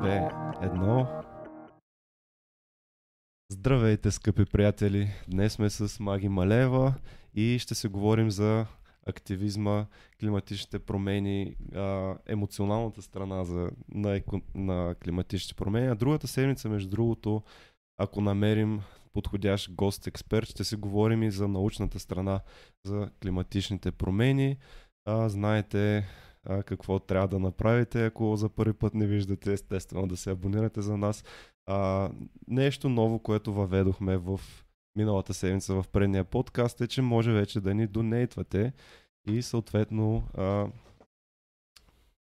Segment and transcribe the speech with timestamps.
[0.00, 0.28] две,
[0.62, 1.06] едно.
[3.52, 5.10] Здравейте, скъпи приятели!
[5.28, 6.94] Днес сме с Маги Малева
[7.34, 8.66] и ще се говорим за
[9.06, 9.86] активизма,
[10.20, 15.86] климатичните промени, а, емоционалната страна за, на, еко, на климатичните промени.
[15.86, 17.42] А другата седмица, между другото,
[17.98, 18.80] ако намерим
[19.12, 22.40] подходящ гост-експерт, ще си говорим и за научната страна
[22.86, 24.56] за климатичните промени.
[25.04, 26.08] А, знаете,
[26.46, 30.82] а, какво трябва да направите, ако за първи път не виждате, естествено да се абонирате
[30.82, 31.24] за нас.
[31.66, 32.10] А,
[32.48, 34.40] нещо ново, което въведохме в
[34.96, 38.72] миналата седмица в предния подкаст е, че може вече да ни донейтвате
[39.28, 40.66] и съответно а,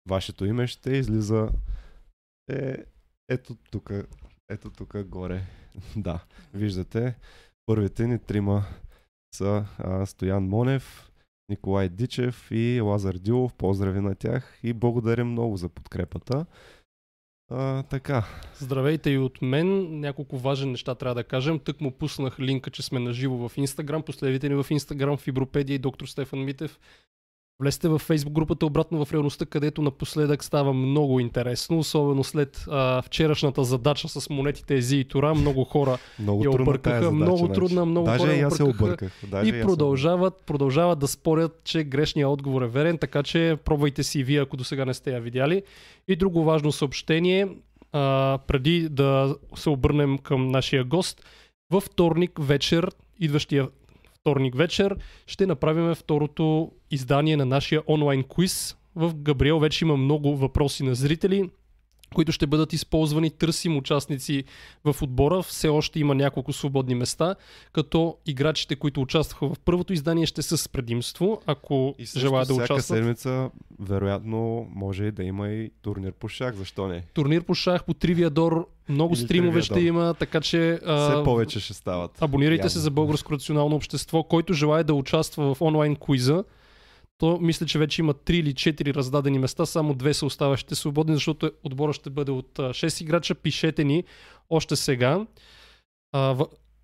[0.09, 1.49] вашето име ще излиза
[2.51, 2.77] е,
[3.29, 3.91] ето тук,
[4.49, 5.43] ето тук горе.
[5.97, 7.15] да, виждате,
[7.67, 8.65] първите ни трима
[9.35, 11.11] са а, Стоян Монев,
[11.49, 13.55] Николай Дичев и Лазар Дилов.
[13.55, 16.47] Поздрави на тях и благодаря много за подкрепата.
[17.51, 18.25] А, така.
[18.55, 20.01] Здравейте и от мен.
[20.01, 21.59] Няколко важни неща трябва да кажем.
[21.59, 24.03] Тък му пуснах линка, че сме наживо в Инстаграм.
[24.03, 26.79] Последите ни в Инстаграм, Фибропедия и доктор Стефан Митев.
[27.61, 33.03] Влезте в Facebook групата обратно в реалността, където напоследък става много интересно, особено след а,
[33.03, 35.35] вчерашната задача с монетите Ези и Тора.
[35.35, 37.53] Много хора много я объркаха, задача, много значи.
[37.53, 38.85] трудна, много Даже хора я аз се объркаха.
[38.85, 39.13] обърках.
[39.31, 44.03] Даже И аз продължават, продължават да спорят, че грешният отговор е верен, така че пробвайте
[44.03, 45.63] си и вие, ако до сега не сте я видяли.
[46.09, 47.49] И друго важно съобщение,
[47.93, 51.25] а, преди да се обърнем към нашия гост,
[51.73, 53.69] във вторник вечер, идващия
[54.27, 54.97] вторник вечер,
[55.27, 58.77] ще направим второто издание на нашия онлайн квиз.
[58.97, 61.51] В Габриел вече има много въпроси на зрители,
[62.15, 63.31] които ще бъдат използвани.
[63.31, 64.45] Търсим участници
[64.85, 65.43] в отбора.
[65.43, 67.35] Все още има няколко свободни места,
[67.73, 72.55] като играчите, които участваха в първото издание, ще са с предимство, ако И желаят да
[72.55, 72.99] всяка участват.
[72.99, 76.55] седмица, вероятно, може да има и турнир по шах.
[76.55, 77.03] Защо не?
[77.15, 78.69] Турнир по шах по Тривиадор.
[78.89, 82.23] Много Или стримове ще има, така че а, Все повече ще стават.
[82.23, 82.71] абонирайте Явно.
[82.71, 84.23] се за Българско национално общество.
[84.23, 86.45] Който желая да участва в онлайн квиза,
[87.19, 91.15] то мисля, че вече има 3 или 4 раздадени места, само две са оставащите свободни,
[91.15, 93.35] защото отбора ще бъде от а, 6 играча.
[93.35, 94.05] Пишете ни
[94.51, 95.27] още сега.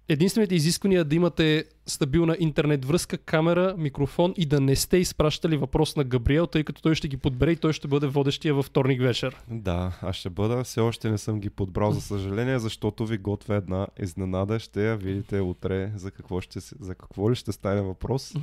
[0.09, 5.57] Единствените изисквания е да имате стабилна интернет връзка, камера, микрофон и да не сте изпращали
[5.57, 8.67] въпрос на Габриел, тъй като той ще ги подбере и той ще бъде водещия във
[8.67, 9.37] вторник вечер.
[9.51, 10.65] Да, аз ще бъда.
[10.65, 14.59] Все още не съм ги подбрал, за съжаление, защото ви готвя една изненада.
[14.59, 18.35] Ще я видите утре за какво, ще, за какво ли ще стане въпрос.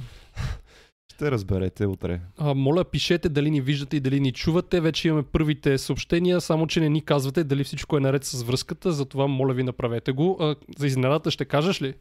[1.20, 2.20] Ще разберете утре.
[2.38, 4.82] А, моля, пишете дали ни виждате и дали ни чувате.
[4.82, 8.92] Вече имаме първите съобщения, само че не ни казвате дали всичко е наред с връзката,
[8.92, 10.38] затова моля ви направете го.
[10.40, 11.94] А, за изненадата ще кажеш ли?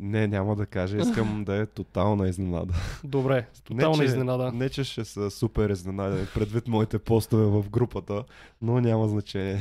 [0.00, 0.98] Не, няма да кажа.
[0.98, 2.74] Искам да е тотална изненада.
[3.04, 4.52] Добре, тотална не, че, изненада.
[4.52, 8.24] Не, че ще са супер изненадени предвид моите постове в групата,
[8.62, 9.58] но няма значение.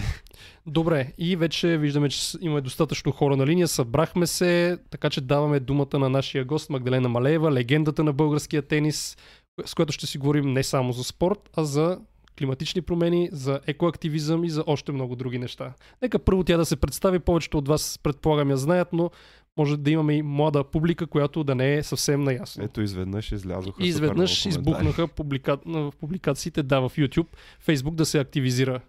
[0.68, 3.68] Добре, и вече виждаме, че имаме достатъчно хора на линия.
[3.68, 9.18] Събрахме се, така че даваме думата на нашия гост Магдалена Малеева, легендата на българския тенис,
[9.66, 12.00] с която ще си говорим не само за спорт, а за
[12.40, 15.74] климатични промени, за екоактивизъм и за още много други неща.
[16.02, 19.12] Нека първо тя да се представи, повечето от вас предполагам я знаят, но
[19.58, 22.64] може да имаме и млада публика, която да не е съвсем наясно.
[22.64, 24.88] Ето изведнъж излязоха изведнъж супер много коментари.
[24.88, 25.58] избухнаха публика...
[25.66, 27.28] в публикациите, да, в YouTube,
[27.62, 28.82] Facebook да се активизира.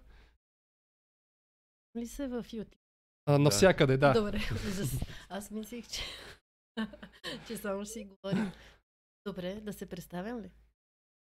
[1.96, 2.76] ли се в YouTube?
[3.26, 4.12] А, навсякъде, да.
[4.12, 4.40] Добре.
[5.28, 6.02] Аз мислих, че,
[7.46, 8.50] че само ще си говорим.
[9.26, 10.50] Добре, да се представям ли?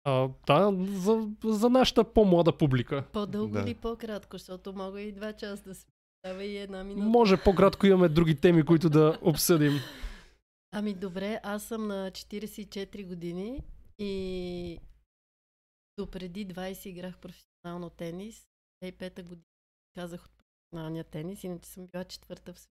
[0.05, 3.05] А, да, за, за нашата по-млада публика.
[3.12, 3.61] По-дълго Да.
[3.61, 5.87] или по-кратко, защото мога и два часа да се
[6.25, 7.07] и една минута.
[7.07, 9.73] Може по-кратко имаме други теми, които да обсъдим.
[10.73, 13.62] Ами добре, аз съм на 44 години
[13.99, 14.79] и
[15.99, 18.47] до преди 20 играх професионално тенис.
[18.85, 19.45] 2005 година
[19.95, 22.75] казах от професионалния тенис, иначе съм била четвърта в света.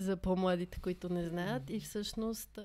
[0.00, 1.70] За по-младите, които не знаят.
[1.70, 2.58] И всъщност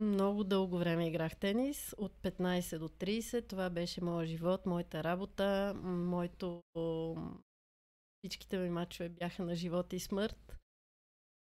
[0.00, 3.48] много дълго време играх тенис, от 15 до 30.
[3.48, 6.62] Това беше моят живот, моята работа, моето...
[8.18, 10.56] Всичките ми мачове бяха на живота и смърт.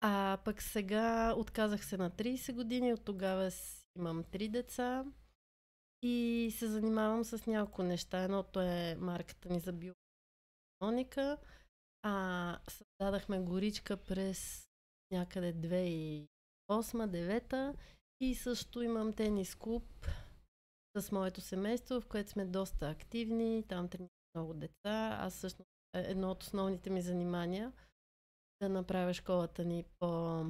[0.02, 3.52] А пък сега отказах се на 30 години, от тогава
[3.98, 5.06] имам три деца
[6.02, 8.24] и се занимавам с няколко неща.
[8.24, 11.38] Едното е марката ни за биоекономика,
[12.02, 14.68] а създадахме горичка през
[15.12, 15.54] някъде
[16.70, 17.76] 2008-2009
[18.24, 19.84] и също имам тенис клуб
[20.98, 25.18] с моето семейство, в което сме доста активни, там тренирам много деца.
[25.22, 27.72] Аз всъщност е едно от основните ми занимания
[28.62, 30.44] да направя школата ни по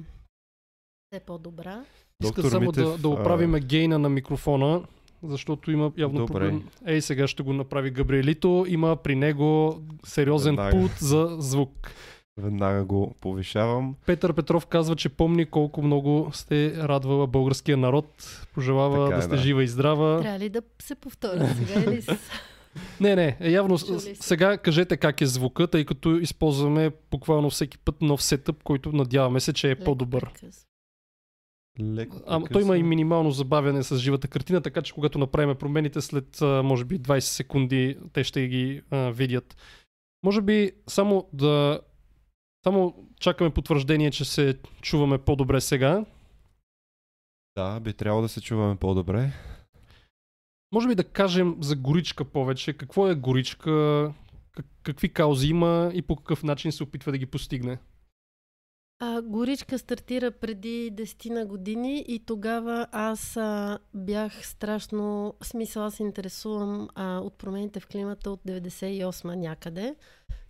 [1.12, 1.84] все по-добра.
[2.22, 4.82] Иска Доктор само Митев, да, да а, оправиме гейна на микрофона,
[5.22, 6.32] защото има явно Добре.
[6.32, 6.68] проблем.
[6.86, 8.64] Ей, сега ще го направи Габриелито.
[8.68, 10.78] Има при него сериозен Веднага.
[10.78, 11.90] пулт за звук.
[12.36, 13.96] Веднага го повишавам.
[14.06, 18.06] Петър Петров казва, че помни колко много сте радвала българския народ.
[18.54, 19.42] Пожелава Така е, да сте да.
[19.42, 20.20] жива и здрава.
[20.20, 22.18] Трябва ли да се повторя сега или с...
[23.00, 23.78] Не, не, е явно.
[23.78, 29.40] Сега кажете как е звука, тъй като използваме буквално всеки път нов сетъп, който надяваме
[29.40, 30.30] се, че е леко по-добър.
[31.80, 36.00] Леко Ама той има и минимално забавяне с живата картина, така че когато направим промените
[36.00, 39.56] след а, може би 20 секунди, те ще ги а, видят.
[40.22, 41.80] Може би само да
[42.64, 46.04] само чакаме потвърждение, че се чуваме по-добре сега.
[47.56, 49.32] Да, би трябвало да се чуваме по-добре.
[50.72, 52.72] Може би да кажем за горичка повече.
[52.72, 54.12] Какво е горичка?
[54.52, 57.78] Как, какви каузи има и по какъв начин се опитва да ги постигне?
[58.98, 65.94] А, горичка стартира преди 10 на години и тогава аз а, бях страшно, смисъл аз
[65.94, 69.94] се интересувам а, от промените в климата от 98 някъде.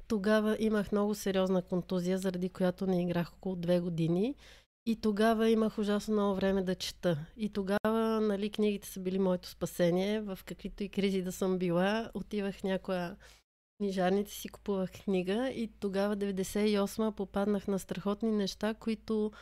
[0.09, 4.35] Тогава имах много сериозна контузия, заради която не играх около 2 години.
[4.87, 7.27] И тогава имах ужасно много време да чета.
[7.37, 10.21] И тогава, нали, книгите са били моето спасение.
[10.21, 13.17] В каквито и кризи да съм била, отивах някоя
[13.79, 19.33] книжарница си купувах книга и тогава 98 попаднах на страхотни неща, които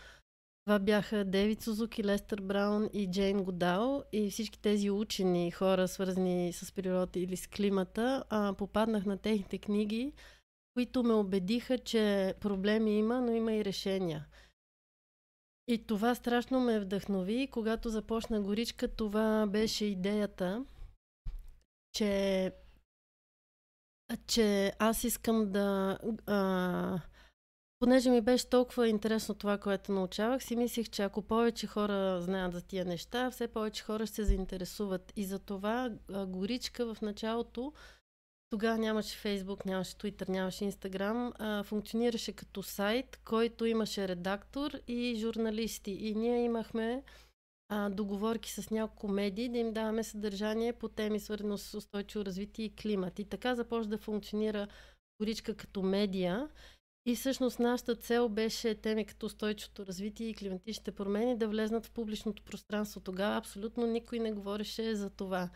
[0.64, 6.52] това бяха Дейвид Сузуки, Лестър Браун и Джейн Годал и всички тези учени хора, свързани
[6.52, 10.12] с природа или с климата, а, попаднах на техните книги,
[10.74, 14.26] които ме убедиха, че проблеми има, но има и решения.
[15.68, 17.48] И това страшно ме вдъхнови.
[17.52, 20.64] Когато започна горичка, това беше идеята,
[21.92, 22.52] че
[24.26, 25.98] че аз искам да.
[26.26, 27.00] А,
[27.78, 32.52] понеже ми беше толкова интересно това, което научавах, си мислех, че ако повече хора знаят
[32.52, 35.12] за тия неща, все повече хора ще се заинтересуват.
[35.16, 35.90] И за това
[36.26, 37.72] горичка в началото,
[38.52, 41.32] тогава нямаше Фейсбук, нямаше Twitter, нямаше Инстаграм,
[41.64, 45.90] функционираше като сайт, който имаше редактор и журналисти.
[45.90, 47.02] И ние имахме
[47.68, 52.64] а, договорки с няколко медии да им даваме съдържание по теми, свързано с устойчиво развитие
[52.64, 53.18] и климат.
[53.18, 54.68] И така започна да функционира
[55.20, 56.48] горичка като медия.
[57.06, 61.90] И всъщност нашата цел беше теми като устойчивото развитие и климатичните промени да влезнат в
[61.90, 63.00] публичното пространство.
[63.00, 65.50] Тогава абсолютно никой не говореше за това.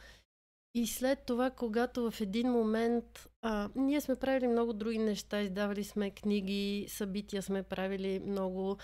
[0.76, 5.84] И след това, когато в един момент а, ние сме правили много други неща, издавали
[5.84, 8.76] сме книги, събития сме правили много,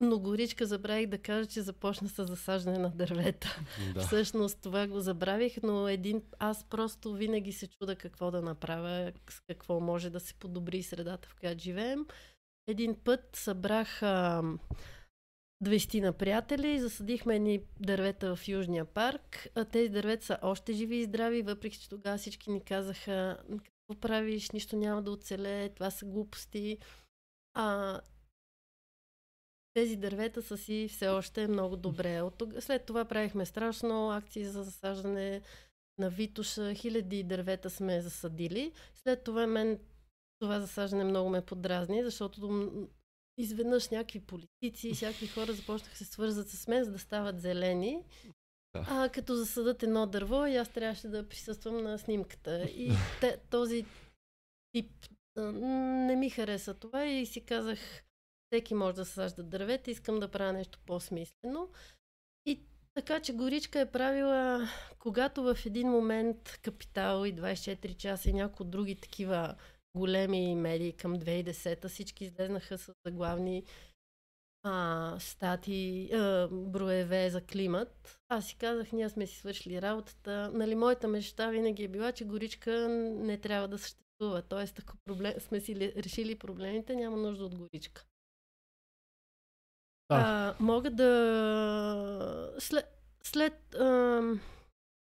[0.00, 3.58] но горичка забравих да кажа, че започна с засаждане на дървета.
[3.94, 4.00] Да.
[4.00, 9.40] Всъщност това го забравих, но един, аз просто винаги се чуда какво да направя, с
[9.40, 12.06] какво може да се подобри средата, в която живеем.
[12.66, 14.42] Един път събрах а,
[15.64, 19.48] 20 на приятели, засадихме едни дървета в Южния парк.
[19.72, 24.50] Тези дървета са още живи и здрави, въпреки че тогава всички ни казаха какво правиш,
[24.50, 26.78] нищо няма да оцелее, това са глупости.
[27.54, 28.00] А,
[29.74, 32.22] тези дървета са си все още много добре.
[32.22, 35.42] От тога, след това правихме страшно акции за засаждане
[35.98, 36.74] на Витуша.
[36.74, 38.72] Хиляди дървета сме засадили.
[38.94, 39.78] След това мен
[40.38, 42.68] това засаждане много ме подразни, защото
[43.38, 48.02] изведнъж някакви политици всякакви хора започнаха се свързат с мен, за да стават зелени.
[48.74, 48.86] Да.
[48.88, 52.62] А, като засадат едно дърво и аз трябваше да присъствам на снимката.
[52.62, 53.86] И те, този
[54.72, 54.90] тип
[55.36, 57.78] а, не ми хареса това и си казах,
[58.46, 61.68] всеки може да сажда дървета, искам да правя нещо по-смислено.
[62.46, 62.60] И
[62.94, 64.68] така, че Горичка е правила,
[64.98, 69.54] когато в един момент Капитал и 24 часа и някои други такива
[69.96, 73.64] големи медии към 2010 всички излезнаха с заглавни
[74.62, 78.18] а, стати, а, броеве за климат.
[78.28, 80.50] Аз си казах, ние сме си свършили работата.
[80.54, 84.42] Нали, моята мечта винаги е била, че горичка не трябва да съществува.
[84.42, 88.04] Тоест, ако проблем, сме си ли- решили проблемите, няма нужда от горичка.
[90.10, 90.16] Да.
[90.16, 92.54] А, мога да...
[92.58, 92.86] След,
[93.22, 94.40] след, ам,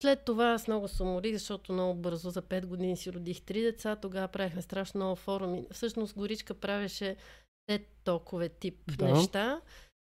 [0.03, 3.63] след това аз много се уморих, защото много бързо за 5 години си родих три
[3.63, 3.97] деца.
[3.97, 5.67] Тогава правихме страшно много форуми.
[5.71, 7.17] Всъщност Горичка правеше
[7.67, 9.05] те толкова тип Да.
[9.05, 9.61] неща.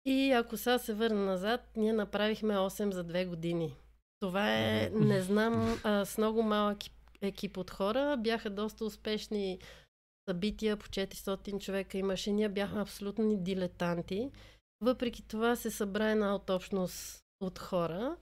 [0.06, 3.75] И ако сега се върна назад, ние направихме 8 за 2 години.
[4.20, 6.78] Това е, не знам, а, с много малък
[7.22, 8.18] екип от хора.
[8.18, 9.60] Бяха доста успешни
[10.30, 12.32] събития, по 400 човека имаше.
[12.32, 14.32] Ние бяхме абсолютни дилетанти.
[14.82, 18.18] Въпреки това се събра една от общност от хора.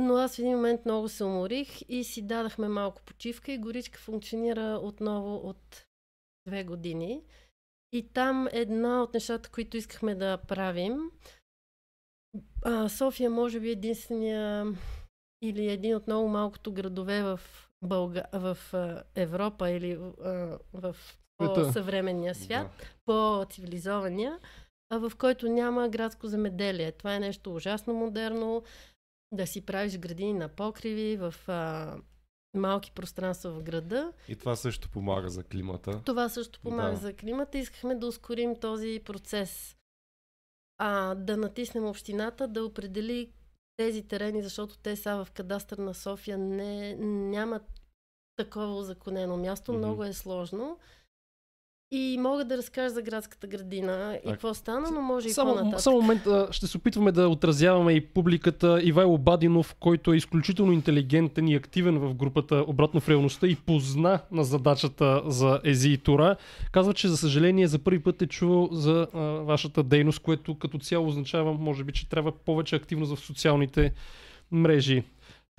[0.00, 3.98] Но аз в един момент много се уморих и си дадахме малко почивка и горичка
[3.98, 5.86] функционира отново от
[6.46, 7.22] две години.
[7.92, 11.10] И там една от нещата, които искахме да правим,
[12.62, 14.66] а, София може би единствения
[15.42, 17.40] или един от много малкото градове в,
[17.82, 18.24] Бълга...
[18.32, 19.92] в а, Европа или
[20.24, 20.96] а, в
[21.38, 22.84] по-съвременния свят, да.
[23.06, 24.38] по-цивилизования,
[24.90, 26.92] а в който няма градско земеделие.
[26.92, 28.62] Това е нещо ужасно модерно.
[29.32, 31.96] Да си правиш градини на покриви в а,
[32.54, 34.12] малки пространства в града.
[34.28, 36.02] И това също помага за климата.
[36.04, 36.96] Това също помага да.
[36.96, 37.58] за климата.
[37.58, 39.76] Искахме да ускорим този процес.
[40.78, 43.32] А да натиснем общината да определи
[43.76, 46.94] тези терени, защото те са в кадастър на София не,
[47.30, 47.62] нямат
[48.36, 49.72] такова законено място.
[49.72, 49.76] Mm-hmm.
[49.76, 50.78] Много е сложно.
[51.92, 55.80] И мога да разкажа за градската градина и какво стана, но може само, и по-нататък.
[55.80, 58.80] Само момент, ще се опитваме да отразяваме и публиката.
[58.82, 64.20] Ивайло Бадинов, който е изключително интелигентен и активен в групата Обратно в реалността и позна
[64.30, 66.36] на задачата за Ези и Тура,
[66.72, 70.78] казва, че за съжаление за първи път е чувал за а, вашата дейност, което като
[70.78, 73.92] цяло означава, може би, че трябва повече активност в социалните
[74.52, 75.04] мрежи.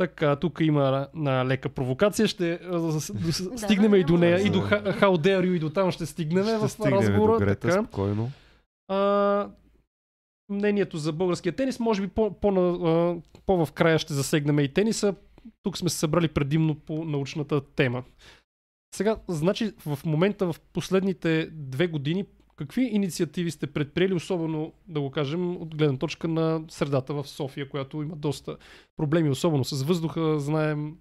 [0.02, 2.28] Така, тук има на лека провокация.
[2.28, 2.60] Ще
[3.58, 6.58] стигнем и до нея, и до How Dare You, и до там ще стигнем ще
[6.58, 7.32] в разговора.
[7.32, 7.84] До Грета, така.
[7.84, 8.32] спокойно.
[8.88, 9.50] А,
[10.50, 14.74] мнението за българския тенис, може би по, по, по, по в края ще засегнем и
[14.74, 15.16] тениса.
[15.64, 18.04] Тук сме се събрали предимно по научната тема.
[18.96, 22.26] Сега, значи в момента, в последните две години,
[22.62, 27.70] Какви инициативи сте предприели, особено да го кажем от гледна точка на средата в София,
[27.70, 28.58] която има доста
[28.98, 30.98] проблеми, особено с въздуха, знаем.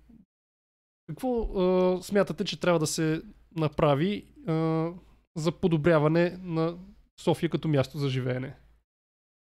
[1.08, 3.22] Какво а, смятате, че трябва да се
[3.56, 4.88] направи а,
[5.36, 6.76] за подобряване на
[7.20, 8.56] София като място за живеене?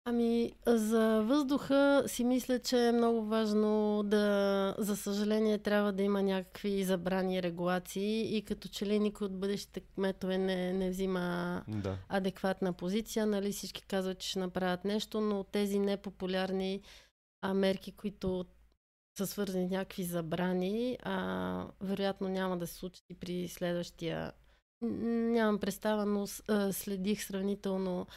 [0.05, 6.23] Ами, за въздуха си мисля, че е много важно да, за съжаление, трябва да има
[6.23, 11.97] някакви забрани регулации и като че ли никой от бъдещите кметове не, не взима да.
[12.09, 13.25] адекватна позиция.
[13.25, 16.81] Нали, всички казват, че ще направят нещо, но тези непопулярни
[17.41, 18.45] а, мерки, които
[19.17, 24.31] са свързани с някакви забрани, а, вероятно няма да се случи при следващия.
[24.81, 26.27] Нямам представа, но
[26.71, 28.07] следих сравнително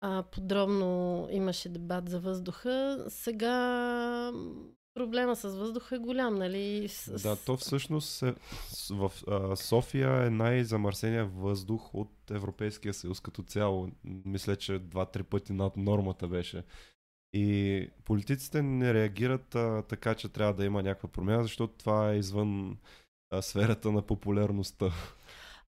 [0.00, 3.04] а, подробно имаше дебат за въздуха.
[3.08, 4.32] Сега
[4.94, 6.88] проблема с въздуха е голям, нали?
[7.22, 8.34] Да, то всъщност е,
[8.90, 13.88] в а, София е най-замърсения въздух от Европейския съюз като цяло.
[14.04, 16.64] Мисля, че два-три пъти над нормата беше.
[17.32, 22.18] И политиците не реагират а, така, че трябва да има някаква промяна, защото това е
[22.18, 22.78] извън
[23.30, 24.90] а, сферата на популярността.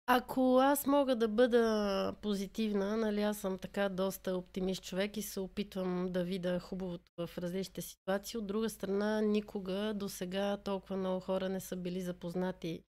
[0.09, 5.41] Ако аз мога да бъда позитивна, нали аз съм така доста оптимист човек и се
[5.41, 8.39] опитвам да видя хубавото в различните ситуации.
[8.39, 12.83] От друга страна, никога до сега толкова много хора не са били запознати,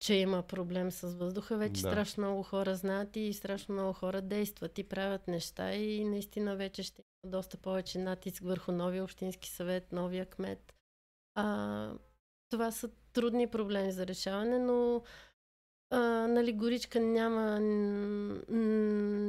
[0.00, 1.56] че има проблем с въздуха.
[1.56, 1.88] Вече да.
[1.88, 6.82] страшно много хора знаят и страшно много хора действат и правят неща и наистина вече
[6.82, 10.74] ще има доста повече натиск върху новия общински съвет, новия кмет.
[11.34, 11.92] А,
[12.50, 15.02] това са трудни проблеми за решаване, но
[15.90, 17.60] а, нали, Горичка няма,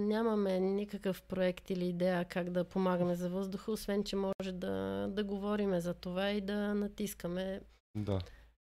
[0.07, 5.23] нямаме никакъв проект или идея как да помагаме за въздуха, освен че може да, да
[5.23, 7.61] говориме за това и да натискаме
[7.95, 8.19] да.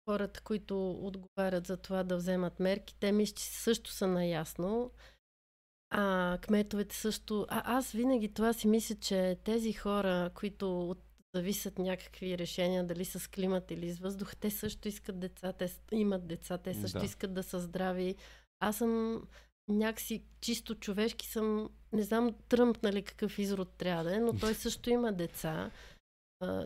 [0.10, 2.96] хората, които отговарят за това да вземат мерки.
[3.00, 4.92] Те мисля, че също са наясно.
[5.90, 7.46] А кметовете също.
[7.50, 11.07] А аз винаги това си мисля, че тези хора, които от
[11.38, 16.28] зависят някакви решения, дали с климат или с въздух, те също искат деца, те имат
[16.28, 17.06] деца, те също да.
[17.06, 18.16] искат да са здрави.
[18.60, 19.22] Аз съм
[19.70, 24.54] някакси чисто човешки съм, не знам Тръмп, нали, какъв изрод трябва да е, но той
[24.64, 25.72] също има деца.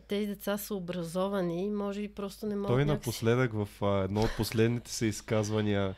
[0.07, 2.69] тези деца са образовани, може би просто не могат.
[2.69, 3.09] Той някакси...
[3.09, 3.67] напоследък в
[4.03, 5.95] едно от последните се изказвания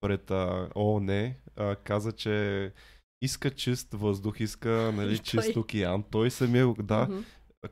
[0.00, 0.30] пред
[0.76, 2.72] ООН а, каза, че
[3.22, 6.04] иска чист въздух, иска нали, чист океан.
[6.10, 7.24] Той самия, да, uh-huh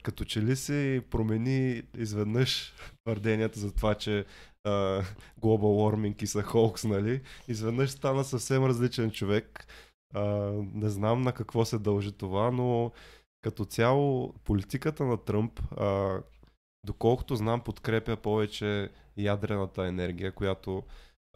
[0.03, 2.75] като че ли се промени изведнъж
[3.05, 4.25] твърденията за това, че
[4.67, 5.05] uh,
[5.41, 7.21] Global Warming и са Холкс, нали?
[7.49, 9.67] Изведнъж стана съвсем различен човек.
[10.15, 12.93] Uh, не знам на какво се дължи това, но
[13.43, 16.23] като цяло политиката на Тръмп, uh,
[16.87, 20.83] доколкото знам, подкрепя повече ядрената енергия, която а,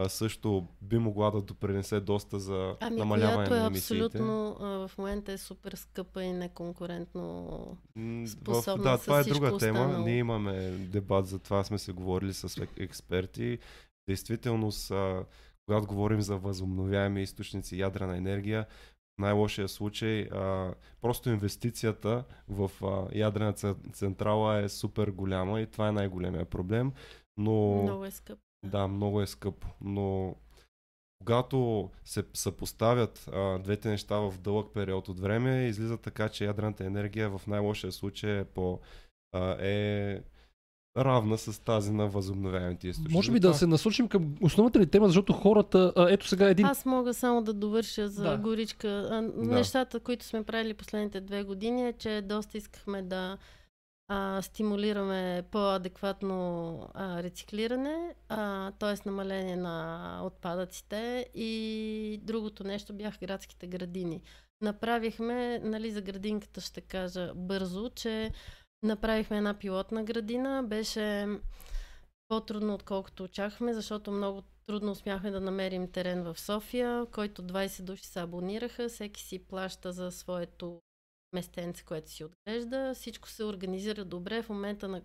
[0.06, 4.04] също би могла да допринесе доста за ами, намаляване на е емисиите.
[4.04, 7.76] абсолютно а, в момента е супер скъпа и неконкурентно
[8.26, 8.82] способна.
[8.82, 9.80] В, да, това е друга тема.
[9.80, 10.04] Останало.
[10.04, 13.58] Ние имаме дебат за това, сме се говорили с експерти.
[14.08, 15.24] Действително, са,
[15.66, 18.66] когато говорим за възобновяеми източници ядрена енергия,
[19.18, 23.52] най-лошия случай а, просто инвестицията в а, ядрена
[23.92, 26.92] централа е супер голяма и това е най-големия проблем.
[27.36, 27.82] Но...
[27.82, 28.38] Много е скъп.
[28.66, 30.36] Да, много е скъпо, но
[31.18, 36.84] когато се съпоставят а, двете неща в дълъг период от време, излиза така, че ядрената
[36.84, 38.80] енергия в най-лошия случай е по
[39.32, 40.20] а, е
[40.96, 43.14] равна с тази на възобновяемите източници.
[43.14, 45.92] Може би да се насочим към основната ли тема, защото хората...
[45.96, 46.66] А, ето сега един...
[46.66, 48.38] Аз мога само да довърша за Да.
[48.38, 49.08] горичка.
[49.10, 53.38] А, Нещата, които сме правили последните две години е, че доста искахме да
[54.08, 58.14] а, стимулираме по-адекватно а, рециклиране,
[58.78, 59.08] т.е.
[59.08, 64.22] намаление на отпадъците и другото нещо бях градските градини.
[64.60, 68.30] Направихме, нали за градинката ще кажа бързо, че
[68.82, 71.26] направихме една пилотна градина, беше
[72.28, 78.06] по-трудно отколкото очаквахме, защото много трудно успяхме да намерим терен в София, който 20 души
[78.06, 80.80] се абонираха, всеки си плаща за своето
[81.32, 82.94] местенце, което си отглежда.
[82.94, 84.42] Всичко се организира добре.
[84.42, 85.02] В момента на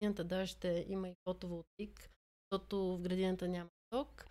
[0.00, 2.10] градината даже ще има и фотоволтик,
[2.42, 4.26] защото в градината няма ток.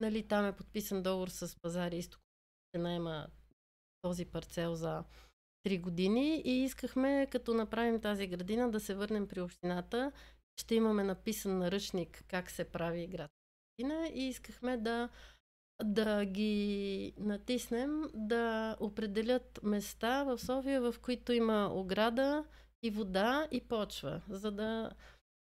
[0.00, 2.20] Нали, там е подписан договор с пазари изток,
[2.68, 3.26] ще наема
[4.02, 5.04] този парцел за
[5.66, 10.12] 3 години и искахме, като направим тази градина, да се върнем при общината.
[10.60, 13.30] Ще имаме написан наръчник как се прави град
[13.78, 15.08] градина и искахме да
[15.84, 22.44] да ги натиснем да определят места в София, в които има ограда
[22.82, 24.90] и вода и почва, за да,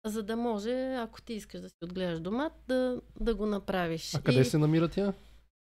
[0.06, 4.14] за да може, ако ти искаш да си отгледаш домат, да, да го направиш.
[4.14, 5.12] А къде и се намира тя?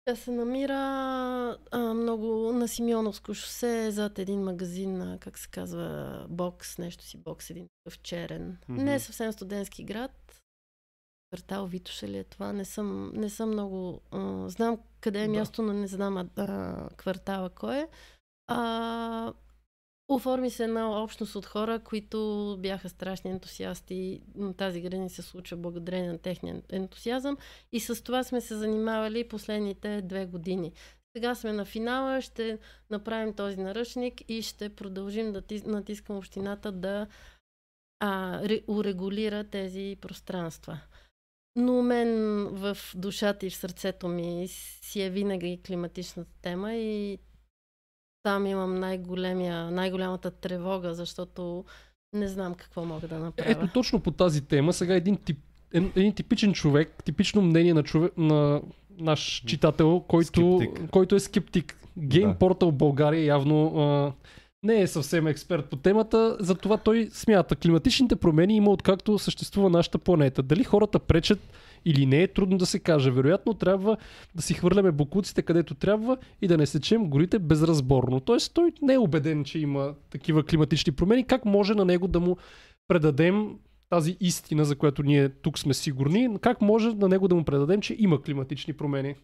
[0.04, 0.78] Тя се намира
[1.70, 7.50] а, много на Симеоновско шосе, зад един магазин, как се казва, бокс, нещо си бокс,
[7.50, 8.58] един такъв черен.
[8.68, 8.84] Мгм.
[8.84, 10.42] Не е съвсем студентски град.
[11.28, 12.52] Квартал Витоша ли е това?
[12.52, 14.00] Не съм, не съм много...
[14.10, 15.32] А, знам къде е Да.
[15.32, 17.88] място, но не знам а, а, квартала кой е.
[18.46, 19.32] А,
[20.08, 22.18] оформи се една общност от хора, които
[22.60, 24.22] бяха страшни ентусиасти.
[24.56, 27.36] Тази градина се случва благодарение на техния ентусиазъм.
[27.72, 30.72] И с това сме се занимавали последните две години.
[31.16, 32.58] Сега сме на финала, ще
[32.90, 37.06] направим този наръчник и ще продължим да тис- натискам общината да
[38.00, 40.80] а, ре- урегулира тези пространства.
[41.58, 42.08] Но мен
[42.52, 47.18] в душата и в сърцето ми си е винаги климатичната тема и
[48.22, 51.64] там имам най-големия, най-голямата тревога, защото
[52.12, 53.50] не знам какво мога да направя.
[53.50, 55.38] Ето точно по тази тема, сега един, тип,
[55.72, 60.90] един, един типичен човек, типично мнение на, човек, на наш читател, който, Скептик.
[60.90, 61.78] който е скептик.
[61.98, 62.38] Game Да.
[62.38, 64.12] Portal България явно а,
[64.62, 69.98] не е съвсем експерт по темата, затова той смята климатичните промени има откакто съществува нашата
[69.98, 70.42] планета.
[70.42, 71.40] Дали хората пречат
[71.84, 73.10] или не е трудно да се каже.
[73.10, 73.96] Вероятно трябва
[74.34, 78.20] да си хвърляме бокуците където трябва и да не сечем горите безразборно.
[78.20, 81.26] Тоест той не е убеден, че има такива климатични промени.
[81.26, 82.36] Как може на него да му
[82.88, 83.58] предадем
[83.90, 87.80] тази истина, за която ние тук сме сигурни, как може на него да му предадем,
[87.80, 89.14] че има климатични промени?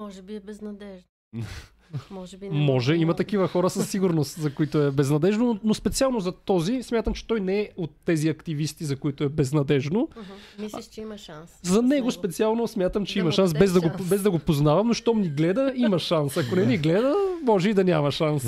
[0.00, 1.08] Може би е безнадежно.
[2.10, 5.74] Може би не Може, мога- има такива хора със сигурност, за които е безнадежно, но
[5.74, 10.08] специално за този смятам, че той не е от тези активисти, за които е безнадежно.
[10.12, 10.32] Мгм.
[10.58, 11.50] Мислиш, че има шанс.
[11.62, 14.08] За него специално смятам, че Да има шанс, без да, го, шанс.
[14.08, 16.36] без да го познавам, но щом ни гледа, има шанс.
[16.36, 18.44] Ако не ни гледа, може и да няма шанс.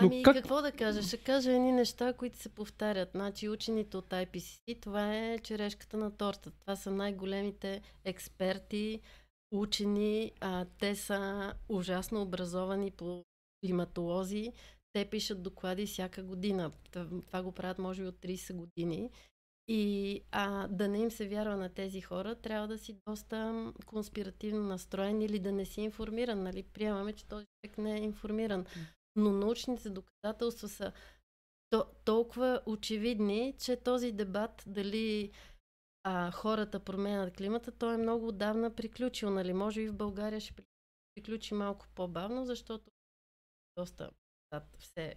[0.00, 1.02] Но Ами как- какво да кажа?
[1.02, 3.08] Ще кажа едни неща, които се повтарят.
[3.10, 6.50] Значи учените от IPCC, това е черешката на торта.
[6.52, 9.00] Това са най-големите експерти,
[9.52, 10.32] учени.
[10.40, 13.24] А, те са ужасно образовани по
[13.64, 14.52] климатолози.
[14.92, 16.72] Те пишат доклади всяка година.
[17.26, 19.10] Това го правят може би от 30 години.
[19.68, 24.62] И а, да не им се вярва на тези хора, трябва да си доста конспиративно
[24.62, 26.42] настроен или да не си информиран.
[26.42, 26.62] Нали?
[26.62, 28.66] Приемаме, че този човек не е информиран.
[29.16, 30.92] Но научните доказателства са
[31.70, 35.30] то, толкова очевидни, че този дебат дали
[36.04, 39.30] а, хората променят климата, той е много отдавна приключил.
[39.30, 39.52] Нали?
[39.52, 40.64] Може и в България ще при-
[41.14, 42.90] приключи малко по-бавно, защото
[43.76, 44.10] доста
[44.78, 45.16] все.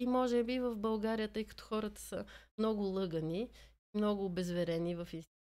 [0.00, 2.24] И може би в България, тъй като хората са
[2.58, 3.50] много лъгани,
[3.94, 5.36] много обезверени в институции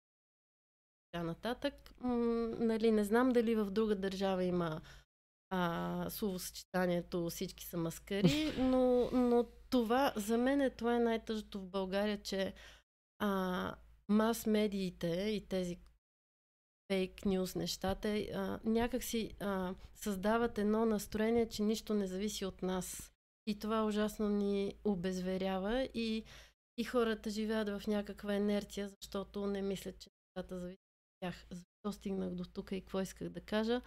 [1.12, 1.94] така нататък.
[2.00, 4.80] М- нали, не знам дали в друга държава има
[5.50, 11.66] а, словосъчетанието всички са маскари, но, но това, за мен е, това е най-тъжното в
[11.66, 12.54] България, че
[13.22, 13.74] а,
[14.08, 15.78] мас-медиите и тези
[16.92, 22.62] фейк нюз нещата а, някак си а, създават едно настроение, че нищо не зависи от
[22.62, 23.12] нас.
[23.46, 26.24] И това ужасно ни обезверява и,
[26.78, 31.46] и хората живеят в някаква инерция, защото не мислят, че нещата зависят от тях.
[31.50, 33.82] Защо стигнах до тук и какво исках да кажа?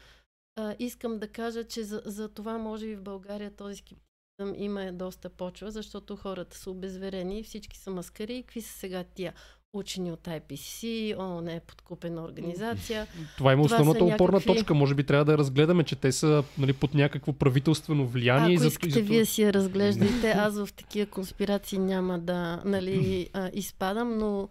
[0.56, 4.14] а, искам да кажа, че за, за това може и в България този скептицизъм
[4.56, 9.34] има доста почва, защото хората са обезверени, всички са маскари и какви са сега тия.
[9.74, 10.84] учени от IPC,
[11.17, 13.08] ООН е подкупена организация.
[13.38, 14.74] Това има Това основната са опорна някакви- точка.
[14.74, 18.56] Може би трябва да я разгледаме, че те са нали, под някакво правителствено влияние.
[18.56, 20.32] Ако за- искате, за това- вие си я разглеждайте.
[20.32, 24.50] Аз в такива конспирации няма да нали, а, изпадам, но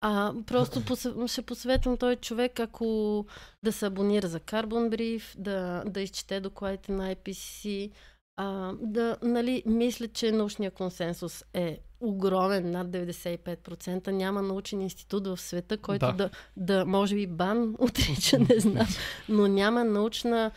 [0.00, 1.14] а, просто посъ...
[1.26, 3.26] ще посъветвам този човек, ако
[3.62, 7.90] да се абонира за Carbon Brief, да, да изчете докладите на IPCC,
[8.40, 14.10] а, да, нали, мисля, че научният консенсус е огромен, над 95%.
[14.10, 16.12] Няма научен институт в света, който Да.
[16.12, 18.86] да, да, може би бан отрича, не знам,
[19.28, 20.50] но няма научна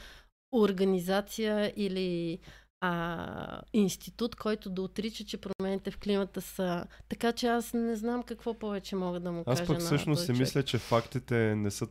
[0.52, 2.40] организация или
[2.82, 6.86] а, институт, който да отрича, че промените в климата са...
[7.10, 10.26] Така че аз не знам какво повече мога да му Аз кажа пък на всъщност
[10.26, 11.88] си мисля, че фактите не са,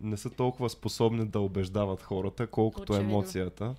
[0.00, 3.10] не са толкова способни да убеждават хората, колкото Очевидно.
[3.10, 3.74] емоцията.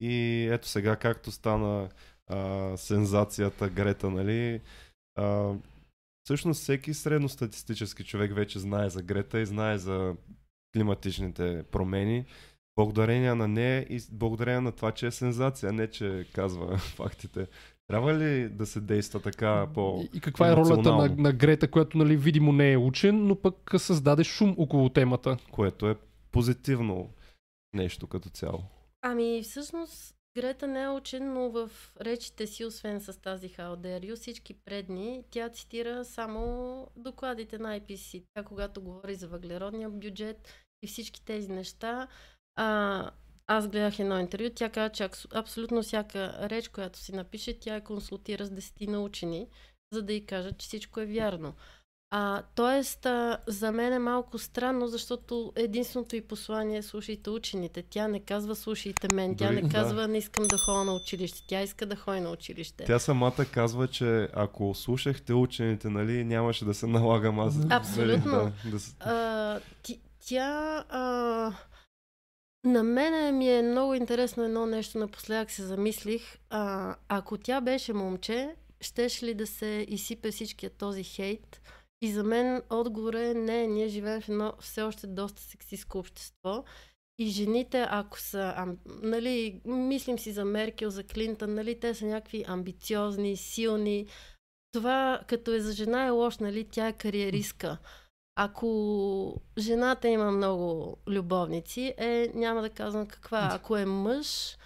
[0.00, 1.88] И ето сега, както стана
[2.26, 4.60] а, сензацията Грета, нали?
[5.16, 5.52] А,
[6.24, 10.16] всъщност всеки средностатистически човек вече знае за Грета и знае за
[10.76, 12.24] климатичните промени.
[12.76, 17.46] Благодарение на нея и благодарение на това, че е сензация, не че казва фактите.
[17.86, 20.04] Трябва ли да се действа така по...
[20.14, 23.74] И- каква е ролята на, на Грета, която нали, видимо не е учен, но пък
[23.78, 25.36] създаде шум около темата.
[25.50, 25.96] което е
[26.32, 27.10] позитивно
[27.74, 28.62] нещо като цяло.
[29.06, 34.54] Ами всъщност Грета не е учен, но в речите си, освен с тази you, всички
[34.54, 38.24] предни, тя цитира само докладите на IPC.
[38.34, 40.48] Тя когато говори за въглеродния бюджет
[40.82, 42.08] и всички тези неща,
[42.56, 43.10] а,
[43.46, 47.84] аз гледах едно интервю, тя каза, че абсолютно всяка реч, която си напише, тя я
[47.84, 49.48] консултира с десетина учени,
[49.92, 51.54] за да й кажат, че всичко е вярно.
[52.16, 57.82] А, тоест, а, за мен е малко странно, защото единственото и послание е слушайте учените.
[57.82, 59.68] Тя не казва слушайте мен, тя Дори- не да.
[59.68, 62.84] казва не искам да ходя на училище, тя иска да ходи на училище.
[62.84, 67.54] Тя самата казва, че ако слушахте учените, нали, нямаше да се налагам аз.
[67.70, 68.32] Абсолютно.
[68.32, 70.84] Нали, да, да, А, ти, тя...
[70.88, 71.52] А,
[72.64, 76.38] на мене ми е много интересно едно нещо, напоследък се замислих.
[76.50, 81.60] А, ако тя беше момче, щеше ли да се изсипе всичкия този хейт?
[82.02, 86.64] И за мен отговор е не, ние живеем в едно все още доста сексистско общество.
[87.18, 92.06] И жените, ако са, ам, нали, мислим си за Меркел, за Клинтън, нали, те са
[92.06, 94.06] някакви амбициозни, силни.
[94.72, 97.78] Това, като е за жена е лош, нали, тя е кариеристка.
[98.36, 103.48] Ако жената има много любовници, е, няма да казвам каква.
[103.52, 104.56] Ако е мъж,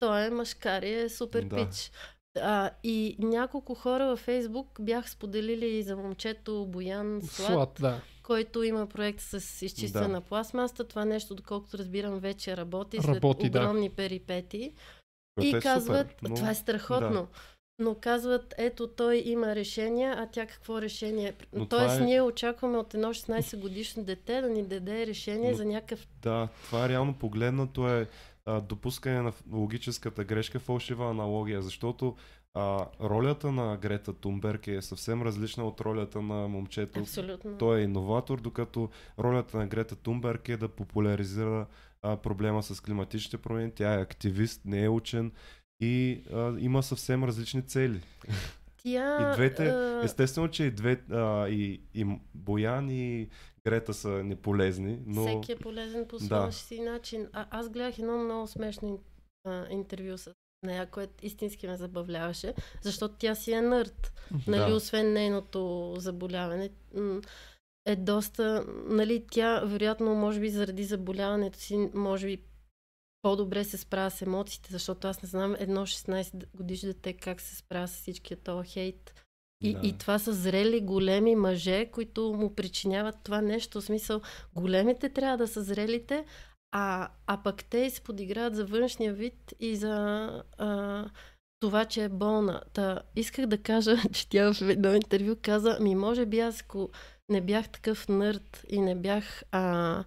[0.00, 1.56] той е мъжкар и е супер Да.
[1.56, 1.90] пич.
[2.38, 8.00] А, и няколко хора във Фейсбук бях споделили за момчето Боян Слад, Слад, да.
[8.22, 10.12] който има проект с изчистване Да.
[10.12, 10.84] на пластмаста.
[10.84, 13.58] Това нещо, доколкото разбирам, вече работи след Работи, да.
[13.60, 14.72] огромни перипети.
[15.36, 17.10] което И е казват, супер, но- това е страхотно.
[17.12, 17.26] да.
[17.80, 21.32] Но казват, ето той има решение, а тя какво решение?
[21.52, 25.56] Но Тоест, е- ние очакваме от едно 16 годишно дете да ни даде решение Но-
[25.56, 26.06] за някакъв...
[26.22, 28.08] Да, това реално погледнато е
[28.48, 32.16] а, допускане на логическата грешка, фалшива аналогия, защото
[32.54, 37.00] а, ролята на Грета Тунберг е съвсем различна от ролята на момчето.
[37.00, 37.58] Абсолютно.
[37.58, 41.66] Той е иноватор, докато ролята на Грета Тунберг е да популяризира
[42.02, 43.70] а, проблема с климатичните промени.
[43.74, 45.32] Тя е активист, не е учен
[45.80, 48.00] и а, има съвсем различни цели.
[48.82, 49.32] Тя...
[49.32, 53.28] И двете, естествено, че и, две, а, и, и Боян и
[53.68, 56.24] Грета са неполезни, но Всеки е полезен по Да.
[56.24, 57.28] своя си начин.
[57.32, 59.00] А, аз гледах едно много смешно
[59.44, 60.30] а, интервю с
[60.66, 64.12] нея, което истински ме забавляваше, защото тя си е нърд.
[64.46, 64.76] Нали, Да.
[64.76, 66.70] освен нейното заболяване,
[67.86, 72.42] е доста, нали, тя вероятно, може би заради заболяването си, може би
[73.22, 77.56] по-добре се справя с емоциите, защото аз не знам едно 16 годишно дете как се
[77.56, 79.14] справя с всичкия този хейт.
[79.60, 79.80] И, Да.
[79.86, 83.80] и това са зрели, големи мъже, които му причиняват това нещо.
[83.80, 84.20] В смисъл,
[84.54, 86.24] големите трябва да са зрелите,
[86.72, 91.04] а, а пък те се подиграват за външния вид и за а,
[91.60, 92.62] това, че е болна.
[92.72, 96.90] Та, исках да кажа, че тя в едно интервю каза, ми може би аз ако
[97.28, 100.04] не бях такъв нърд и не бях а,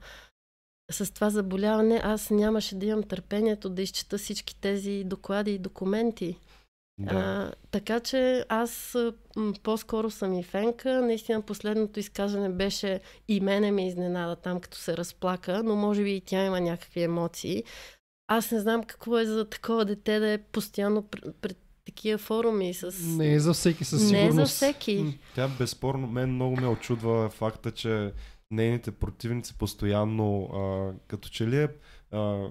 [0.91, 6.37] с това заболяване, аз нямаше да имам търпението да изчета всички тези доклади и документи.
[7.01, 7.15] Да.
[7.15, 8.97] А, така че аз
[9.35, 11.01] м, по-скоро съм и фенка.
[11.01, 16.15] Наистина последното изказване беше и мене ме изненада там, като се разплака, но може би
[16.15, 17.63] и тя има някакви емоции.
[18.27, 22.73] Аз не знам какво е за такова дете да е постоянно пред, пред такива форуми
[22.73, 22.99] с...
[23.17, 24.37] Не е за всеки със Не сигурност.
[24.37, 25.19] е за всеки.
[25.35, 28.13] Тя безспорно, мен много ме очудва факта, че
[28.51, 31.67] нейните противници постоянно а, като че ли е,
[32.11, 32.47] а,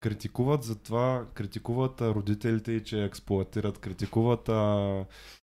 [0.00, 5.04] критикуват за това, критикуват родителите че експлуатират, критикуват а,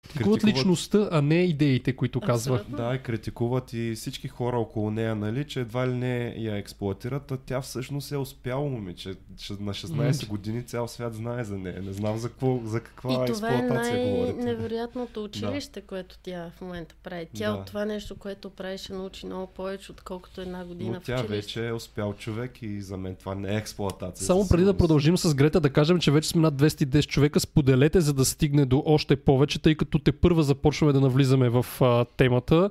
[0.08, 2.56] Критикуват личността, а не идеите, които казва.
[2.56, 2.78] Абсолютно.
[2.78, 7.32] Да, и критикуват и всички хора около нея, нали, че едва ли не я експлуатират,
[7.32, 9.14] а тя всъщност е успяла момиче.
[9.38, 11.82] Че На 16 години цял свят знае за нея.
[11.82, 14.34] Не знам за, какво, за каква И това е експлуатация говорите.
[14.34, 17.28] най-невероятното училище, което тя в момента прави.
[17.34, 17.58] Тя Да.
[17.58, 21.14] от това нещо, което прави, ще научи много повече, отколкото една година Но в тя
[21.14, 21.36] училище.
[21.36, 24.26] вече е успял човек и за мен това не е експлуатация.
[24.26, 27.40] Само преди да продължим с Грета, да кажем, че вече сме над 210 човека.
[27.40, 31.66] Споделете, за да стигне до още повече, тъй като те първа започваме да навлизаме в
[31.82, 32.70] а, темата.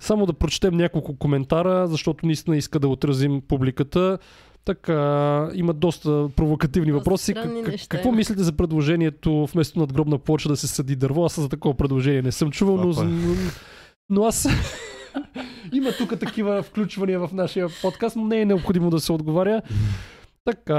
[0.00, 4.18] Само да прочетем няколко коментара, защото наистина иска да отразим публиката.
[4.64, 7.34] Така, има доста провокативни Доста въпроси.
[7.34, 11.24] Как- неща какво мислите за предложението вместо надгробна плоча да се съди дърво?
[11.24, 13.04] Аз за такова предложение не съм чувал, но, Опа.
[13.04, 13.34] но,
[14.10, 14.48] но аз...
[15.72, 19.62] има тук такива включвания в нашия подкаст, но не е необходимо да се отговаря.
[20.44, 20.74] Така,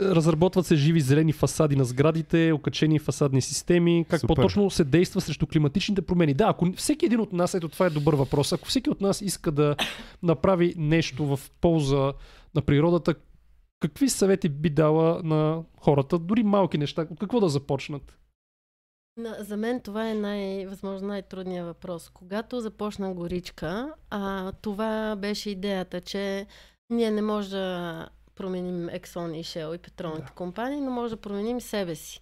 [0.00, 4.06] разработват се живи зелени фасади на сградите, окачени фасадни системи.
[4.08, 4.34] Как Супер.
[4.34, 6.34] по-точно се действа срещу климатичните промени?
[6.34, 9.20] Да, ако всеки един от нас, ето това е добър въпрос, ако всеки от нас
[9.20, 9.76] иска да
[10.22, 12.12] направи нещо в полза
[12.54, 13.14] на природата,
[13.80, 18.18] какви съвети би дала на хората, дори малки неща, от какво да започнат?
[19.16, 22.08] На, за мен това е най, възможно най-трудният въпрос.
[22.08, 26.46] Когато започна горичка, а, това беше идеята, че
[26.90, 30.32] ние не може да променим Exxon и Shell и петролните Да.
[30.32, 32.20] компании, но може да променим себе си.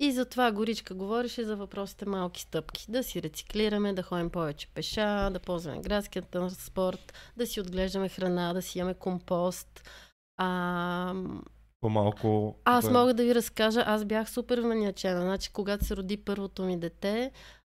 [0.00, 2.86] И затова горичка говореше за въпросите малки стъпки.
[2.88, 8.52] Да си рециклираме, да ходим повече пеша, да ползваме градския транспорт, да си отглеждаме храна,
[8.52, 9.88] да си имаме компост.
[10.36, 11.14] А,
[11.80, 12.56] По-малко...
[12.64, 15.20] аз мога да ви разкажа, аз бях супер маниачена.
[15.20, 17.30] Значи, когато се роди първото ми дете,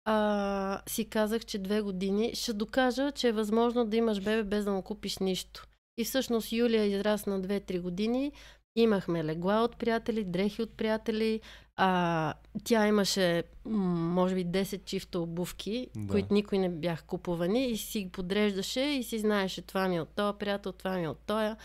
[0.05, 4.65] а, си казах, че две години ще докажа, че е възможно да имаш бебе без
[4.65, 5.67] да му купиш нищо.
[5.97, 8.31] И всъщност Юлия израсна 2-3 години.
[8.75, 11.41] Имахме легла от приятели, дрехи от приятели.
[11.75, 16.11] А, тя имаше, може би, 10 чифта обувки, Да.
[16.11, 20.01] които никой не бях купувани и си ги подреждаше и си знаеше това ми е
[20.01, 21.57] от този приятел, това ми е от тоя.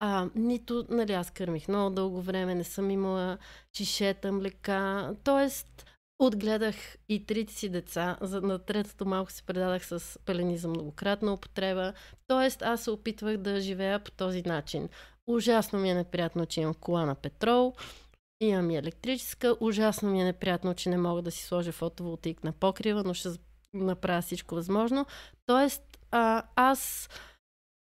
[0.00, 3.38] А, нито, нали, аз кърмих много дълго време, не съм имала
[3.72, 5.14] чишета, млека.
[5.24, 5.86] Тоест,
[6.18, 6.74] отгледах
[7.08, 8.16] и трите си деца.
[8.20, 11.92] За, на третото малко се предадах с пелени за многократна употреба.
[12.26, 14.88] Тоест, аз се опитвах да живея по този начин.
[15.26, 17.74] Ужасно ми е неприятно, че имам кола на петрол.
[18.40, 19.56] Имам и електрическа.
[19.60, 23.28] Ужасно ми е неприятно, че не мога да си сложа фотоволтаик на покрива, но ще
[23.74, 25.06] направя всичко възможно.
[25.46, 27.08] Тоест, а, аз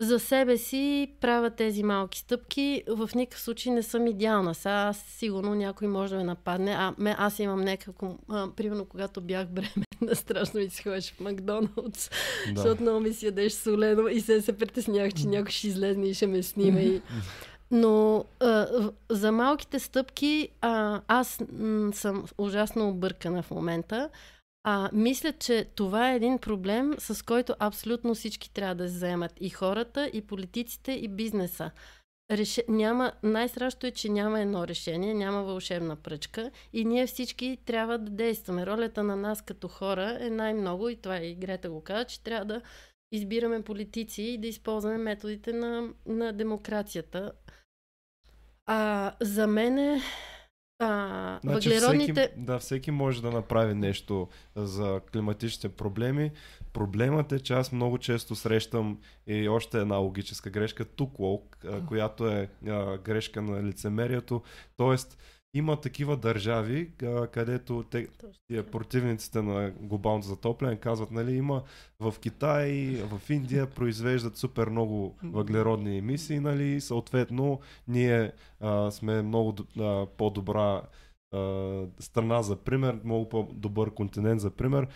[0.04, 2.84] за себе си правя тези малки стъпки.
[2.88, 4.56] В никакъв случай не съм идеална.
[4.56, 6.72] Сега сигурно някой може да ме нападне.
[6.72, 8.16] А, ме, аз имам някакво...
[8.30, 9.86] А, примерно, когато бях бременна,
[10.16, 12.10] страшно ми се ходеше в Макдоналдс,
[12.54, 12.56] Да.
[12.56, 16.14] защото много ми си ядеш солено и се се притеснях, че някой ще излезне и
[16.14, 16.80] ще ме снима.
[16.80, 17.02] И...
[17.72, 18.68] Но а,
[19.10, 24.10] за малките стъпки а, аз м, съм ужасно объркана в момента.
[24.64, 29.32] А, мисля, че това е един проблем, с който абсолютно всички трябва да се заемат.
[29.40, 31.72] И хората, и политиците, и бизнеса.
[32.32, 32.64] Реше...
[32.68, 33.12] Няма...
[33.24, 38.66] Най-страшното е, че няма едно решение, няма вълшебна пръчка и ние всички трябва да действаме.
[38.66, 42.46] Ролята на нас като хора е най-много, и това и Грета го каза, че трябва
[42.46, 42.62] да
[43.12, 47.32] избираме политици и да използваме методите на, на демокрацията.
[48.66, 50.02] А, за мен е
[50.80, 52.22] а, Значи въглеродните...
[52.22, 56.32] всеки, да, всеки може да направи нещо за климатичните проблеми.
[56.74, 60.86] Проблемът е, че аз много често срещам и още една логическа грешка,
[61.66, 64.42] а, която е а, грешка на лицемерието.
[64.78, 65.18] Тоест,
[65.54, 66.92] има такива държави,
[67.32, 68.08] където те,
[68.48, 71.64] тия противниците на глобалното затопляне казват, нали, има
[72.00, 79.56] в Китай, в Индия произвеждат супер много въглеродни емисии, нали, съответно ние а, сме много
[79.80, 80.82] а, по-добра
[81.34, 84.88] а, страна за пример, много по-добър континент за пример.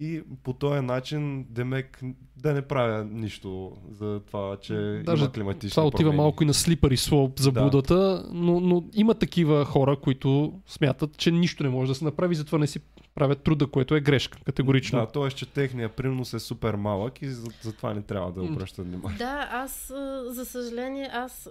[0.00, 2.00] И по този начин Демек
[2.36, 6.16] да не правя нищо за това, че Даже има климатични Това отива промени.
[6.16, 11.62] малко и на слипари слоп заблудата, но, но има такива хора, които смятат, че нищо
[11.62, 12.80] не може да се направи, затова не си
[13.14, 14.98] правят труда, което е грешка, категорично.
[14.98, 15.28] Да, т.е.
[15.28, 19.18] че техния принос е супер малък и за- затова не трябва да обръщат внимание.
[19.18, 19.92] Да, аз,
[20.26, 21.50] за съжаление, аз,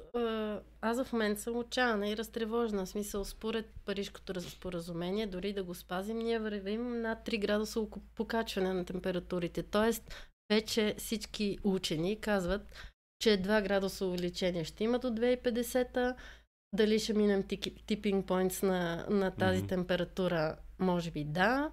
[0.81, 2.85] аз в момента съм отчаяна и разтревожена.
[2.85, 7.79] В смисъл, според Парижкото раз- споразумение, дори да го спазим, ние вървим над 3 градуса
[8.15, 9.63] покачване на температурите.
[9.63, 10.15] Тоест,
[10.49, 12.61] вече всички учени казват,
[13.19, 16.15] че 2 градуса увеличение ще има до 2050
[16.75, 17.43] Дали ще минем
[17.87, 19.67] типинг points на, на тази Мгм.
[19.67, 20.55] температура?
[20.79, 21.69] Може би да.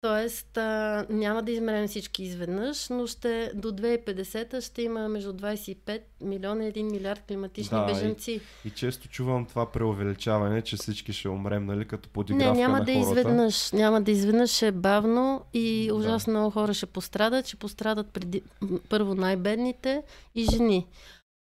[0.00, 6.00] Тоест, а, няма да измерем всички изведнъж, но ще, до 2050 ще има между 25
[6.20, 8.40] милиона и 1 милиард климатични Да, и- беженци.
[8.64, 12.84] И често чувам това преувеличаване, че всички ще умрем, нали, като подигравка Не, няма на
[12.84, 13.10] да хората.
[13.10, 13.72] изведнъж.
[13.72, 17.46] Няма да изведнъж, ще е бавно и ужасно много хора ще пострадат.
[17.46, 18.42] Ще пострадат преди,
[18.88, 20.02] първо най-бедните
[20.34, 20.86] и жени.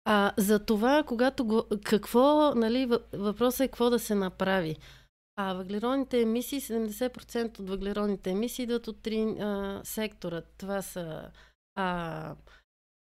[0.05, 4.77] А за това, когато го, какво, нали, въ- въпросът е какво да се направи.
[5.37, 10.43] А въглеродните емисии, 70% от въглеродните емисии идват от три а, сектора.
[10.59, 11.31] Това са
[11.75, 12.35] а,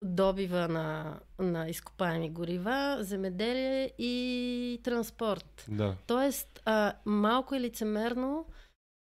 [0.02, 5.66] добива на, на изкопаеми горива, земеделие и транспорт.
[5.68, 5.96] Да.
[6.06, 8.46] Тоест, а, малко е лицемерно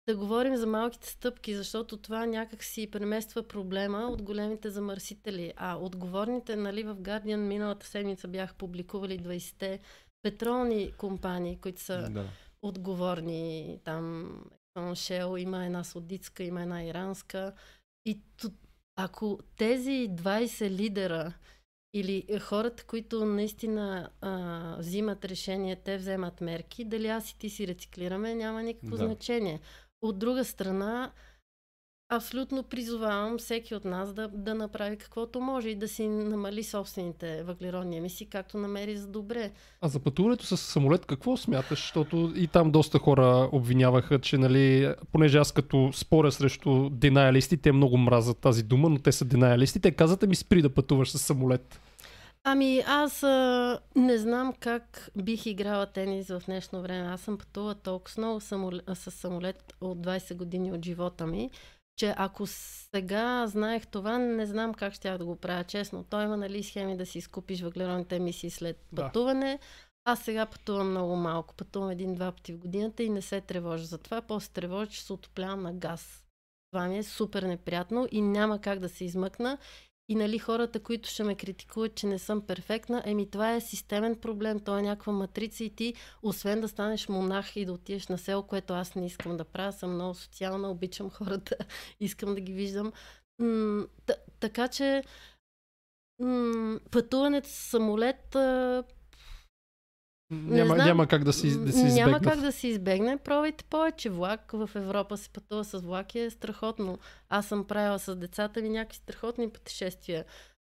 [0.07, 5.53] да говорим за малките стъпки, защото това някак си премества проблема от големите замърсители.
[5.55, 9.79] А отговорните, нали, в Guardian миналата седмица бяха публикували 20-те
[10.21, 12.25] петролни компании, които са да.
[12.61, 13.79] Отговорни.
[13.83, 14.35] Там
[14.77, 17.53] Shell, има една саудитска, има една иранска.
[18.05, 18.21] И
[18.95, 21.33] ако тези 20 лидера
[21.93, 27.67] или хората, които наистина а, взимат решение, те вземат мерки, дали аз и ти си
[27.67, 29.05] рециклираме, няма никакво Да.
[29.05, 29.59] значение.
[30.01, 31.11] От друга страна,
[32.09, 37.43] абсолютно призовавам всеки от нас да, да направи каквото може и да си намали собствените
[37.43, 39.51] въглеродни емисии, както намери за добре.
[39.81, 41.79] А за пътуването с самолет какво смяташ?
[41.79, 47.71] Защото и там доста хора обвиняваха, че нали, понеже аз като споря срещу денаялисти, те
[47.71, 51.19] много мразят тази дума, но те са денаялисти, те казват ми спри да пътуваш с
[51.19, 51.79] самолет.
[52.49, 57.07] Ами аз а, не знам как бих играла тенис в днешно време.
[57.07, 61.49] Аз съм пътувала толкова много самолет, с самолет от 20 години от живота ми,
[61.97, 66.03] че ако сега знаех това, не знам как ще да го правя честно.
[66.03, 69.01] Той има нали схеми да си изкупиш въглеродните емисии след Да.
[69.01, 69.59] пътуване.
[70.05, 71.53] Аз сега пътувам много малко.
[71.55, 74.21] Пътувам един-два пъти в годината и не се тревожа за това.
[74.21, 76.23] После тревожа, че се отоплявам на газ.
[76.71, 79.57] Това ми е супер неприятно и няма как да се измъкна.
[80.09, 84.15] И нали хората, които ще ме критикуват, че не съм перфектна, еми това е системен
[84.15, 85.93] проблем, то е някаква матрица и ти,
[86.23, 89.73] освен да станеш монах и да отидеш на село, което аз не искам да правя,
[89.73, 91.55] съм много социална, обичам хората,
[91.99, 92.93] искам да ги виждам.
[94.39, 95.03] Така че
[96.91, 98.35] пътуването с самолет
[100.31, 100.87] Няма, знам.
[100.87, 103.17] няма как да си, да си Няма как да се избегне.
[103.17, 104.51] Пробвайте повече влак.
[104.51, 106.99] В Европа се пътува с влак и е страхотно.
[107.29, 110.25] Аз съм правила с децата ми някакви страхотни пътешествия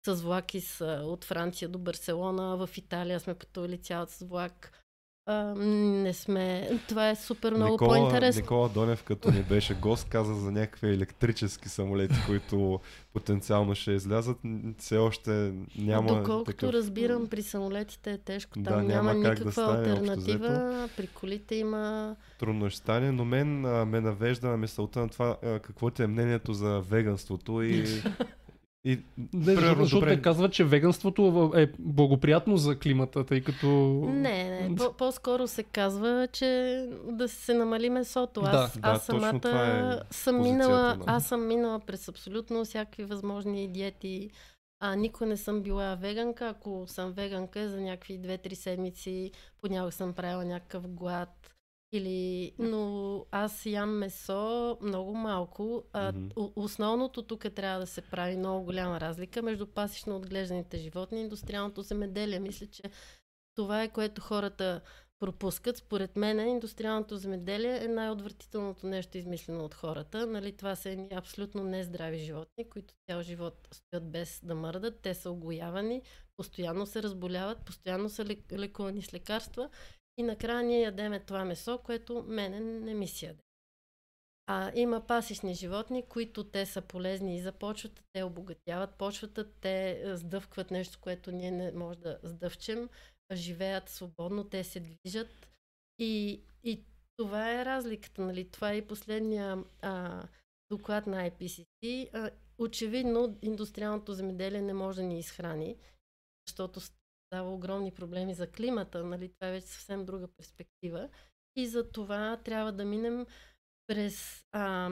[0.06, 2.56] с влаки с, от Франция до Барселона.
[2.56, 4.83] В Италия сме пътували цялото с влак.
[5.26, 6.70] А, не сме.
[6.88, 8.40] Това е супер много Никола, по-интересно.
[8.40, 12.80] Никола Донев, като ни беше гост, каза за някакви електрически самолети, които
[13.12, 14.36] потенциално ще излязат.
[14.78, 16.70] Все още няма Доколкото такъв...
[16.70, 18.58] разбирам, при самолетите е тежко.
[18.58, 20.88] Да, Там няма, няма как да никаква стане, альтернатива.
[20.96, 22.16] При колите има.
[22.38, 26.02] Трудно ще стане, но мен а, ме навежда на мисълта на това а, какво ти
[26.02, 27.84] е мнението за веганството и...
[28.84, 28.98] и
[29.34, 33.66] Не, примерно, защото добре, те казват, че веганството е благоприятно за климата, тъй като...
[34.06, 34.76] Не, не.
[34.76, 38.40] По- по-скоро се казва, че да се намали месото.
[38.40, 43.04] Да, Аз, да, аз самата е съм минала, на- аз съм минала през абсолютно всякакви
[43.04, 44.30] възможни диети.
[44.80, 46.48] А никога не съм била веганка.
[46.48, 49.30] Ако съм веганка за някакви 2-3 седмици.
[49.60, 51.53] Понякога съм правила някакъв глад.
[51.96, 52.52] Или...
[52.58, 55.84] Но аз ям месо много малко.
[55.92, 60.78] А, о- Основното тук е трябва да се прави много голяма разлика между пасично отглежданите
[60.78, 62.38] животни и индустриалното земеделие.
[62.40, 62.82] Мисля, че
[63.54, 64.80] това е което хората
[65.20, 65.76] пропускат.
[65.76, 70.26] Според мен индустриалното земеделие е най-отвратителното нещо измислено от хората.
[70.26, 75.00] Нали, това са едни абсолютно нездрави животни, които цял живот стоят без да мърдат.
[75.00, 76.02] Те са огоявани,
[76.36, 79.68] постоянно се разболяват, постоянно са лек- лекувани с лекарства
[80.16, 83.42] и накрая ние ядеме това месо, което мене не ми се яде.
[84.46, 89.90] А има пасищни животни, които те са полезни и за почвата, те обогатяват почвата, те
[89.90, 92.88] е, сдъвкват нещо, което ние не може да сдъвчем,
[93.32, 95.48] живеят свободно, те се движат
[95.98, 96.84] и, и
[97.16, 98.50] това е разликата, нали?
[98.50, 100.22] Това е и последния а,
[100.70, 102.10] доклад на IPCC.
[102.12, 105.76] А, очевидно, индустриалното земеделие не може да ни изхрани,
[106.48, 106.80] защото
[107.34, 109.28] дава огромни проблеми за климата, нали?
[109.28, 111.08] Това е вече съвсем друга перспектива.
[111.56, 113.26] И за това трябва да минем
[113.86, 114.44] през...
[114.52, 114.90] А,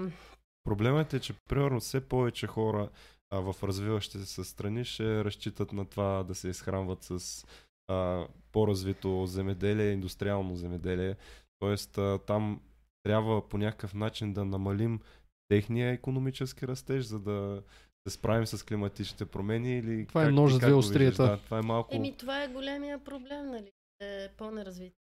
[0.65, 2.91] Проблемът е, че примерно все повече хора
[3.31, 7.45] а, в развиващите се страни ще разчитат на това да се изхранват с
[7.89, 11.17] а, по-развито земеделие, индустриално земеделие.
[11.59, 12.61] Тоест а, там
[13.03, 15.01] трябва по някакъв начин да намалим
[15.49, 17.63] техния економически растеж, за да
[18.09, 21.23] се справим с климатичните промени или Това е нож с как две острията.
[21.23, 21.95] Да, това е малко...
[21.95, 23.73] Еми, това е големия проблем, нали?
[24.01, 24.97] Е по-неразвити.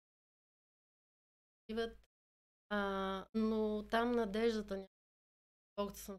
[2.70, 4.88] А, но там надеждата няма.
[5.76, 6.18] колкото съм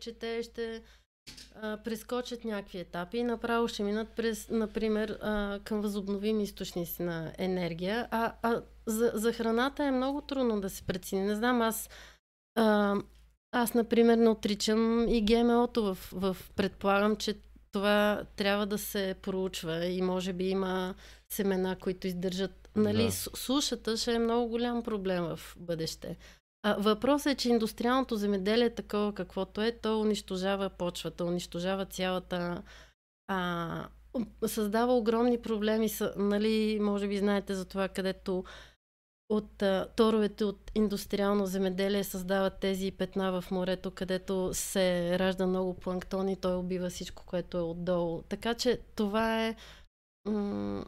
[0.00, 0.82] че те ще
[1.54, 7.32] а, прескочат някакви етапи и направо ще минат през, например, а, към възобновими източници на
[7.38, 8.08] енергия.
[8.10, 11.22] А, а за, за храната е много трудно да се прецени.
[11.22, 11.88] Не знам, аз
[12.54, 12.96] а,
[13.52, 17.34] аз, например, не отричам и ГМО-то в, в предполагам, че
[17.72, 20.94] това трябва да се проучва и може би има
[21.28, 22.70] семена, които издържат.
[22.76, 23.12] Нали, да.
[23.12, 26.16] сушата ще е много голям проблем в бъдеще.
[26.62, 32.62] А, въпросът е, че индустриалното земеделие е такова каквото е, то унищожава почвата, унищожава цялата...
[33.28, 33.88] А,
[34.46, 38.44] създава огромни проблеми, са, нали, може би знаете за това, където
[39.28, 45.74] от а, торовете от индустриално земеделие създават тези петна в морето, където се ражда много
[45.74, 48.22] планктон и той убива всичко, което е отдолу.
[48.22, 49.56] Така че това е...
[50.28, 50.84] М-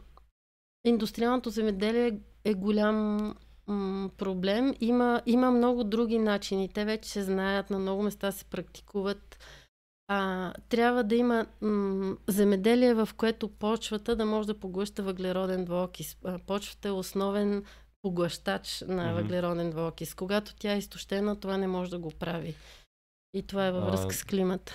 [0.85, 3.27] индустриалното земеделие е голям
[3.67, 4.73] м- проблем.
[4.79, 6.69] Има, има много други начини.
[6.69, 9.39] Те вече се знаят, на много места се практикуват.
[10.07, 16.17] А, трябва да има м- земеделие, в което почвата да може да поглъща въглероден двуокис.
[16.47, 17.63] Почвата е основен
[18.01, 19.13] поглъщач на mm-hmm.
[19.13, 20.13] въглероден двуокис.
[20.13, 22.55] Когато тя е изтощена, това не може да го прави.
[23.33, 24.73] И това е във връзка а, с климата.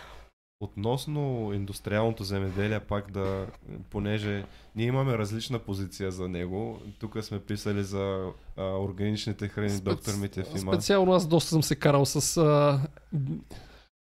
[0.61, 3.47] Относно индустриалното земеделие, пак да,
[3.91, 4.45] понеже
[4.77, 6.81] ние имаме различна позиция за него.
[6.99, 9.85] Тук сме писали за а, органичните храни, Специ...
[9.85, 10.73] доктор Митев има.
[10.73, 12.81] Специално аз доста съм се карал с а,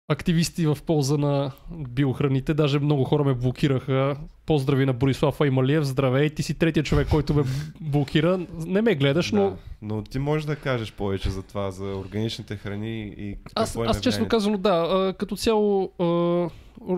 [0.08, 2.54] активисти в полза на биохраните.
[2.54, 4.18] Даже много хора ме блокираха.
[4.46, 5.84] Поздрави на Борислав Аймалиев.
[5.84, 7.44] Здравей, ти си третия човек, който ме
[7.82, 8.40] блокира.
[8.66, 9.50] Не ме гледаш, но...
[9.50, 13.76] Да, но ти можеш да кажеш повече за това, за органичните храни и какво аз,
[13.76, 15.14] е Аз честно казано, да.
[15.18, 15.92] Като цяло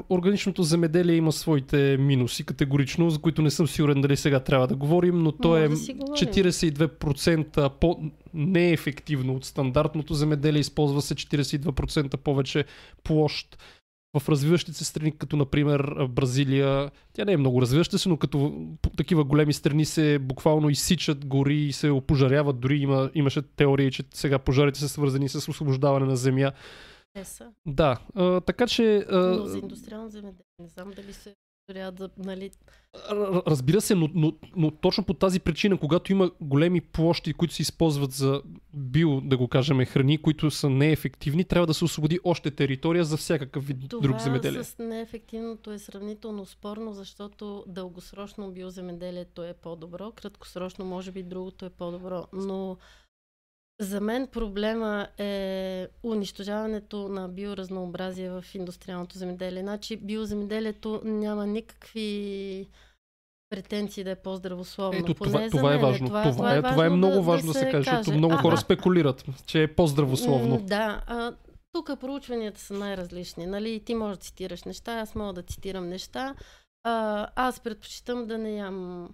[0.09, 4.75] органичното земеделие има своите минуси категорично, за които не съм сигурен дали сега трябва да
[4.75, 7.99] говорим, но то е да 42% по
[8.33, 12.65] неефективно от стандартното земеделие, използва се 42% повече
[13.03, 13.57] площ
[14.19, 18.67] в развиващите се страни, като например Бразилия, тя не е много развиваща се, но като
[18.97, 22.59] такива големи страни се буквално изсичат гори и се опожаряват.
[22.59, 26.51] Дори има, имаше теории, че сега пожарите са свързани с освобождаване на земя.
[27.13, 27.45] Те са.
[27.65, 29.05] Да, а, така че...
[29.09, 29.17] А...
[29.17, 31.35] Но за индустриално земеделие не знам дали се
[31.73, 32.51] да, нали...
[33.47, 37.61] Разбира се, но, но, но точно по тази причина, когато има големи площи, които се
[37.61, 38.41] използват за
[38.73, 43.17] био, да го кажем, храни, които са неефективни, трябва да се освободи още територия за
[43.17, 44.63] всякакъв вид Това друг земеделие.
[44.63, 51.69] с неефективното е сравнително спорно, защото дългосрочно биоземеделието е по-добро, краткосрочно може би другото е
[51.69, 52.77] по-добро, но
[53.79, 59.61] за мен проблема е унищожаването на биоразнообразие в индустриалното земеделие.
[59.61, 62.67] Значи биоземеделието няма никакви
[63.49, 64.99] претенции да е по-здравословно.
[64.99, 66.07] Ето, това, това, това е важно.
[66.07, 68.37] Това, това, това, е, това е много да, важно да се каже, защото много а,
[68.37, 70.57] хора спекулират, че е по-здравословно.
[70.57, 71.33] Да, а,
[71.71, 73.45] тук проучванията са най-различни.
[73.45, 73.79] Нали?
[73.79, 76.35] Ти можеш да цитираш неща, аз мога да цитирам неща.
[76.83, 79.09] А, аз предпочитам да не ям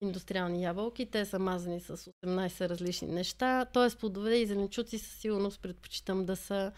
[0.00, 1.06] индустриални ябълки.
[1.06, 3.64] Те са мазани с 18 различни неща.
[3.64, 6.72] Тоест плодове и зеленчуци със сигурност предпочитам да са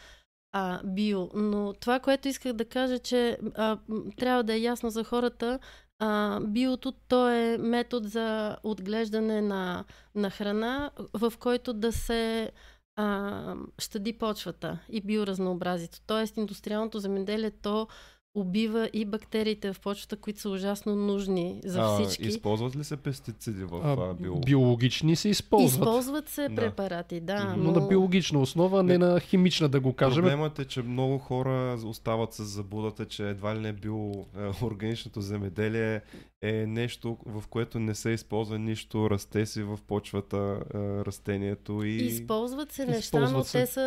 [0.52, 1.30] а, био.
[1.34, 3.78] Но това, което исках да кажа, че а,
[4.16, 5.58] трябва да е ясно за хората,
[5.98, 12.50] а, биото то е метод за отглеждане на, на храна, в който да се
[12.96, 15.98] а, щади почвата и биоразнообразието.
[16.06, 17.88] Тоест индустриалното земеделие то
[18.34, 22.26] убива и бактериите в почвата, които са ужасно нужни за а, всички.
[22.26, 24.40] Използват ли се пестициди в а, био...
[24.40, 25.70] Биологични се използват.
[25.70, 26.54] Използват се да.
[26.54, 27.54] препарати, да.
[27.56, 27.72] Но...
[27.72, 30.22] но на биологична основа, не, не на химична да го кажем.
[30.22, 36.00] Проблемът е, че много хора остават с забудата, че едва ли не биоорганичното земеделие
[36.42, 40.60] е нещо, в което не се използва нищо, расте си в почвата
[41.06, 41.96] растението и...
[41.96, 43.60] Използват се неща, Използват но се...
[43.60, 43.80] Те, са,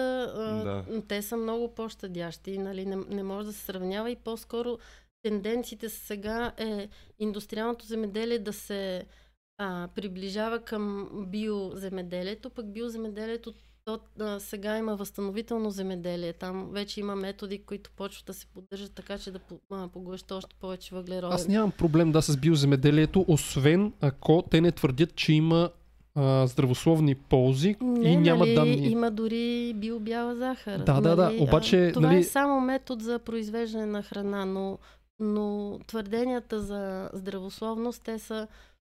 [0.66, 1.02] да.
[1.08, 2.86] те са много по-щадящи, нали?
[2.86, 4.78] не, не може да се сравнява и по-скоро
[5.24, 6.90] тенденциите сега е
[7.20, 9.06] индустриалното земеделие да се
[9.58, 13.54] а, приближава към биоземеделието, пък биоземеделието
[13.86, 16.34] то, а, сега има възстановително земеделие.
[16.34, 19.40] Там вече има методи, които почват да се поддържат така, че да
[19.94, 21.34] поглъща още повече въглерод.
[21.34, 25.70] Аз нямам проблем да с биоземеделието, освен ако те не твърдят, че има
[26.16, 28.88] а, здравословни ползи не, и няма нали, данни.
[28.88, 30.80] Има дори биобяла захар.
[30.80, 31.04] Да, нали?
[31.04, 31.24] да, да.
[31.24, 31.40] Нали?
[31.42, 32.20] Обаче, а, това нали...
[32.20, 34.78] е само метод за произвеждане на храна, но,
[35.20, 38.48] но твърденията за здравословност, те са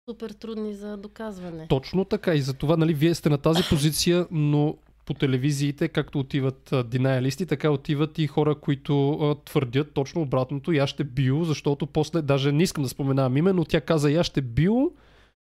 [0.09, 1.65] супер трудни за доказване.
[1.69, 4.75] Точно така и за това нали, вие сте на тази позиция, но
[5.05, 10.71] по телевизиите, както отиват динаялисти, така отиват и хора, които а, твърдят точно обратното.
[10.71, 14.11] И аз ще био, защото после, даже не искам да споменавам име, но тя каза,
[14.11, 14.91] я ще био,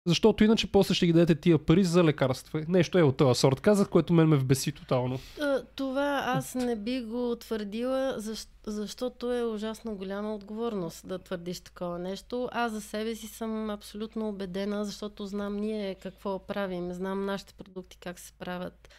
[0.07, 2.65] Защото иначе после ще ги дадете тия пари за лекарства.
[2.67, 3.61] Нещо е от този сорт.
[3.61, 5.19] Казах, което мен ме вбеси тотално.
[5.41, 11.59] А, Това аз не би го твърдила, защ, защото е ужасно голяма отговорност да твърдиш
[11.59, 12.49] такова нещо.
[12.51, 17.97] Аз за себе си съм абсолютно убедена, защото знам ние какво правим, знам нашите продукти
[17.97, 18.89] как се правят,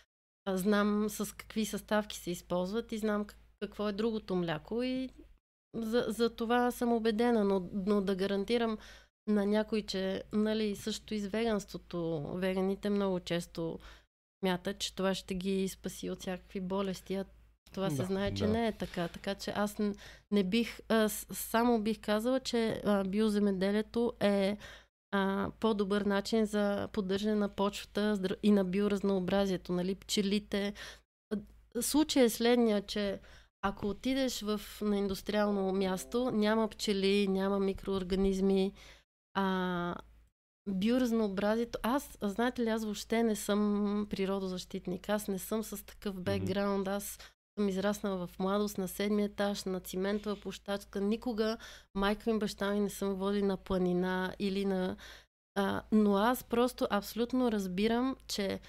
[0.48, 5.08] знам с какви съставки се използват и знам как- какво е другото мляко и
[5.76, 8.78] за, за това съм убедена, но, но да гарантирам
[9.28, 13.78] на някой, че нали, също и с веганството, веганите много често
[14.42, 17.24] мятат, че това ще ги спаси от всякакви болести, а
[17.72, 18.52] това се Да, знае, че да.
[18.52, 19.08] не е така.
[19.08, 19.76] Така че аз
[20.30, 24.56] не бих, а, само бих казала, че а, биоземеделието е
[25.10, 30.72] а, по-добър начин за поддържане на почвата и на биоразнообразието, нали, пчелите.
[31.80, 33.20] Случай е следния, че
[33.62, 38.72] ако отидеш в, на индустриално място, няма пчели, няма микроорганизми,
[39.34, 39.94] а,
[40.68, 41.78] биоразнообразието.
[41.82, 45.08] Аз, знаете ли, аз въобще не съм природозащитник.
[45.08, 46.88] Аз не съм с такъв бекграунд.
[46.88, 47.18] Аз
[47.58, 51.00] съм израснала в младост на седми етаж, на циментова площадка.
[51.00, 51.56] Никога
[51.94, 54.96] майка ми, баща ми не съм водили на планина или на...
[55.54, 58.60] А, но аз просто абсолютно разбирам, че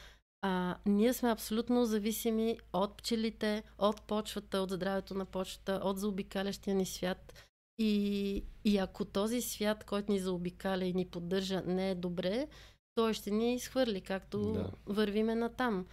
[0.41, 6.75] а, ние сме абсолютно зависими от пчелите, от почвата, от здравето на почвата, от заобикалящия
[6.75, 7.48] ни свят.
[7.79, 12.47] И, и ако този свят, който ни заобикаля и ни поддържа, не е добре,
[12.95, 14.71] той ще ни изхвърли, както Да.
[14.85, 15.85] вървиме натам.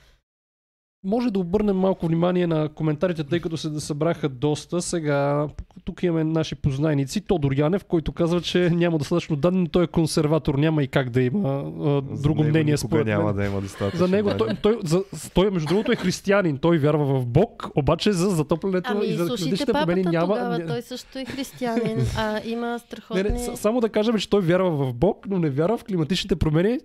[1.06, 4.82] Може да обърнем малко внимание на коментарите, тъй като се да събраха доста.
[4.82, 5.46] Сега
[5.84, 7.20] тук имаме наши познайници.
[7.20, 10.54] Тодор Янев, който казва, че няма достатъчно данни, но той е консерватор.
[10.54, 11.62] Няма и как да има а,
[12.10, 13.36] За друго него мнение според няма мен.
[13.36, 13.98] да има достатъчно.
[13.98, 15.02] За него, той, той, за,
[15.34, 16.58] той, между другото, е християнин.
[16.58, 20.26] Той вярва в Бог, обаче за затоплянето Ами, и за климатичните промени няма.
[20.28, 23.22] тогава, той също е християнин, а има Не, страхотни...
[23.22, 26.36] не, с- само да кажем, че той вярва в Бог, но не вярва в климатичните
[26.36, 26.78] промени.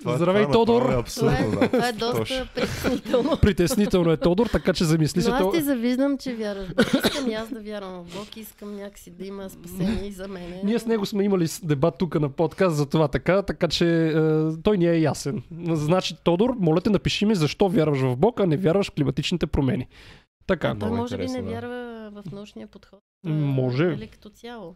[0.00, 0.92] Това- Здравей, това направо Тодор!
[0.92, 1.64] Е абсурдно, това, да.
[1.64, 3.36] е, това е доста притеснително.
[3.68, 5.30] Притеснително е Тодор, така че замисли се.
[5.30, 6.68] Но аз ти завиждам, че вярваш.
[7.04, 8.36] Искам и аз да вярвам в Бог.
[8.36, 10.60] Искам някакси да има спасение и за мене.
[10.64, 14.12] Ние с него сме имали дебат тук на подкаст за това така, така че е,
[14.62, 15.42] той ни е ясен.
[15.68, 19.46] Значи, Тодор, моля те, напиши ми защо вярваш в Бог, а не вярваш в климатичните
[19.46, 19.86] промени.
[20.46, 23.00] Така, той може би не вярва в научния подход.
[23.24, 23.86] Може.
[23.86, 24.74] Нали, като цяло.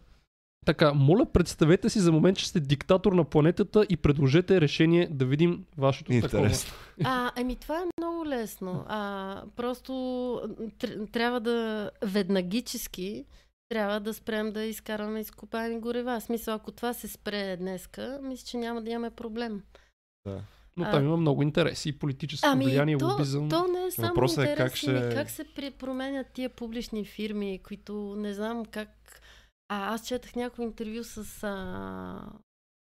[0.65, 5.25] Така, моля, представете си за момент, че сте диктатор на планетата и предложете решение да
[5.25, 6.73] видим вашето Интересно.
[7.05, 8.85] А, ами това е много лесно.
[8.89, 9.93] А, просто
[10.79, 13.25] тр- трябва да веднагически
[13.69, 16.21] трябва да спрем да изкарваме изкопаеми горева.
[16.21, 19.63] В смисъл, ако това се спре днеска, мисля, че няма да имаме проблем.
[20.27, 20.41] Да.
[20.77, 23.49] Но А- там има много интереси и политическо Ами, влияние, то, лобизъм.
[23.49, 25.45] то не е само Въпросът е интерес, как ще- ми, как се
[25.79, 29.22] променят тия публични фирми, които не знам как...
[29.75, 32.33] А аз четах някакво интервю с а,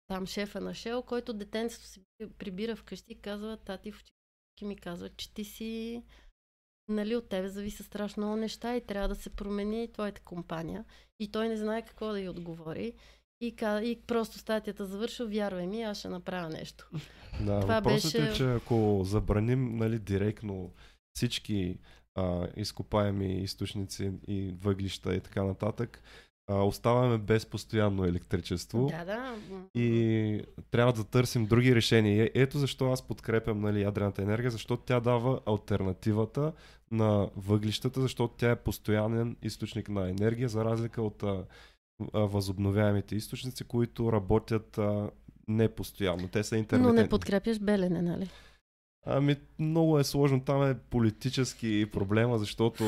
[0.07, 2.01] там шефа на Шел, който детенцето си
[2.37, 6.03] прибира вкъщи и казва, тати в очи ми казва, че ти си
[6.89, 10.85] нали, от тебе зависи страшно много неща и трябва да се промени твоята компания.
[11.19, 12.93] И той не знае какво да й отговори.
[13.41, 16.89] И, и просто статията завършва, вярвай ми, аз ще направя нещо.
[17.45, 20.73] Да, Това въпросът е, беше- че ако забраним нали, директно
[21.15, 21.79] всички
[22.15, 26.03] а, изкопаеми източници и въглища и така нататък,
[26.51, 28.87] а, оставаме без постоянно електричество.
[28.87, 29.35] Да, да.
[29.75, 30.41] И
[30.71, 32.25] трябва да търсим други решения.
[32.25, 36.53] И ето защо аз подкрепям нали, ядрената енергия, защото тя дава альтернативата
[36.91, 41.43] на въглищата, защото тя е постоянен източник на енергия, за разлика от а,
[42.13, 45.09] а, възобновяемите източници, които работят а,
[45.47, 46.27] не постоянно.
[46.27, 47.01] Те са Но интермитентни.
[47.01, 48.29] не подкрепяш Белене, нали?
[49.05, 50.41] Ами много е сложно.
[50.41, 52.83] Там е политически проблема, защото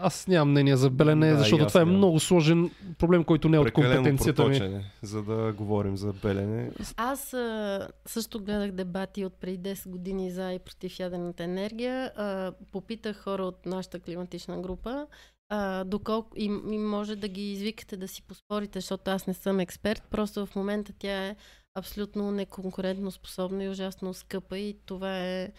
[0.00, 1.96] Аз нямам мнение за Белене, Да, защото това е нямам.
[1.96, 4.56] много сложен проблем, който не е от прекалено компетенцията ми.
[4.56, 6.70] е, за да говорим за белене.
[6.96, 12.12] Аз а, също гледах дебати от преди 10 години за и против ядрената енергия.
[12.16, 15.06] А, попитах хора от нашата климатична група
[15.48, 19.60] а, доколко и, и може да ги извикате да си поспорите, защото аз не съм
[19.60, 20.02] експерт.
[20.10, 21.36] Просто в момента тя е
[21.74, 25.52] абсолютно неконкурентно способна и ужасно скъпа и това е...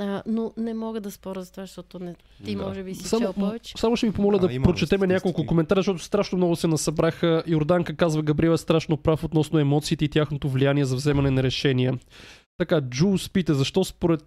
[0.00, 2.62] А, но не мога да споря за това, защото не, ти Да.
[2.62, 3.74] може би си Само, чел повече.
[3.78, 7.42] само ще ви помоля Да, да, прочетеме няколко коментара, защото страшно много се насъбраха.
[7.46, 11.98] Йорданка казва, Габриел е страшно прав относно емоциите и тяхното влияние за вземане на решения.
[12.62, 14.24] Така, Джулс пита, защо според,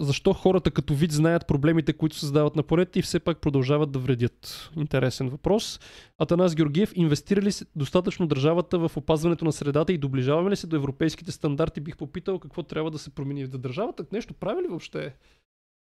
[0.00, 3.92] защо хората като вид знаят проблемите, които се създават на планетата и все пак продължават
[3.92, 4.70] да вредят?
[4.76, 5.80] Интересен въпрос.
[6.18, 10.66] Атанас Георгиев, инвестира ли се достатъчно държавата в опазването на средата и доближаваме ли се
[10.66, 11.80] до европейските стандарти?
[11.80, 13.46] Бих попитал какво трябва да се промени.
[13.46, 15.14] Да държавата нещо прави ли въобще?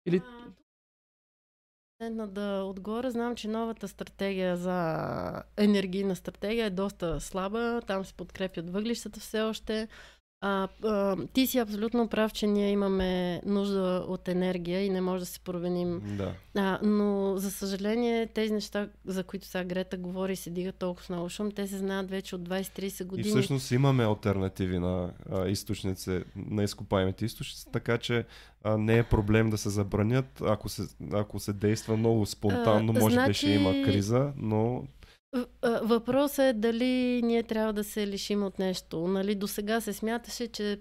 [0.06, 0.22] Или
[2.02, 7.82] Седна да отгоре, знам, че новата стратегия за енергийна стратегия е доста слаба.
[7.86, 9.88] Там се подкрепят въглищата все още.
[10.44, 15.20] А, а, ти си абсолютно прав, че ние имаме нужда от енергия и не може
[15.20, 16.02] да се променим.
[16.16, 16.34] Да.
[16.56, 21.28] А, но, за съжаление, тези неща, за които сега Грета говори, се дига толкова много
[21.28, 23.28] шум, те се знаят вече от 20-30 години.
[23.28, 28.24] И всъщност имаме альтернативи на а, източници, на изкопаемите източници, така че
[28.64, 30.42] а, не е проблем да се забранят.
[30.46, 30.82] Ако се,
[31.12, 34.84] ако се действа много спонтанно, А, може би значи- ще има криза, но
[35.82, 39.08] Въпросът е дали ние трябва да се лишим от нещо.
[39.08, 40.80] Нали, до сега се смяташе, че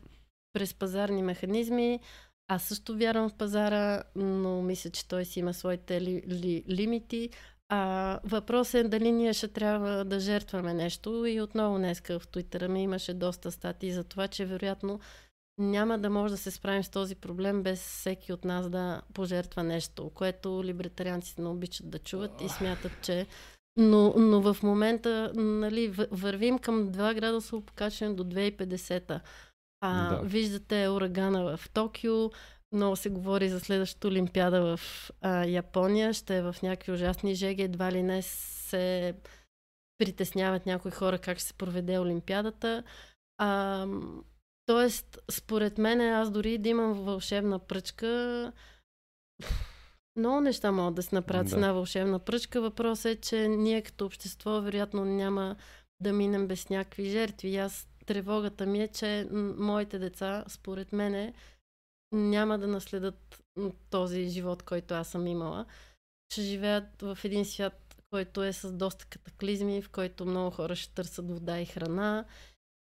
[0.54, 2.00] през пазарни механизми,
[2.48, 7.30] аз също вярвам в пазара, но мисля, че той си има своите ли, ли, лимити.
[7.70, 11.26] А, въпросът е дали ние ще трябва да жертваме нещо.
[11.26, 15.00] И отново днеска в Твитъра ми имаше доста статии за това, че вероятно
[15.58, 19.64] няма да може да се справим с този проблем без всеки от нас да пожертва
[19.64, 23.28] нещо, което либертарианците не обичат да чуват и смятат, че
[23.78, 29.22] но, но в момента нали, въ- вървим към 2 градусово покачване до 2050.
[29.82, 30.22] А, Да.
[30.22, 32.30] Виждате урагана в Токио,
[32.74, 34.80] много се говори за следващата Олимпиада в
[35.22, 39.16] а, Япония, ще е в някакви ужасни жеги, едва ли не се
[39.98, 42.84] притесняват някои хора как ще се проведе Олимпиадата.
[43.38, 43.88] А,
[44.66, 48.52] тоест, според мен, аз дори да имам вълшебна пръчка,
[50.16, 51.56] много неща могат да се направят с Да.
[51.56, 52.62] една вълшебна пръчка.
[52.62, 55.56] Въпросът е, че ние като общество вероятно няма
[56.00, 57.48] да минем без някакви жертви.
[57.50, 61.34] И аз тревогата ми е, че моите деца, според мене,
[62.12, 63.42] няма да наследат
[63.90, 65.66] този живот, който аз съм имала.
[66.34, 70.94] Ще живеят в един свят, който е с доста катаклизми, в който много хора ще
[70.94, 72.26] търсят вода и храна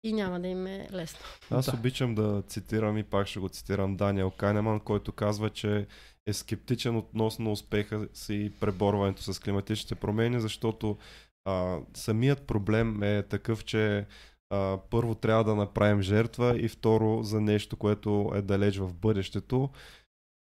[0.05, 1.21] и няма да им е лесно.
[1.51, 1.77] Аз Да.
[1.77, 5.87] обичам да цитирам и пак ще го цитирам Даниел Канеман, който казва, че
[6.27, 10.99] е скептичен относно успеха си и преборването с климатичните промени, защото
[11.45, 14.07] а, самият проблем е такъв, че
[14.51, 19.71] а, първо трябва да направим жертва и второ за нещо, което е далеч в бъдещето,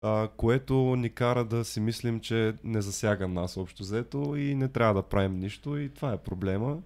[0.01, 4.67] а, което ни кара да си мислим, че не засяга нас общо взето и не
[4.67, 6.81] трябва да правим нищо и това е проблема.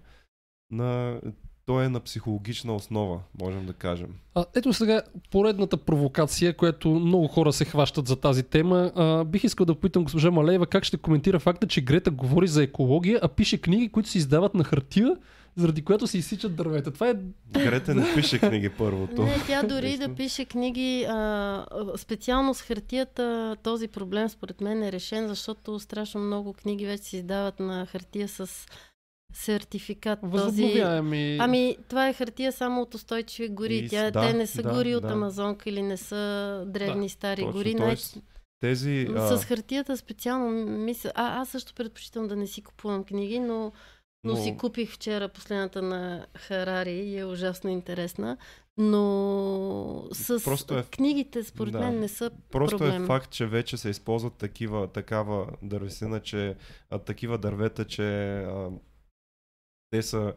[0.70, 1.20] На
[1.66, 4.08] той е на психологична основа, можем да кажем.
[4.34, 8.92] А, ето сега поредната провокация, която много хора се хващат за тази тема.
[8.94, 12.62] А, бих искал да попитам госпожа Малеева как ще коментира факта, че Грета говори за
[12.62, 15.16] екология, а пише книги, които се издават на хартия,
[15.56, 16.90] заради което се изсичат дървета.
[16.90, 17.14] Това е...
[17.52, 19.22] Грета не пише книги първото.
[19.22, 21.64] Не, тя дори да пише книги, а,
[21.96, 27.16] специално с хартията, този проблем според мен е решен, защото страшно много книги вече се
[27.16, 28.66] издават на хартия с
[29.34, 30.20] сертификат.
[30.20, 30.32] Този...
[30.32, 31.38] Възобновяеми...
[31.40, 33.76] Ами, това е хартия само от устойчиви гори.
[33.76, 35.12] И Тя, да, те не са да, гори от да.
[35.12, 37.76] Амазонка или не са древни стари Точно, гори.
[37.76, 37.86] т.е.
[37.86, 37.96] Най-
[38.60, 39.08] Тези...
[39.16, 41.12] А, С хартията специално мисля.
[41.14, 43.72] А, аз също предпочитам да не си купувам книги, но,
[44.24, 48.36] но, си купих вчера последната на Харари и е ужасно интересна.
[48.76, 51.78] Но с Просто е- книгите, според да.
[51.78, 53.02] мен, не са Просто проблем.
[53.04, 56.56] е факт, че вече се използват такива, такава дървесина, че
[56.90, 58.68] а, такива дървета, че а,
[59.94, 60.32] те са,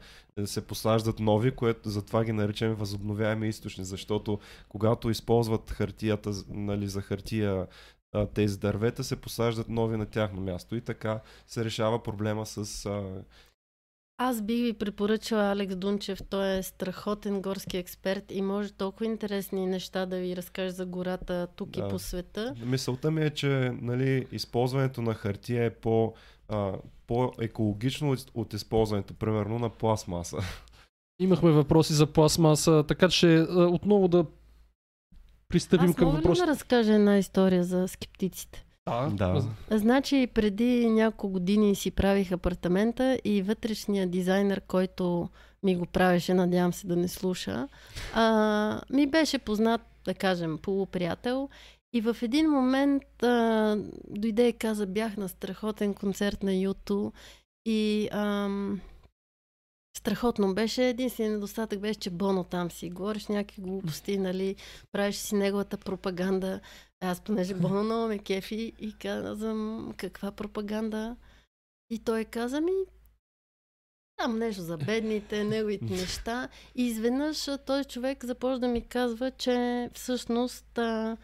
[0.46, 4.40] се посаждат нови, което затова ги наричаме възобновяеми източни, защото
[4.70, 7.68] когато използват хартията, нали, за хартия
[8.34, 13.24] тези дървета, се посаждат нови на тяхно място и така се решава проблема с а,
[14.18, 16.20] Аз бих ви препоръчала Алекс Дунчев.
[16.30, 21.48] Той е страхотен горски експерт и може толкова интересни неща да ви разкаже за гората
[21.56, 21.80] тук Да.
[21.80, 22.56] и по света.
[22.66, 26.14] Мисълта ми е, че нали, използването на хартия е по,
[26.48, 26.74] а,
[27.08, 30.38] по-екологично от, използването, примерно, на пластмаса.
[31.20, 34.26] Имахме въпроси за пластмаса, така че отново да
[35.50, 36.42] пристъпим Аз към мога ли въпроси.
[36.42, 38.66] да разкажа една история за скептиците?
[38.86, 39.44] Да, Да.
[39.78, 45.30] Значи преди няколко години си правих апартамента и вътрешния дизайнер, който
[45.64, 47.68] ми го правеше, надявам се да не слуша,
[48.14, 51.50] а, ми беше познат, да кажем, полуприятел.
[51.94, 53.78] И в един момент а,
[54.10, 57.12] дойде и каза, бях на страхотен концерт на Юту
[57.66, 58.82] и ам,
[59.98, 60.90] страхотно беше.
[60.90, 62.90] Единственият недостатък беше, че Боно там си.
[62.90, 64.56] Говориш някакви глупости, нали,
[64.92, 66.60] правиш си неговата пропаганда.
[67.00, 71.16] Аз, понеже Боно много ме кефи и казвам, каква пропаганда?
[71.90, 72.72] И той каза ми,
[74.18, 76.50] там нещо за бедните, неговите неща.
[76.76, 81.18] И изведнъж този човек започна да ми казва, че всъщност а,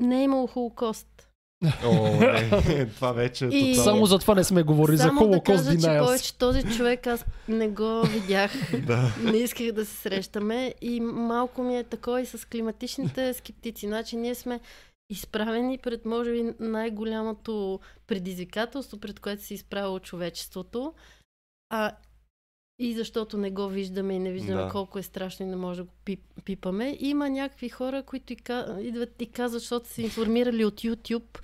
[0.00, 1.28] не е имало Холокост.
[1.84, 3.84] О, не, това вече е И- тотално.
[3.84, 7.06] Само за това не сме говорили, за Само да Холокост кажа, че повече този човек
[7.06, 8.52] аз не го видях.
[8.86, 9.14] Да.
[9.22, 13.86] не исках да се срещаме и малко ми е такова и с климатичните скептици.
[13.86, 14.60] Значи ние сме
[15.10, 20.92] изправени пред, може би, най-голямото предизвикателство, пред което се изправило човечеството.
[21.70, 21.92] А
[22.78, 24.68] и защото не го виждаме и не виждаме Да.
[24.68, 26.96] колко е страшно и не може да го пип, пипаме.
[27.00, 28.36] Има някакви хора, които и
[28.80, 31.38] идват и казват, защото са информирали от YouTube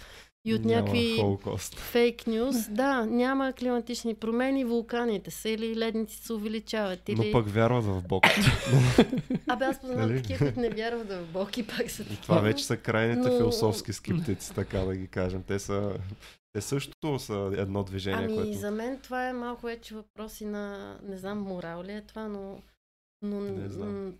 [0.45, 1.75] и от Няма някакви Холокост.
[1.75, 2.57] фейк нюз.
[2.71, 7.09] Да, няма климатични промени, вулканите са или ледници се увеличават.
[7.09, 7.17] Или...
[7.17, 8.25] Но пък вярват в Бог.
[9.49, 10.17] Абе, аз познавам Нали?
[10.17, 13.93] такива, които не вярват в Бог и пак са Това вече са крайните Но- философски
[13.93, 15.43] скептици, така да ги кажем.
[15.43, 15.97] Те са...
[16.53, 18.53] Те също са едно движение, Ами, което...
[18.53, 22.59] за мен това е малко вече въпроси на, не знам, морал ли е това, но...
[23.23, 24.15] но Не знам.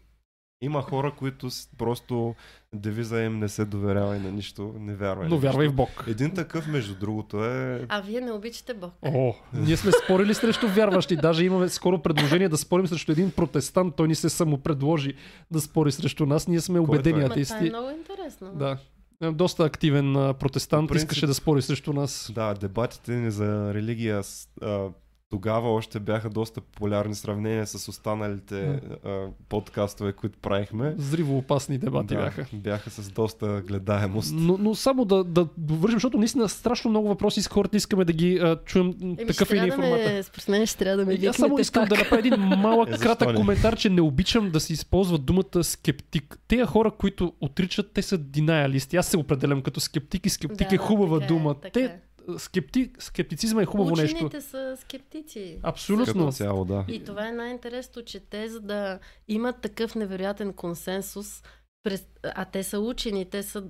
[0.65, 1.49] Има хора, които
[1.79, 2.35] просто
[2.75, 5.25] девиза им не се доверява и на нищо, не вярва.
[5.25, 5.75] и Но на вярвай в.
[5.75, 6.05] Бог.
[6.07, 7.87] Един такъв, между другото, е...
[7.89, 8.93] А вие не обичате Бог.
[9.03, 11.17] О, ние сме спорили срещу вярващи.
[11.17, 13.97] Даже имаме скоро предложение да спорим срещу един протестант.
[13.97, 15.15] Той ни се самопредложи
[15.51, 16.49] да спори срещу нас.
[16.49, 17.23] Ние сме е убедени той?
[17.23, 17.69] Ма, това е атеисти.
[17.69, 18.51] много интересно.
[18.55, 18.79] Да.
[19.23, 20.91] Е, Доста активен протестант.
[20.91, 22.33] Принцип- Искаше да спори срещу нас.
[22.35, 24.23] Да, дебатите ни за религия
[24.63, 24.89] а,
[25.35, 30.95] тогава още бяха доста популярни в сравнение с останалите а, подкастове, които правихме.
[30.99, 32.47] Зриво опасни дебати да, бяха.
[32.53, 34.35] бяха с доста гледаемост.
[34.35, 38.13] Но, но само да, да довършим, защото наистина страшно много въпроси с хората искаме да
[38.13, 38.95] ги а, чуем.
[39.03, 40.13] Еми, Такъв е ни трябва да формата.
[40.13, 41.89] ме, според мен ще трябва да ме Аз само искам пак.
[41.89, 43.35] да направя един малък, Е, кратък не?
[43.35, 46.39] коментар, че не обичам да се използват думата скептик.
[46.49, 48.97] Те хора, които отричат, те са динаялисти.
[48.97, 51.55] Аз се определям като скептик и скептик Да, е хубава така е, дума.
[51.55, 51.97] така те,
[52.39, 54.17] скептик, скептицизма е хубаво нещо.
[54.17, 55.59] Учените са скептици.
[55.63, 56.05] Абсолютно.
[56.15, 56.85] Като цяло, да.
[56.89, 58.99] И това е най-интересното, че те, за да
[59.29, 61.43] имат такъв невероятен консенсус,
[61.83, 62.07] през...
[62.23, 63.63] а те са учени, те, са,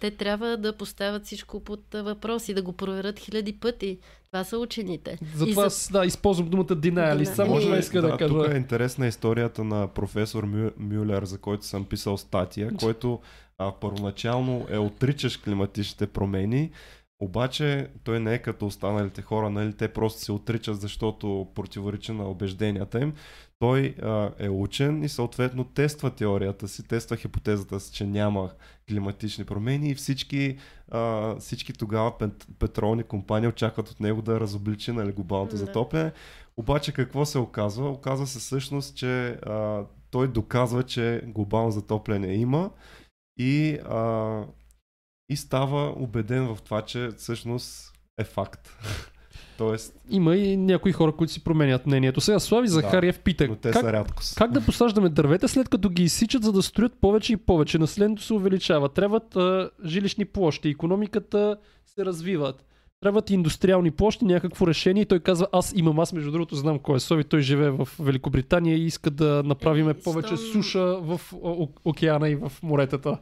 [0.00, 3.98] те трябва да поставят всичко под въпрос и да го проверят хиляди пъти.
[4.26, 5.18] Това са учените.
[5.34, 6.74] Затова И аз да, използвам думата.
[6.74, 8.34] Дина- Само Еми, това иска да, да, кажа.
[8.34, 13.20] тук е интересна историята на професор Мю, Мюлер, за който съм писал статия, който
[13.58, 16.70] а, първоначално е отричаш климатичните промени,
[17.20, 19.72] обаче той не е като останалите хора, нали?
[19.72, 23.14] те просто се отричат, защото противоречи на убежденията им.
[23.58, 28.50] Той а, е учен и съответно тества теорията си, тества хипотезата си, че няма
[28.88, 30.56] климатични промени и всички,
[30.90, 35.56] а, всички тогава пет, петролни компании очакват от него да разобличи нали, глобалното Да.
[35.56, 36.12] затопляне.
[36.56, 37.90] Обаче какво се оказва?
[37.90, 42.70] Оказва се всъщност, че а, той доказва, че глобално затопляне има
[43.38, 44.42] и, а,
[45.28, 48.68] и става убеден в това, че всъщност е факт.
[49.58, 52.20] Тоест, Има и някои хора, които си променят мнението.
[52.20, 54.36] Сега Слави Захариев пита, но те как, са рядкост.
[54.36, 57.78] как да посаждаме дървета след като ги изсичат, за да строят повече и повече?
[57.78, 58.88] Населението се увеличава.
[58.88, 61.56] Трябват а, жилищни площи, економиката
[61.86, 62.64] се развиват.
[63.00, 65.02] Трябват и индустриални площи, някакво решение.
[65.02, 67.88] И той казва, аз имам, аз между другото знам кой е Сови, той живее в
[67.98, 73.18] Великобритания и иска да направиме Еми, повече суша в о- океана и в моретата.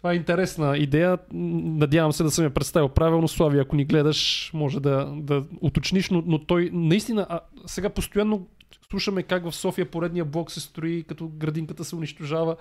[0.00, 1.18] Това е интересна идея.
[1.32, 3.28] Надявам се да съм я представил правилно.
[3.28, 8.46] Слави, ако ни гледаш, може да, да уточниш, но, но той наистина, а, сега постоянно
[8.90, 12.56] слушаме как в София поредния блок се строи, като градинката се унищожава.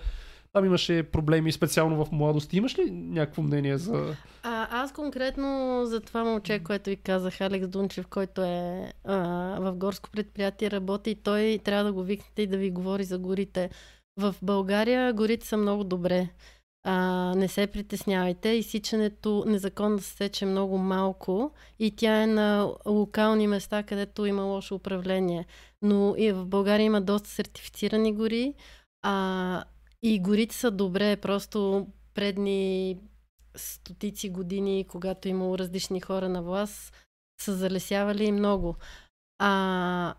[0.54, 2.54] Там имаше проблеми, специално в младост.
[2.54, 4.16] Имаш ли някакво мнение за...
[4.44, 9.18] А, аз конкретно за това момче, което ви казах, Алекс Дунчев, който е а,
[9.60, 13.18] в горско предприятие, работи и той трябва да го викнете и да ви говори за
[13.18, 13.70] горите.
[14.18, 16.30] В България горите са много добре.
[16.84, 18.50] А, не се притеснявайте.
[18.50, 24.76] Изсичането незаконно се сече много малко и тя е на локални места, където има лошо
[24.76, 25.46] управление.
[25.82, 28.54] Но и в България има доста сертифицирани гори.
[29.02, 29.64] А,
[30.04, 32.98] и горите са добре, просто предни
[33.56, 36.94] стотици години, когато е имало различни хора на власт,
[37.42, 38.76] са залесявали много.
[39.40, 40.16] А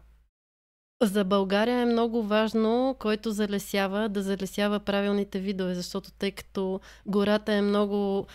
[1.02, 7.52] за България е много важно, който залесява, да залесява правилните видове, защото тъй като гората
[7.52, 8.26] е много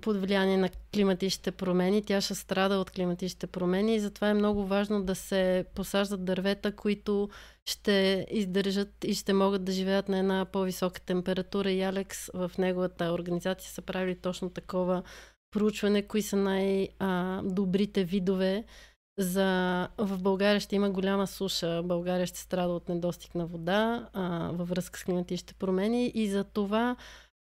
[0.00, 4.66] под влияние на климатичните промени, тя ще страда от климатичните промени и затова е много
[4.66, 7.28] важно да се посаждат дървета, които
[7.66, 11.70] ще издържат и ще могат да живеят на една по-висока температура.
[11.70, 15.02] И Алекс в неговата организация са правили точно такова
[15.50, 18.64] проучване, кои са най-добрите видове.
[19.18, 19.88] За...
[19.98, 21.82] В България ще има голяма суша.
[21.82, 26.44] България ще страда от недостиг на вода а, във връзка с климатичните промени и за
[26.44, 26.96] това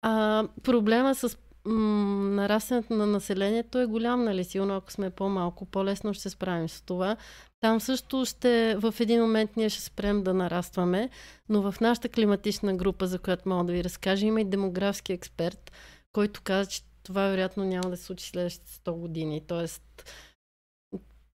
[0.02, 4.44] а, проблема с нарастването на населението е голям, нали?
[4.44, 7.16] Силно, ако сме по-малко, по-лесно ще се справим с това.
[7.60, 11.10] Там също ще, в един момент ние ще спрем да нарастваме,
[11.48, 15.72] но в нашата климатична група, за която мога да ви разкажа, има и демографски експерт,
[16.12, 19.42] който каза, че това вероятно няма да се случи следващите 100 години.
[19.46, 20.12] Тоест,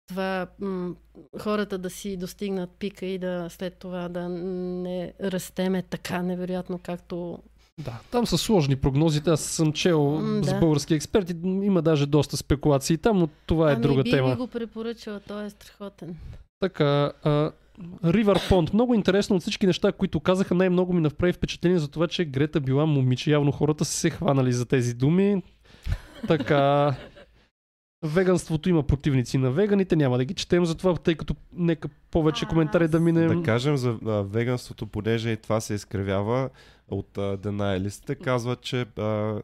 [0.06, 0.94] това м-
[1.38, 7.38] хората да си достигнат пика и да след това да не растеме така невероятно, както
[7.80, 9.30] Да, там са сложни прогнозите.
[9.30, 10.58] Аз съм чел М, с да.
[10.58, 11.34] български експерти.
[11.44, 14.30] Има даже доста спекулации там, но това е ами, друга би тема.
[14.30, 16.16] ви го препоръчала, той е страхотен.
[16.60, 16.84] Така,
[17.22, 17.50] а,
[18.04, 18.74] River Pond.
[18.74, 20.54] Много интересно от всички неща, които казаха.
[20.54, 23.30] Най-много ми направи впечатление за това, че Грета била момиче.
[23.30, 25.42] Явно хората са се хванали за тези думи.
[26.28, 26.94] Така,
[28.02, 32.46] веганството има противници на веганите, няма да ги четем за това, тъй като нека повече
[32.46, 33.40] коментари да минем.
[33.40, 36.50] Да кажем за а, веганството, понеже и това се изкривява
[36.88, 39.42] от а, денаелистите, казват, че а,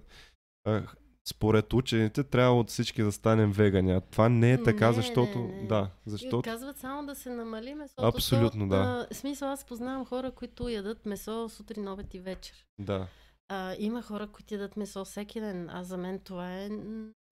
[0.65, 0.83] а,
[1.29, 3.93] според учените трябва от всички да станем вегани.
[3.93, 5.39] А това не е така, Не, защото...
[5.39, 5.69] не, не.
[5.69, 6.43] Да, И защото...
[6.43, 8.07] казват само да се намали месото.
[8.07, 9.07] Абсолютно, то, да.
[9.11, 12.55] А, смисъл, аз познавам хора, които ядат месо сутрин, обед и вечер.
[12.79, 13.07] Да.
[13.49, 16.69] А, има хора, които ядат месо всеки ден, а за мен това е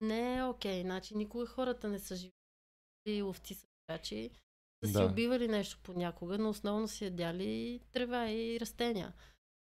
[0.01, 0.81] не е окей.
[0.81, 4.29] Значи никога хората не са живи ловци са крачи,
[4.83, 5.05] са си Да.
[5.05, 9.13] убивали нещо понякога, но основно си ядяли трева и растения.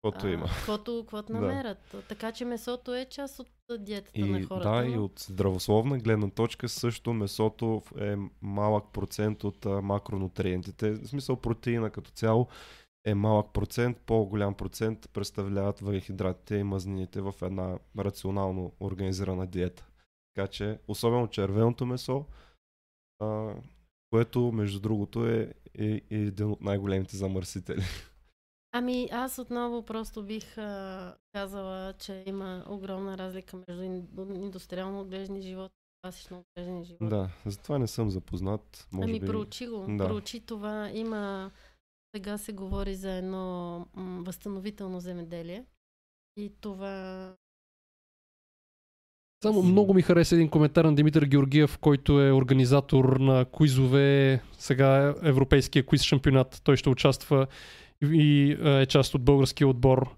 [0.04, 0.46] Каквото има.
[0.46, 1.40] Каквото, каквото Да.
[1.40, 1.94] намерят.
[2.08, 4.70] Така че месото е част от диетата на И, хората.
[4.70, 10.90] да, и от здравословна гледна точка също месото е малък процент от а, макронутриентите.
[10.90, 12.48] В смисъл протеина като цяло
[13.04, 19.86] е малък процент, по-голям процент представляват въглехидратите и мазнините в една рационално организирана диета.
[20.34, 22.24] Така че, особено червеното месо,
[23.18, 23.54] а,
[24.10, 27.82] което между другото е, е, е един от най-големите замърсители.
[28.72, 35.42] Ами аз отново просто бих а, казала, че има огромна разлика между ин- индустриално отглеждани
[35.42, 37.04] животи и класично отглеждани животи.
[37.04, 38.88] да, затова не съм запознат.
[38.92, 39.26] Може ами би...
[39.26, 39.86] проучи го.
[39.88, 40.06] да.
[40.06, 40.90] Проучи това.
[40.90, 41.50] Има...
[42.14, 45.64] Сега се говори за едно възстановително земеделие.
[46.36, 47.34] И това...
[49.42, 55.08] Само много ми хареса един коментар на Димитър Георгиев, който е организатор на квизове, сега
[55.08, 56.60] е европейския квиз шампионат.
[56.64, 57.46] Той ще участва
[58.02, 60.16] и е част от българския отбор.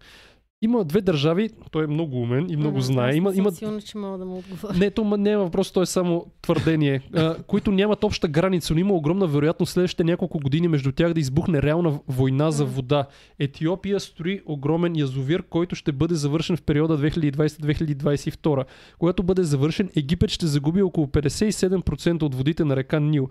[0.65, 3.15] Има две държави, той е много умен и много знае.
[3.15, 4.79] Има, има, сигурна, че мога да му отговоря.
[4.79, 8.81] не, то не е въпрос, то е само твърдение, а, които нямат обща граница, но
[8.81, 13.07] има огромна вероятност следващите няколко години между тях да избухне реална война за вода.
[13.39, 18.65] Етиопия строи огромен язовир, който ще бъде завършен в периода 2020-2022.
[18.99, 23.29] Когато бъде завършен, Египет ще загуби около 57% от водите на река Нил.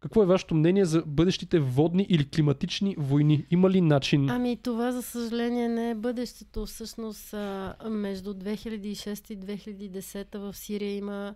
[0.00, 3.46] Какво е вашето мнение за бъдещите водни или климатични войни?
[3.50, 4.30] Има ли начин?
[4.30, 6.66] Ами това, за съжаление, не е бъдещето.
[6.66, 7.32] Всъщност,
[7.90, 11.34] между 2006 и 2010 в Сирия има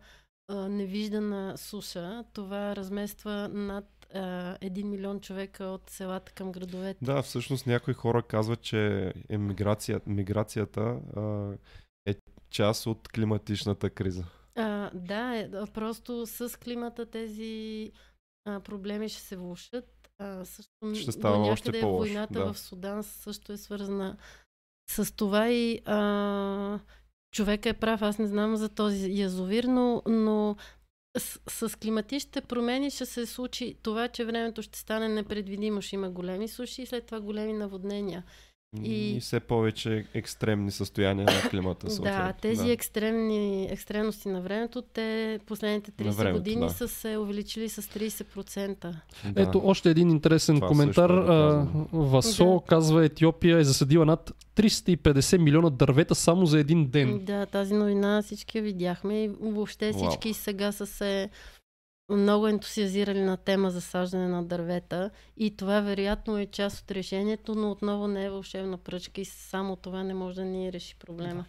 [0.52, 2.24] невиждана суша.
[2.32, 3.84] Това размества над
[4.14, 7.04] 1 милион човека от селата към градовете.
[7.04, 10.80] Да, всъщност някои хора казват, че емиграция, миграцията
[11.16, 11.52] а,
[12.06, 12.14] е
[12.50, 14.24] част от климатичната криза.
[14.56, 17.92] А, да, е, да, просто с климата тези
[18.48, 20.10] а, проблеми ще се влушат.
[20.18, 22.52] А, също Ще става още по-лошо, войната да.
[22.52, 24.16] в Судан също е свързана
[24.90, 26.78] с това и а,
[27.34, 28.02] човека е прав.
[28.02, 30.56] Аз не знам за този язовир, но, но
[31.18, 35.82] с, с климатичните промени ще се случи това, че времето ще стане непредвидимо.
[35.82, 38.24] Ще има големи суши и след това големи наводнения.
[38.78, 41.86] И, И- все повече екстремни състояния на климата.
[41.86, 42.32] Да, съответно.
[42.42, 42.72] тези да.
[42.72, 46.70] екстремни, екстремности на времето, те последните На 30 времето, години да.
[46.70, 48.80] са се увеличили с 30%.
[48.80, 48.94] Да.
[49.36, 51.10] Ето още един интересен Това коментар.
[51.10, 51.66] е.
[51.92, 52.60] Васо Да.
[52.66, 57.24] казва Етиопия е засадила над 350 милиона дървета само за един ден.
[57.24, 60.00] Да, тази новина всички я видяхме и въобще Вау.
[60.00, 61.28] всички сега са се
[62.16, 67.54] много ентусиазирали на тема за саждане на дървета и това вероятно е част от решението,
[67.54, 71.44] но отново не е вълшебна пръчка и само това не може да ни реши проблема.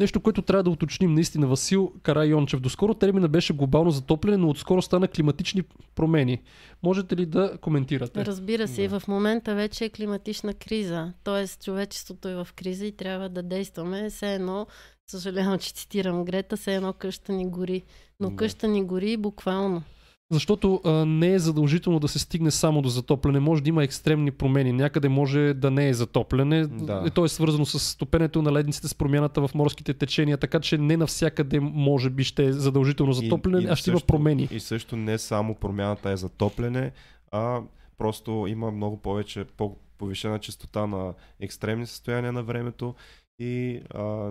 [0.00, 2.60] Нещо, което трябва да уточним наистина, Васил Карайончев.
[2.60, 5.62] Доскоро термина беше глобално затопляне, но отскоро стана климатични
[5.94, 6.42] промени.
[6.82, 8.26] Можете ли да коментирате?
[8.26, 9.00] Разбира се, и Да.
[9.00, 11.46] в момента вече е климатична криза, т.е.
[11.64, 14.10] човечеството е в криза и трябва да действаме.
[14.10, 14.66] Все едно,
[15.10, 17.82] съжалявам, че цитирам Грета, все едно къща ни гори.
[18.20, 18.36] Но Да.
[18.36, 19.82] къща ни гори буквално.
[20.30, 23.40] Защото а, не е задължително да се стигне само до затопляне.
[23.40, 24.72] Може да има екстремни промени.
[24.72, 26.66] Някъде може да не е затопляне.
[26.66, 27.02] Да.
[27.06, 30.78] Е, То е свързано с стопенето на ледниците, с промяната в морските течения, така че
[30.78, 34.48] не навсякъде може би ще е задължително затопляне, а ще има също- промени.
[34.50, 36.92] И също не само промяната е затопляне,
[37.32, 37.60] а
[37.98, 42.94] просто има много повече по- повишена частота на екстремни състояния на времето
[43.38, 44.30] и а,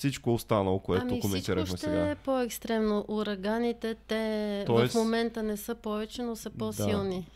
[0.00, 2.06] всичко останало, което ами коментирахме ще сега.
[2.06, 3.04] е по-екстремно.
[3.08, 7.26] Ураганите, те Тоест- в момента не са повече, но са по-силни.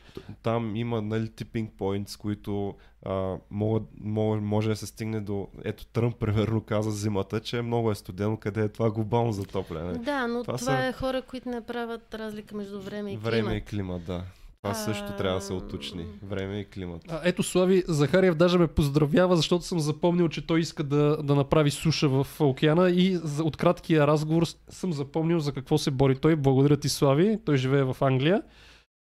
[0.43, 5.49] Там има нали, типинг поинтс, които а, могат, може, може да се стигне до...
[5.65, 9.93] Ето Тръмп, примерно, каза зимата, че много е студено, къде е това глобално затопляне.
[9.95, 13.41] Да, но Това това, са- е хора, които не правят разлика между време и Време
[13.43, 13.57] климат.
[13.59, 14.23] и климат, да.
[14.65, 16.07] Това също А, трябва да се уточни.
[16.23, 17.03] Време и климат.
[17.09, 21.35] А, ето Слави Захариев даже ме поздравява, защото съм запомнил, че той иска да, да
[21.35, 26.17] направи суша в океана и за, от краткия разговор съм запомнил за какво се бори
[26.17, 26.37] той.
[26.37, 27.39] Благодаря ти, Слави.
[27.45, 28.43] Той живее в Англия.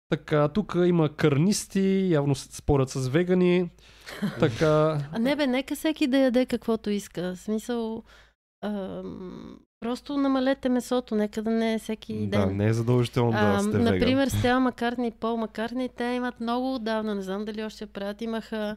[0.09, 3.69] Така, тук има карнисти, явно спорят с вегани.
[4.39, 7.35] Така, А не бе, нека всеки да яде каквото иска.
[7.35, 8.03] В смисъл,
[9.79, 12.57] просто намалете месото, нека да не е всеки Да, ден.
[12.57, 16.75] не е задължително да А, сте например, Стела Маккартни и Пол Маккартни, те имат много
[16.75, 18.75] отдавна, не знам дали още правят, имаха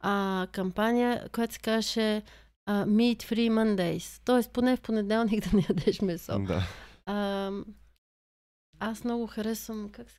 [0.00, 2.22] а, кампания, която се казваше
[2.66, 4.22] а, Meat Free Mondays.
[4.24, 6.38] Тоест, поне в понеделник да не ядеш месо.
[6.38, 6.62] Да.
[7.06, 7.50] А,
[8.80, 10.18] аз много харесвам, как се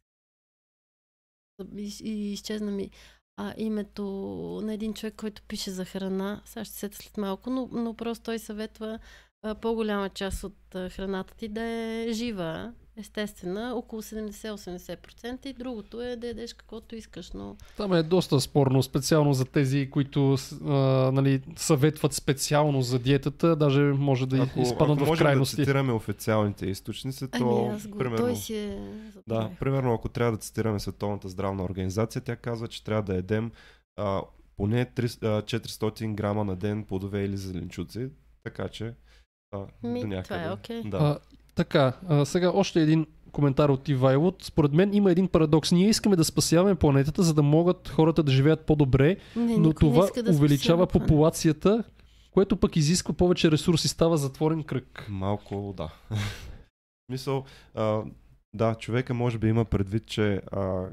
[1.78, 2.90] и, и изчезна ми
[3.38, 4.04] а, името
[4.64, 6.42] на един човек, който пише за храна.
[6.46, 9.00] Сега ще се сета след малко, но, но просто той съветва
[9.42, 16.02] а, по-голяма част от а, храната ти да е жива, естествена, около 70-80% и другото
[16.02, 20.72] е да ядеш каквото искаш, но там е доста спорно, специално за тези, които а,
[21.14, 25.56] нали, съветват специално за диетата, даже може да Ако, изпаднат ако в крайности.
[25.56, 28.26] да цитираме официалните източници, то ами аз го, примерно...
[28.26, 28.80] той си е...
[29.28, 33.52] Да, примерно ако трябва да цитираме Световната здравна организация, тя казва, че трябва да едем
[33.96, 34.22] а,
[34.58, 38.10] поне 300, а, 400 грама на ден плодове или зеленчуци,
[38.44, 38.94] така че
[39.52, 40.46] а, Ми, до това някъде.
[40.46, 40.82] е окей.
[40.86, 40.98] Да.
[40.98, 41.20] А,
[41.56, 44.34] така, а, сега още един коментар от Ивайло.
[44.42, 45.72] Според мен има един парадокс.
[45.72, 50.10] Ние искаме да спасяваме планетата, за да могат хората да живеят по-добре, Не, но това
[50.24, 51.84] да увеличава спасява популацията,
[52.32, 55.06] което пък изисква повече ресурси, става затворен кръг.
[55.10, 55.90] Малко, да.
[57.10, 57.44] Мисъл,
[57.76, 58.02] а,
[58.54, 60.86] да, човека може би има предвид, че а,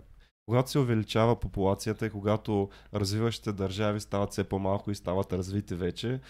[0.47, 6.21] когато се увеличава популацията и когато развиващите държави стават все по-малко и стават развити вече,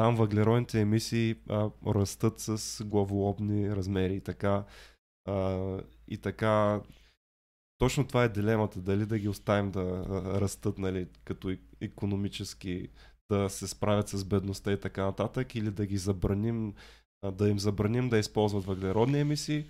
[0.00, 4.64] там въглеродните емисии а, растат с главолобни размери и така.
[5.28, 5.58] А,
[6.08, 6.80] и така,
[7.78, 10.04] точно това е дилемата, дали да ги оставим да
[10.40, 12.88] растат, нали, като економически
[13.30, 16.74] да се справят с бедността и така нататък, или да ги забраним
[17.32, 19.66] да им забраним да използват въглеродни емисии,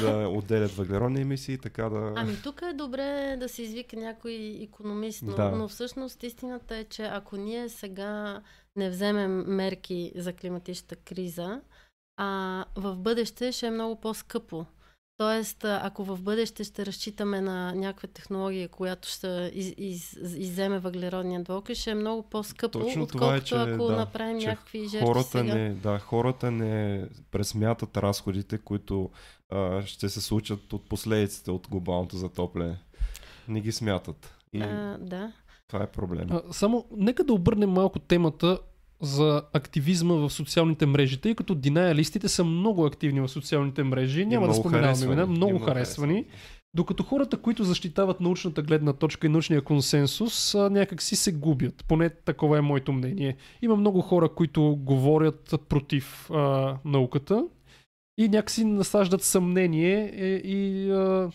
[0.00, 2.12] да отделят въглеродни емисии и така да...
[2.16, 5.50] Ами тук е добре да се извика някой економист, но, Да.
[5.50, 8.42] но всъщност истината е, че ако ние сега
[8.76, 11.60] не вземем мерки за климатичната криза,
[12.16, 14.66] а в бъдеще ще е много по-скъпо.
[15.18, 21.42] Тоест, ако в бъдеще ще разчитаме на някаква технология, която ще из, из, изземе въглеродния
[21.42, 24.88] двуокис, ще е много по-скъпо, Точно отколкото това е, че, ако да, направим че някакви
[24.88, 25.54] жертви хората сега.
[25.54, 29.10] не, да, хората не пресмятат разходите, които
[29.52, 32.78] а, ще се случат от последиците от глобалното затопляне.
[33.48, 34.36] Не ги смятат.
[34.52, 35.32] И А, да.
[35.68, 36.26] Това е проблем.
[36.30, 38.58] А, само, нека да обърнем малко темата
[39.00, 44.20] за активизма в социалните мрежи, тъй като динаялистите са много активни в социалните мрежи.
[44.20, 45.12] И Няма да споменаваме харесвани.
[45.12, 46.24] имена, И много харесвани.
[46.74, 51.84] Докато хората, които защитават научната гледна точка и научния консенсус, а, някак си се губят.
[51.88, 53.36] Поне такова е моето мнение.
[53.62, 57.44] Има много хора, които говорят против а, науката
[58.18, 61.30] и някакси насаждат съмнение е, и, а,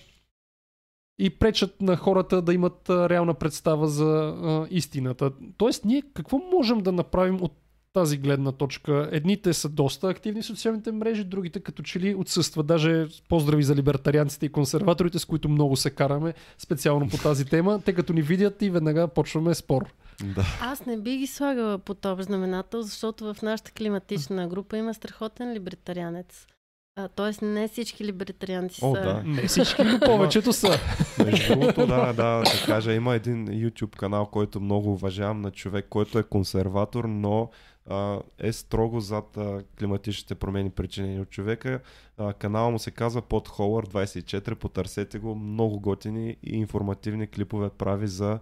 [1.22, 5.32] и пречат на хората да имат реална представа за а, истината.
[5.58, 7.52] Тоест, ние какво можем да направим от
[7.94, 9.10] тази гледна точка?
[9.12, 12.68] Едните са доста активни в социалните мрежи, другите като че ли отсъстват.
[12.68, 17.82] Даже поздрави за либертарианците и консерваторите, с които много се караме специално по тази тема.
[17.86, 19.94] Те като ни видят и веднага почваме спор.
[20.36, 20.46] Да.
[20.62, 25.54] Аз не би ги слагала по този знаменател, защото в нашата климатична група има страхотен
[25.54, 26.48] либертарианец.
[27.02, 29.02] А, тоест не всички либертарианци О, са...
[29.02, 29.24] да.
[29.26, 30.80] Не всички, но повечето са.
[31.26, 35.86] Между другото, да, да, да кажа, има един YouTube канал, който много уважавам на човек,
[35.90, 37.50] който е консерватор, но
[37.90, 41.80] а, е строго зад а, климатичните промени, причинени от човека.
[42.18, 47.70] А, канала му се казва под Холър 24, потърсете го, много готини и информативни клипове
[47.70, 48.40] прави за,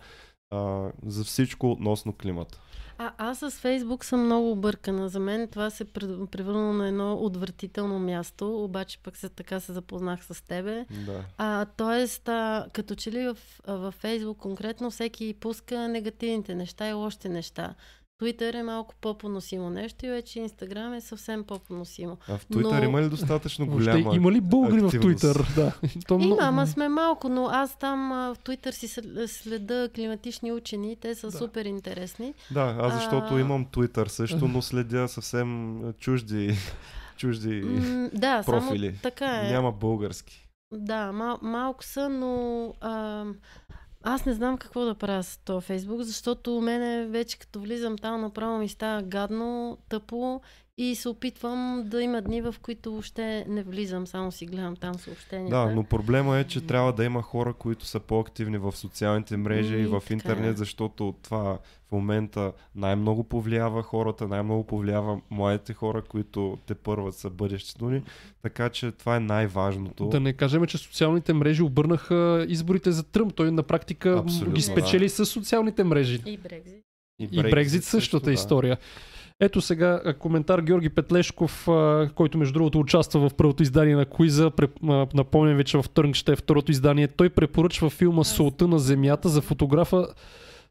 [0.51, 2.59] а, за всичко относно климата.
[3.01, 5.09] А, аз с Фейсбук съм много объркана.
[5.09, 5.85] За мен това се
[6.31, 10.85] превърна на едно отвратително място, обаче пък се, така се запознах с тебе.
[11.05, 11.23] Да.
[11.37, 13.37] А, тоест, а, като че ли в,
[13.67, 17.75] във Фейсбук конкретно всеки пуска негативните неща и лошите неща.
[18.19, 22.17] Твитър е малко по-поносимо нещо и вече Инстаграм е съвсем по-поносимо.
[22.27, 24.91] А в Twitter Но- има ли достатъчно Въобще, голяма има ли българи в?
[24.91, 25.55] Twitter?
[25.55, 25.73] Да.
[26.07, 30.51] То Има, много- ама сме малко, но аз там в Твитър си след- следа климатични
[30.51, 31.37] учени, те са Да.
[31.37, 32.33] супер интересни.
[32.51, 36.57] Да, аз защото А- имам Twitter също, но следя съвсем чужди,
[37.17, 38.85] чужди М, да, профили.
[38.85, 39.51] само така е.
[39.51, 40.45] Няма български.
[40.71, 42.33] Да, мал, малко са, но
[42.81, 43.23] а,
[44.03, 47.97] аз не знам какво да правя с този Фейсбук, защото у мене вече като влизам
[47.97, 50.41] там направо ми става гадно, тъпо
[50.81, 54.95] и се опитвам да има дни, в които въобще не влизам, само си гледам там
[54.95, 55.55] съобщенията.
[55.55, 59.75] Да, но проблема е, че трябва да има хора, които са по-активни в социалните мрежи
[59.75, 60.13] и Ми, в е.
[60.13, 67.15] интернет, защото това в момента най-много повлиява хората, най-много повлиява младите хора, които те първат
[67.15, 68.03] са бъдещето ни.
[68.41, 70.09] Така че това е най-важното.
[70.09, 73.35] Да не кажем, че социалните мрежи обърнаха изборите за Тръмп.
[73.35, 76.21] Той на практика Абсолютно, ги спечели с социалните мрежи.
[76.25, 76.83] И Брекзит.
[77.19, 78.31] И Брекзит същата да.
[78.31, 78.77] история.
[79.41, 81.67] Ето сега коментар Георги Петлешков,
[82.15, 84.51] който между другото участва в първото издание на Куиза.
[85.13, 87.07] Напомням ви, че във вторник ще е второто издание.
[87.07, 90.07] Той препоръчва филма Солта на земята за фотографа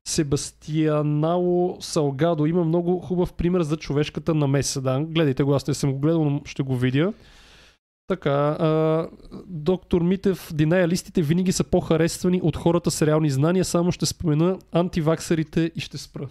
[0.09, 2.47] Себастианало Салгадо.
[2.47, 4.81] Има много хубав пример за човешката намеса.
[4.81, 7.13] Да, гледайте го, аз не съм го гледал, но ще го видя.
[8.07, 9.09] Така, а,
[9.47, 15.71] доктор Митев, динаялистите винаги са по-харесвани от хората с реални знания, само ще спомена антиваксарите
[15.77, 16.29] и ще спра.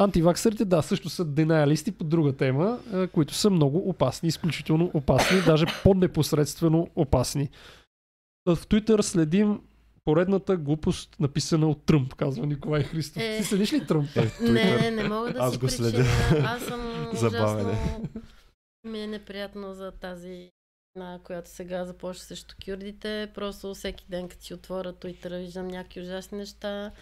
[0.00, 2.78] Антиваксарите, да, също са денаялисти по друга тема,
[3.12, 7.48] които са много опасни, изключително опасни, даже по-непосредствено опасни.
[8.46, 9.60] В Twitter следим
[10.04, 13.22] поредната глупост, написана от Тръмп, казва Николай Христов.
[13.22, 13.36] Е.
[13.36, 14.16] Ти следиш ли Тръмп?
[14.16, 15.90] Е, Не, не, не мога да Аз си го причиня.
[15.90, 16.04] следя.
[16.44, 17.70] Аз съм Забавен е.
[17.70, 18.10] ужасно...
[18.84, 20.50] Ми е неприятно за тази
[20.96, 23.30] на която сега започва срещу кюрдите.
[23.34, 26.92] Просто всеки ден, като си отворя Twitter, виждам някакви ужасни неща.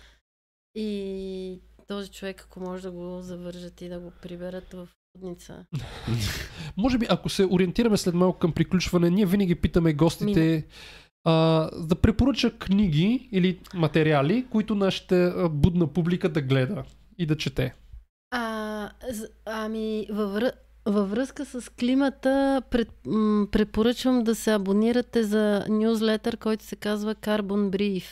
[0.75, 5.65] И този човек, ако може да го завържат и да го приберат в удница.
[6.77, 10.67] Може би, ако се ориентираме след малко към приключване, ние винаги питаме гостите
[11.25, 11.33] а,
[11.87, 16.85] да препоръча книги или материали, които нашата будна публика да гледа
[17.19, 17.75] и да чете.
[18.31, 18.91] А,
[19.47, 20.43] ами, във,
[20.87, 27.15] във връзка с климата, пред, м- препоръчвам да се абонирате за нюзлетър, който се казва
[27.15, 28.05] Carbon Brief.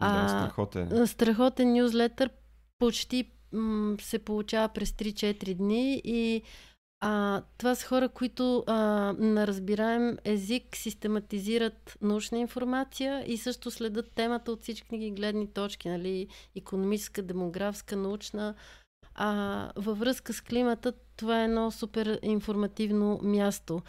[0.00, 1.06] Да, А, страхотен.
[1.06, 2.30] Страхотен нюзлетър
[2.78, 6.42] почти м- се получава през 3-4 дни и
[7.00, 8.74] а, това са хора, които а,
[9.18, 16.28] на разбираем език систематизират научна информация и също следят темата от всички гледни точки, нали,
[16.56, 18.54] економическа, демографска, научна.
[19.14, 23.82] А, във връзка с климата, това е едно супер информативно място.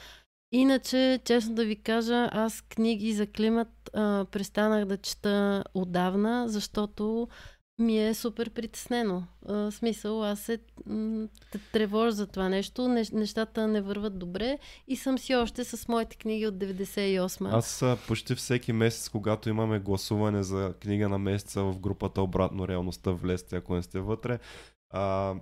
[0.51, 7.27] Иначе, честно да ви кажа, аз книги за климат а, престанах да чета отдавна, защото
[7.79, 9.23] ми е супер притеснено.
[9.47, 11.27] А, смисъл, аз се м,
[11.71, 12.81] тревожа за това нещо.
[12.81, 14.57] Нещ- Нещата не върват добре
[14.87, 17.53] и съм си още с моите книги от 98.
[17.53, 23.11] Аз почти всеки месец, когато имаме гласуване за книга на месеца в групата Обратно реалността,
[23.11, 24.39] влезте, ако не сте вътре,
[24.89, 25.33] а,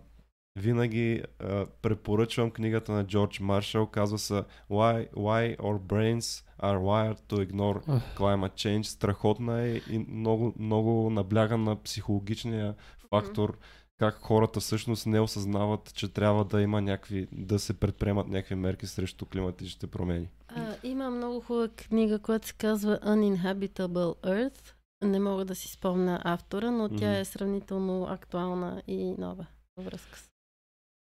[0.56, 4.34] винаги а, препоръчвам книгата на Джордж Маршал, казва се
[4.72, 8.02] Why, Why Our Brains Are Wired to Ignore.
[8.18, 8.84] Climate Change.
[8.84, 12.76] Страхотна е и много, много набляга на психологичния
[13.10, 13.58] фактор,
[14.00, 18.88] как хората всъщност не осъзнават, че трябва да има някакви, да се предприемат някакви мерки
[18.88, 20.30] срещу климатичните промени.
[20.48, 24.74] А, има много хубава книга, която се казва Uninhabitable Earth.
[25.04, 29.46] Не мога да си спомня автора, но тя е сравнително актуална и нова
[29.78, 30.33] във връзка с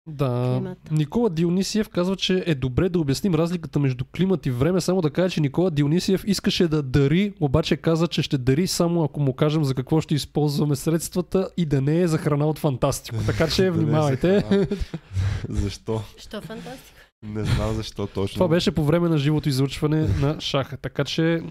[0.07, 0.57] Да.
[0.57, 0.93] Климата.
[0.93, 4.81] Никола Дионисиев казва, че е добре да обясним разликата между климат и време.
[4.81, 9.03] Само да кажа, че Никола Дионисиев искаше да дари, обаче каза, че ще дари само
[9.03, 12.59] ако му кажем за какво ще използваме средствата и да не е за храна от
[12.59, 13.17] фантастико.
[13.25, 14.43] Така че е внимавайте.
[15.49, 16.01] Защо?
[16.17, 17.01] Що фантастика?
[17.23, 18.33] Не знам защо точно.
[18.33, 21.43] Това беше по време на живото излъчване на шаха, така че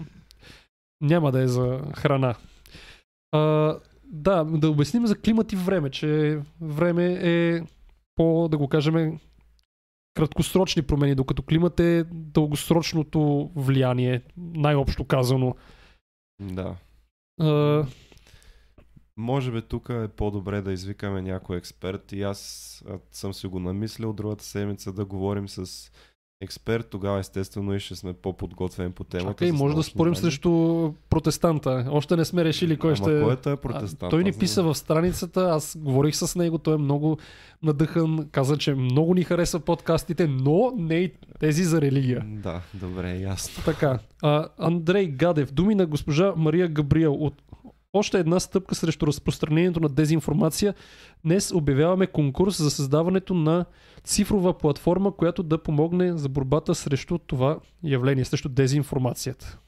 [1.01, 2.35] няма да е за храна.
[3.31, 3.39] А,
[4.11, 7.61] да, да обясним за климат и време, че време е
[8.15, 9.19] по, да го кажем,
[10.13, 15.55] краткосрочни промени, докато климат е дългосрочното влияние, най-общо казано.
[16.41, 16.75] Да.
[17.41, 17.85] А,
[19.17, 24.13] Може би тук е по-добре да извикаме някой експерт и аз съм си го намислил
[24.13, 25.91] другата седмица да говорим с
[26.41, 29.29] експерт, тогава естествено и ще сме по-подготвени по темата.
[29.29, 30.49] чакай, с може да спорим срещу
[31.09, 31.87] протестанта.
[31.91, 33.03] Още не сме решили кой Ама ще...
[33.03, 34.09] кой е А, протестант?
[34.09, 37.17] той ни писа в страницата, аз говорих с него, той е много
[37.63, 42.25] надъхан, каза, че много ни харесва подкастите, но не и тези за религия.
[42.27, 43.63] Да, добре, ясно.
[43.65, 47.41] Така, а, Андрей Гадев, думи на госпожа Мария Габриел от
[47.95, 50.73] още една стъпка срещу разпространението на дезинформация.
[51.25, 53.65] Днес обявяваме конкурс за създаването на
[54.03, 59.59] цифрова платформа, която да помогне за борбата срещу това явление, срещу дезинформацията.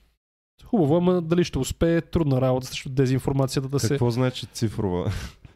[0.65, 3.87] Хубаво, ама дали ще успее, трудна работа срещу дезинформацията да се...
[3.87, 5.11] Какво значи цифрова?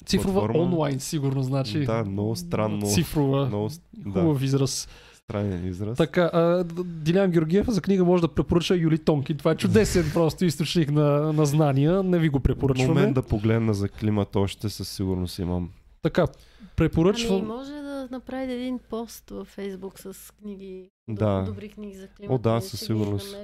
[0.05, 0.63] Цифрова платформа?
[0.63, 1.85] онлайн, сигурно значи.
[1.85, 2.85] да, много странно.
[2.85, 3.45] Цифрова.
[3.45, 3.69] Много
[4.03, 4.89] Хубав да, израз.
[5.31, 5.97] Странен израз.
[5.97, 9.37] Така, а, Дилян Георгиев за книга може да препоръча Юли Тонкин.
[9.37, 12.03] Това е чудесен просто източник на, на знания.
[12.03, 12.93] Не ви го препоръчваме.
[12.93, 15.69] Момент да погледна за климат още със сигурност имам.
[16.01, 16.27] Така,
[16.75, 17.37] препоръчвам.
[17.37, 21.43] Ами, може да направите един пост във Фейсбук с книги, Да.
[21.47, 22.33] добри книги за климата.
[22.35, 23.35] О, да, със сигурност.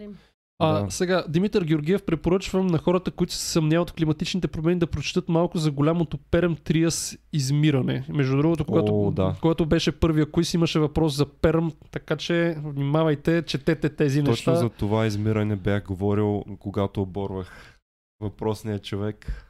[0.59, 0.91] А, Да.
[0.91, 5.57] сега, Димитър Георгиев препоръчвам на хората, които се съмняват в климатичните промени да прочитат малко
[5.57, 8.05] за голямото Перм Триас измиране.
[8.09, 9.35] Между другото, когато, О, да.
[9.41, 14.55] когато беше първия квиз, имаше въпрос за Перм, така че внимавайте, четете тези Точно неща.
[14.55, 17.77] за това измиране бях говорил, когато оборвах
[18.21, 19.43] въпросния човек.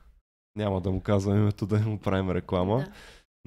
[0.56, 2.78] Няма да му казвам името, да му правим реклама.
[2.78, 2.92] Да.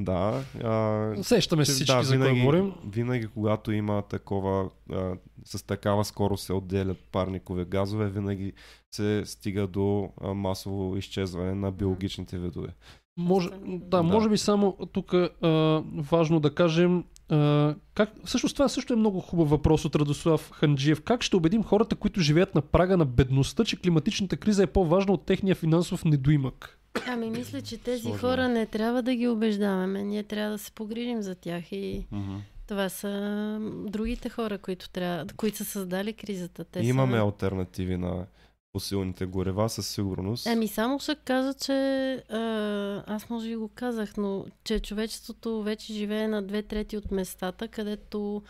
[0.05, 0.45] Да.
[0.65, 2.73] а, Сещаме се всички за кой говорим.
[2.87, 5.13] Винаги, когато има такова, а,
[5.45, 8.53] с такава скорост се отделят парникови газове, винаги
[8.91, 12.69] се стига до а, масово изчезване на биологичните видове.
[13.19, 14.03] Може, да, Да.
[14.03, 15.29] може би само тук е
[16.11, 21.03] важно да кажем а, как, всъщност това също е много хубав въпрос от Радослав Ханджиев.
[21.03, 25.13] Как ще убедим хората, които живеят на прага на бедността, че климатичната криза е по-важна
[25.13, 26.80] от техния финансов недоимък?
[27.07, 28.21] Ами мисля, че тези Сложно е.
[28.21, 30.03] хора не трябва да ги убеждаваме.
[30.03, 32.07] Ние трябва да се погрижим за тях и
[32.67, 36.65] това са другите хора, които, трябва, които са създали кризата.
[36.65, 37.23] Те Имаме са...
[37.23, 38.27] альтернативи на
[38.73, 40.47] фосилните горева със сигурност.
[40.47, 41.73] Ами само ще кажа, че
[42.29, 47.11] а, аз може би го казах, но че човечеството вече живее на две трети от
[47.11, 48.43] местата, където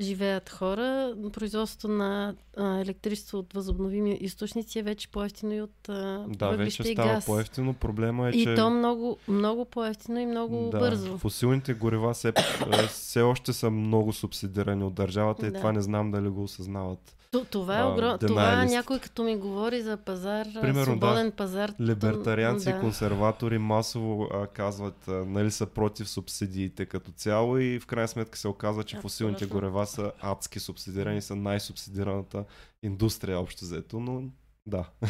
[0.00, 1.14] живеят хора.
[1.32, 6.82] Производството на а, електричество от възобновими източници е вече по-ефтино и от а, да, вече
[6.82, 7.26] и става газ.
[7.26, 7.74] по-ефтино.
[7.74, 8.54] Проблема е, И че...
[8.54, 11.18] то много, много по-ефтино и много да, бързо.
[11.18, 12.28] Фосилните горива все,
[12.72, 15.56] е, все още са много субсидирани от държавата и Да.
[15.58, 17.16] това не знам дали го осъзнават.
[17.34, 18.18] То, това е а, огром...
[18.18, 18.70] Това denialist.
[18.70, 21.70] някой като ми говори за пазар, Примерно, свободен пазар.
[21.70, 22.76] то- Либертарианци да.
[22.76, 28.08] и консерватори масово а, казват, а, нали са против субсидиите като цяло и в крайна
[28.08, 29.54] сметка се оказва, че фосилните Абсолютно.
[29.60, 32.44] горева са адски субсидирани, са най-субсидираната
[32.82, 34.22] индустрия общо взето, но
[34.66, 34.84] да.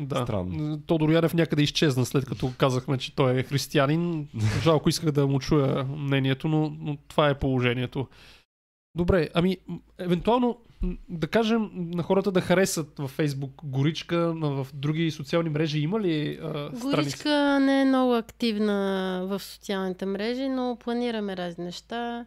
[0.00, 0.22] Да.
[0.22, 0.80] Странно.
[0.80, 4.28] Тодор Янев някъде изчезна след като казахме, че той е християнин.
[4.62, 8.08] Жалко исках да му чуя мнението, но, но това е положението.
[8.94, 9.56] Добре, ами,
[9.98, 10.58] евентуално
[11.08, 16.00] да кажем на хората да харесат във Фейсбук Горичка, на- в други социални мрежи има
[16.00, 16.70] ли а?
[16.72, 17.30] Горичка
[17.60, 18.74] не е много активна
[19.24, 22.26] в социалните мрежи, но планираме разни неща.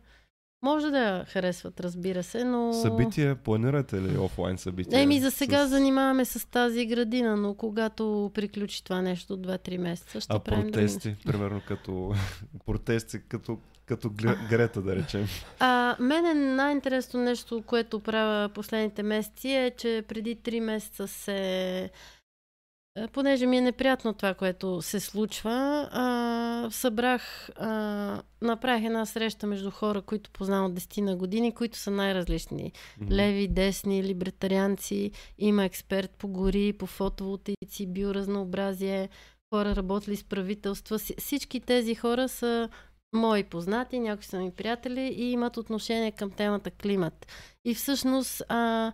[0.64, 2.74] Може да я харесват, разбира се, но...
[2.74, 5.02] Събитие, планирате ли офлайн събития?
[5.02, 10.22] Еми, за сега С- занимаваме с тази градина, но когато приключи това нещо 2-3 месеца,
[10.22, 11.00] ще А правим други неща.
[11.00, 12.14] протести, примерно като
[12.66, 15.26] протести, като, като Гре- Грета, да речем.
[15.60, 21.90] А, мен е най-интересно нещо, което правя последните месеци е, че преди 3 месеца се...
[22.96, 25.52] а, Понеже ми е неприятно това, което се случва,
[25.92, 26.04] а,
[26.72, 27.68] събрах, а,
[28.42, 32.72] направих една среща между хора, които познавам от 10 на години, които са най-различни.
[33.12, 39.10] Леви, десни, либертарианци, има експерт по гори, по фотоволтаици, биоразнообразие,
[39.50, 41.00] хора работили с правителства.
[41.00, 42.70] Си- Всички тези хора са
[43.14, 47.28] мои познати, някои са ми приятели и имат отношение към темата климат.
[47.66, 48.92] И всъщност а,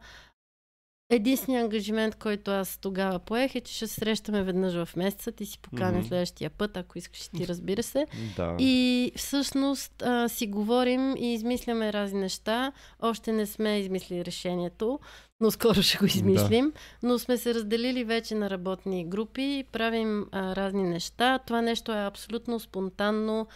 [1.10, 5.32] единственият ангажимент, който аз тогава поех е, че ще се срещаме веднъж в месеца.
[5.32, 6.08] Ти си поканя Мгм.
[6.08, 8.06] следващия път, ако искаш ти, разбира се.
[8.38, 8.56] Да.
[8.60, 12.72] И всъщност а, си говорим и измисляме разни неща.
[13.02, 15.00] Още не сме измислили решението,
[15.40, 16.74] но скоро ще го измислим.
[17.04, 21.40] Но сме се разделили вече на работни групи, правим а, разни неща.
[21.40, 23.48] Това нещо е абсолютно спонтанно,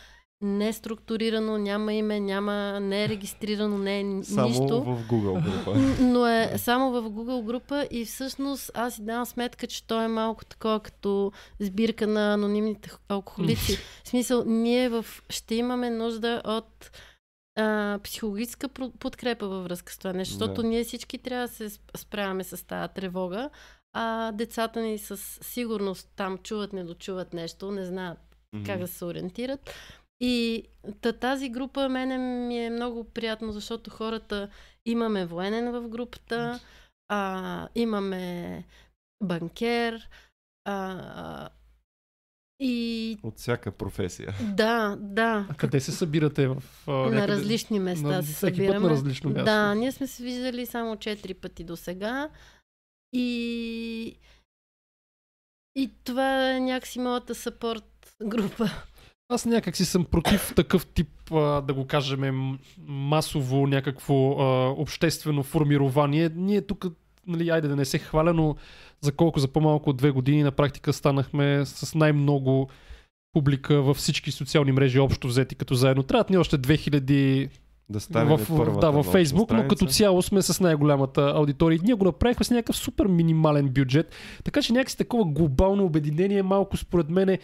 [0.43, 4.83] не структурирано, няма име, няма, не е регистрирано, не е Само нищо.
[4.83, 5.79] в Google група.
[6.03, 10.07] Но е само в Google група и всъщност аз си давам сметка, че то е
[10.07, 13.77] малко такова като сбирка на анонимните алкохолици.
[14.03, 15.05] В смисъл, ние в...
[15.29, 16.91] ще имаме нужда от
[17.55, 20.67] а, психологическа подкрепа във връзка с това нещо, защото Да.
[20.67, 23.49] ние всички трябва да се сп- справяме с тази тревога,
[23.93, 28.17] а децата ни със сигурност там чуват, не дочуват нещо, не знаят
[28.65, 29.69] как да се ориентират.
[30.25, 30.63] И
[31.01, 34.49] та, тази група мене ми е много приятно, защото хората
[34.85, 36.59] имаме военен в групата,
[37.09, 38.63] а, имаме
[39.23, 40.09] банкер,
[40.65, 41.49] а,
[42.59, 44.33] и От всяка професия.
[44.53, 46.47] да, да, А къде се събирате?
[46.47, 47.27] В, а, на някъде?
[47.27, 48.87] различни места на се всеки път събираме.
[48.87, 49.45] на различно място.
[49.45, 52.29] Да, ние сме се виждали само 4 пъти до сега.
[53.13, 54.17] И...
[55.75, 58.69] И това е някакси моята съпорт група.
[59.33, 62.57] Аз някак си съм против такъв тип, а, да го кажем,
[62.87, 66.29] масово някакво а, обществено формирование.
[66.35, 66.85] Ние тук,
[67.27, 68.55] нали, айде да не се хваля, но
[69.01, 72.69] за колко, за по-малко от две години на практика станахме с най-много
[73.33, 76.03] публика във всички социални мрежи общо взети като заедно.
[76.03, 77.49] Трябват ни още 2000
[77.89, 81.79] Да стане в, първата да, във Фейсбук, но като цяло сме с най-голямата аудитория.
[81.83, 86.77] Ние го направихме с някакъв супер минимален бюджет, така че някакси такова глобално обединение малко
[86.77, 87.37] според мен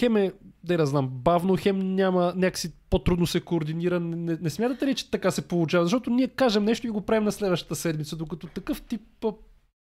[0.00, 0.32] хем е,
[0.64, 4.00] да я знам, бавно, хем няма, някакси по-трудно се координира.
[4.00, 5.84] Не, не смятате ли, че така се получава?
[5.84, 9.02] Защото ние кажем нещо и го правим на следващата седмица, докато такъв тип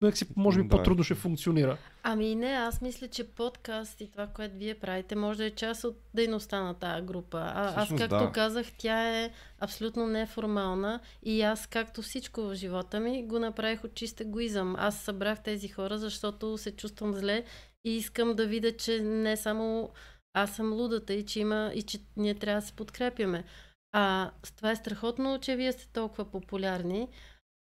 [0.02, 0.76] някакси, може би Да.
[0.76, 1.76] по-трудно ще функционира.
[2.02, 5.84] Ами не, аз мисля, че подкаст и това, което вие правите, може да е част
[5.84, 7.38] от дейността на тази група.
[7.38, 8.32] А, аз, Всъщност, както да.
[8.32, 9.30] казах, тя е
[9.60, 14.76] абсолютно неформална и аз, както всичко в живота ми, го направих от чист егоизъм.
[14.78, 17.44] Аз събрах тези хора, защото се чувствам зле
[17.84, 19.90] и искам да видя, че не само
[20.34, 23.44] аз съм лудата и че, има, и че ние трябва да се подкрепяме.
[23.92, 27.08] А, това е страхотно, че вие сте толкова популярни.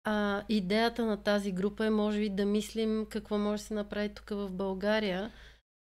[0.05, 4.09] А, идеята на тази група е, може би, да мислим какво може да се направи
[4.09, 5.32] тук в България.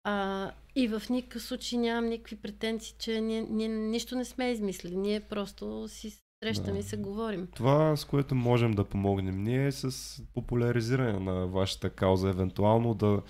[0.04, 4.98] А, и в никакъв случай нямам никакви претенции, че ние, ние нищо не сме измислили.
[4.98, 6.80] Ние просто си срещаме Да.
[6.80, 7.48] и се говорим.
[7.56, 13.22] Това, с което можем да помогнем ние е с популяризиране на вашата кауза, евентуално да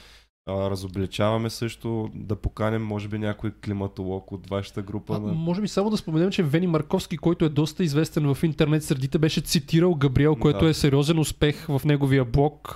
[0.45, 5.15] а, разобличаваме също, да поканем може би някой климатолог от вашата група.
[5.15, 5.33] А, на...
[5.33, 9.17] може би само да споменем, че Вени Марковски, който е доста известен в интернет средите,
[9.17, 10.69] беше цитирал Габриел, което Да.
[10.69, 12.75] е сериозен успех в неговия блог.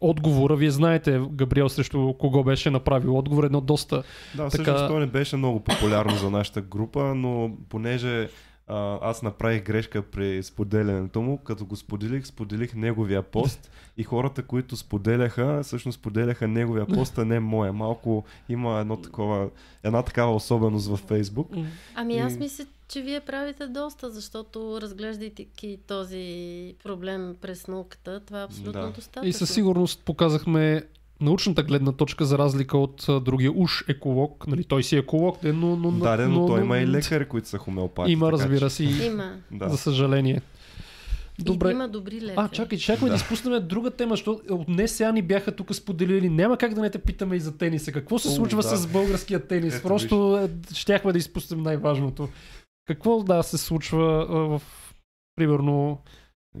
[0.00, 4.02] Отговора, вие знаете Габриел срещу кого беше направил отговор, едно доста
[4.36, 8.28] Да, Така- всъщност не беше много популярно за нашата група, но понеже
[8.66, 14.42] а, аз направих грешка при споделянето му, като го споделих, споделих неговия пост и хората,
[14.42, 17.72] които споделяха, всъщност споделяха неговия пост, а не моя.
[17.72, 19.50] Малко има едно такова,
[19.82, 21.50] една такава особеност във Фейсбук.
[21.94, 28.44] Ами аз мисля, че вие правите доста, защото разглеждайки този проблем през науката, това е
[28.44, 28.90] абсолютно Да.
[28.92, 29.28] достатъчно.
[29.28, 30.82] И със сигурност показахме
[31.22, 34.46] научната гледна точка за разлика от а, другия уж еколог.
[34.46, 36.78] Нали, той си е еколог, де, но, но, Да, да, но, но, той но- има
[36.78, 38.12] и лекари, които са хомеопати.
[38.12, 39.36] Има, така разбира се, Има.
[39.50, 39.68] Да.
[39.68, 40.42] за съжаление.
[41.38, 41.68] Добре.
[41.68, 42.34] И, има добри лекари.
[42.36, 46.28] А, чакай, чакай да изпуснем друга тема, защото от днес сега ни бяха тук споделили.
[46.28, 47.92] Няма как да не те питаме и за тениса.
[47.92, 48.76] Какво се О, случва да.
[48.76, 49.74] с българския тенис?
[49.74, 52.28] Ето, Просто е, щяхме да изпуснем най-важното.
[52.86, 54.62] Какво да се случва а, в
[55.36, 55.98] примерно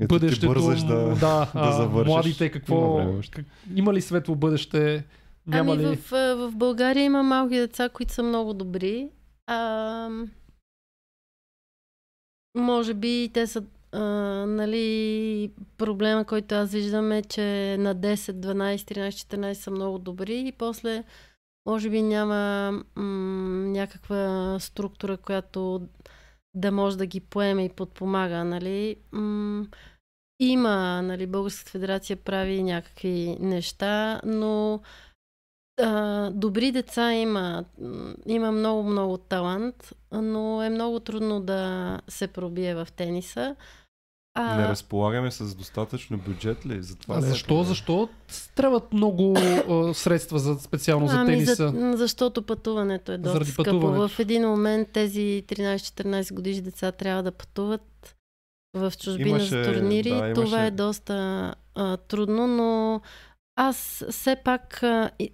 [0.00, 1.14] ти бъдещето, бързаш м, да...
[1.14, 2.06] да, а, завършиш.
[2.08, 5.04] младите, какво, Има как, има ли светло бъдеще?
[5.46, 5.96] Няма ами ли?
[5.96, 9.08] в, в България има малки деца, които са много добри.
[9.46, 10.08] А,
[12.58, 14.00] може би те са а,
[14.46, 20.44] нали, проблема, който аз виждам е, че на 10, 12, 13, 14 са много добри
[20.48, 21.04] и после
[21.66, 23.02] може би няма м-
[23.66, 25.82] някаква структура, която
[26.54, 28.44] да може да ги поеме и подпомага.
[28.44, 28.96] Нали.
[29.12, 29.66] М-
[30.40, 34.80] има, нали, Българската федерация прави някакви неща, но
[35.80, 37.64] а, добри деца има.
[38.26, 43.56] Има много, много талант, но е много трудно да се пробие в тениса.
[44.34, 46.82] А, Не разполагаме с достатъчно бюджет ли?
[46.82, 47.62] Затова А ли е защо?
[47.62, 48.08] Защо
[48.54, 49.34] трябват много
[49.68, 51.54] а, средства за, специално за ами, тениса?
[51.54, 53.64] за, защото пътуването е доста Заради скъпо.
[53.64, 54.08] пътуването.
[54.08, 58.16] В един момент тези 13-14 годишни деца трябва да пътуват
[58.74, 60.10] в чужбина за Имаше- турнири.
[60.10, 61.14] да, имаше- Това е доста
[61.74, 63.00] а, трудно, но
[63.56, 65.30] аз все пак а, и,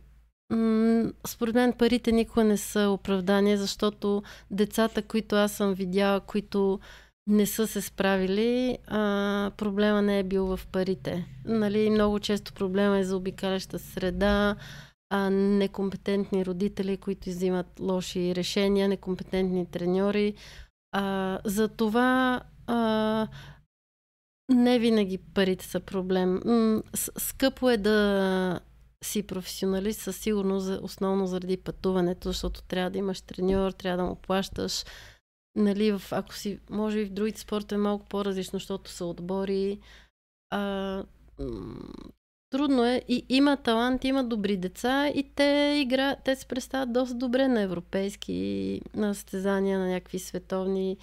[0.50, 6.80] м, според мен парите никога не са оправдание, защото децата, които аз съм видяла, които
[7.28, 11.26] не са се справили, а, проблема не е бил в парите.
[11.44, 14.56] Нали, много често проблема е за обикаляща среда,
[15.10, 20.34] а, некомпетентни родители, които взимат лоши решения, некомпетентни треньори.
[20.92, 23.28] А, за това а,
[24.48, 26.40] не винаги парите са проблем.
[27.18, 28.60] Скъпо е да
[29.04, 34.14] си професионалист, със сигурност, основно заради пътуването, защото трябва да имаш треньор, трябва да му
[34.14, 34.84] плащаш.
[35.56, 39.78] Нали, в, ако си, може и в другите спорта е малко по-различно, защото са отбори.
[40.50, 41.04] А,
[42.50, 43.02] трудно е.
[43.08, 47.60] И има талант, има добри деца и те игра, те се представят доста добре на
[47.60, 50.96] европейски на състезания, на някакви световни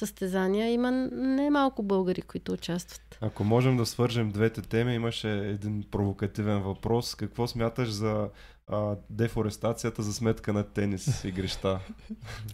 [0.00, 0.72] състезания.
[0.72, 3.18] Има не малко българи, които участват.
[3.20, 7.14] Ако можем да свържем двете теми, имаше един провокативен въпрос.
[7.14, 8.28] Какво смяташ за
[8.68, 11.80] а, дефорестацията за сметка на тенис игрища?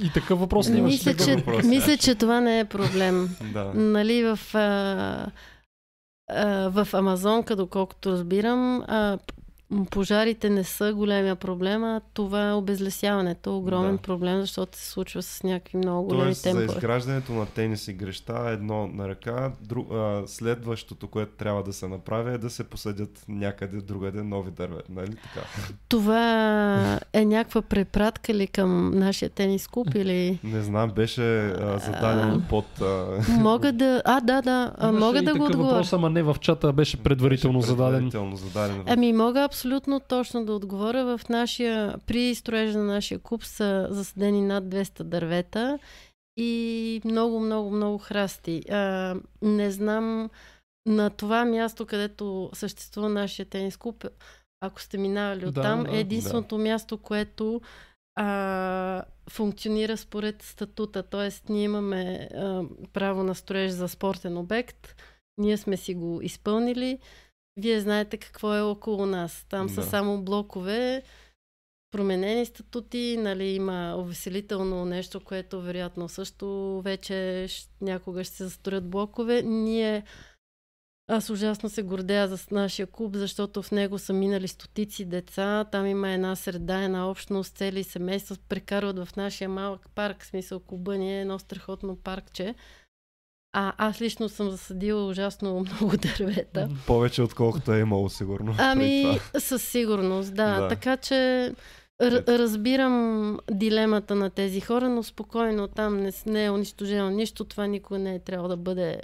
[0.00, 0.92] И такъв въпрос ли имаш?
[0.92, 1.64] Мисля че, въпрос.
[1.64, 3.36] мисля, че това не е проблем.
[3.52, 3.64] да.
[3.74, 5.30] Нали, в, а,
[6.30, 9.18] а, в Амазонка, доколкото разбирам, а,
[9.90, 13.56] пожарите не са големия проблем, а това е обезлесяването.
[13.56, 14.02] Огромен Да.
[14.02, 16.64] проблем, защото се случва с някакви много големи Тоест за темпове.
[16.66, 19.52] изграждането на тенис игрища е едно на ръка.
[19.60, 24.50] Дру, а, следващото, което трябва да се направи е да се посадят някъде другаде нови
[24.50, 24.84] дървета.
[24.90, 25.46] Нали така?
[25.88, 26.22] Това
[27.12, 30.38] е някаква препратка ли към нашия тенис клуб или...
[30.44, 32.48] Не знам, беше а, зададено А.
[32.48, 32.80] под...
[32.80, 34.02] А, Мога да...
[34.04, 34.72] А, да, да.
[34.78, 35.68] А, мога и да го отговоря.
[35.68, 37.92] въпрос, ама не в чата, беше предварително беше зададен.
[37.92, 38.82] Предварително зададен.
[38.86, 39.57] Ами мога абсолютно
[40.08, 41.18] точно да отговоря.
[41.18, 45.78] В нашия, при строежа на нашия куп са засадени над 200 дървета
[46.36, 48.62] и много, много, много храсти.
[48.70, 50.30] А, не знам
[50.86, 54.04] на това място, където съществува нашия тенис клуб,
[54.60, 57.60] ако сте минавали Да, оттам, да, е единственото място, което
[58.16, 61.02] а, функционира според статута.
[61.02, 62.62] Тоест, ние имаме а,
[62.92, 64.94] право на строеж за спортен обект.
[65.38, 66.98] Ние сме си го изпълнили.
[67.58, 69.46] Вие знаете какво е около нас.
[69.48, 69.86] Там са Да.
[69.86, 71.02] само блокове,
[71.90, 77.46] променени статути, нали, има увеселително нещо, което вероятно също вече
[77.80, 79.42] някога ще се застроят блокове.
[79.42, 80.04] Ние
[81.10, 85.64] аз ужасно се гордея за нашия клуб, защото в него са минали стотици деца.
[85.72, 90.22] Там има една среда, една общност, цели семейства прекарват в нашия малък парк.
[90.22, 92.54] В смисъл клуба ни е едно страхотно паркче.
[93.52, 96.68] А аз лично съм засадила ужасно много дървета.
[96.86, 98.54] Повече отколкото е имало сигурно.
[98.58, 100.60] Ами, със сигурност, да.
[100.60, 100.68] Да.
[100.68, 101.52] Така че
[102.02, 107.44] р- разбирам дилемата на тези хора, но спокойно там не, не е унищожено нищо.
[107.44, 109.00] Това никога не е трябвало да бъде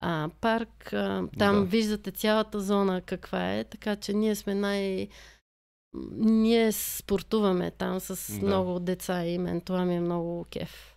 [0.00, 0.92] а, парк.
[0.92, 1.62] А, там Да.
[1.64, 5.08] виждате цялата зона каква е, така че ние сме най...
[6.16, 8.46] Ние спортуваме там с Да.
[8.46, 10.91] много деца и мен това ми е много кеф.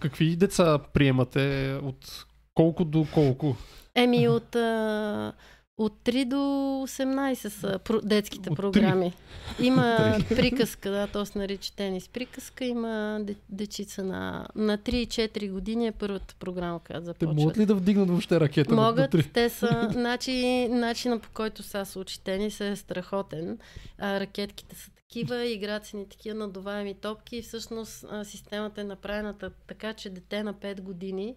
[0.00, 1.74] Какви деца приемате?
[1.82, 3.56] От колко до колко?
[3.94, 5.32] Еми от, а,
[5.78, 9.12] от 3 до 18 са про- детските От програми.
[9.60, 10.36] Има От три.
[10.36, 12.64] приказка, да, то се нарича тенис приказка.
[12.64, 17.34] Има де, дечица на, на 3 и 4 години е първата програма, която Те започва.
[17.34, 18.74] могат ли да вдигнат въобще ракета?
[18.74, 20.32] Могат, те са, значи,
[20.68, 23.58] начина по който сега се учи тенис е страхотен.
[23.98, 28.84] А, ракетките са такива, играят се ни такива надуваеми топки и всъщност а, системата е
[28.84, 31.36] направена та- така, че дете на 5 години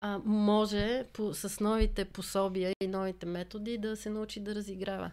[0.00, 5.10] а, може по, с новите пособия и новите методи да се научи да разиграва.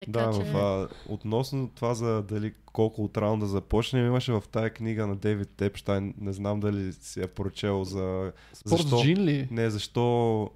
[0.00, 0.42] Така Да, че...
[0.42, 5.06] в, а, относно това за дали колко от рано да започнем, имаше в тая книга
[5.06, 8.32] на Дейвид Тепштайн, не знам дали си я прочел за...
[8.52, 9.48] Спорт защо- джин ли?
[9.50, 10.50] Не, защо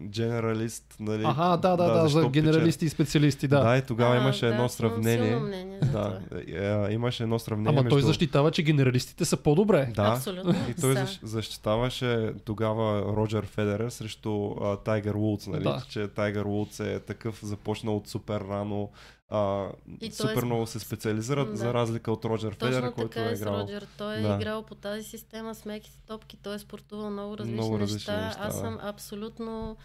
[0.00, 1.22] генералист, нали?
[1.26, 3.60] Аха, да, да, да, защо за генералисти и специалисти, да.
[3.60, 5.36] Да, и тогава А, имаше да, едно сравнение.
[5.36, 6.40] мнение за Да, това.
[6.88, 8.06] е, имаше едно сравнение Ама той между...
[8.06, 9.92] защитава, че генералистите са по-добре.
[9.94, 10.54] Да, Абсолютно.
[10.70, 15.62] и той защитаваше тогава Роджер Федерер срещу а, Тайгър Вудс, нали?
[15.62, 15.82] Да.
[15.88, 18.90] че Тайгър Вудс е такъв започнал от супер рано,
[19.34, 19.68] а,
[20.00, 21.56] И супер е- много се специализира, Да.
[21.56, 23.60] за разлика от Роджер Точно който така е е играл.
[23.60, 23.86] Роджер.
[23.98, 24.34] Той е Да.
[24.34, 26.36] играл по тази система с меките топки.
[26.36, 28.26] Той е спортувал много различни, Много различни неща.
[28.26, 28.60] неща, Аз да.
[28.60, 29.76] съм абсолютно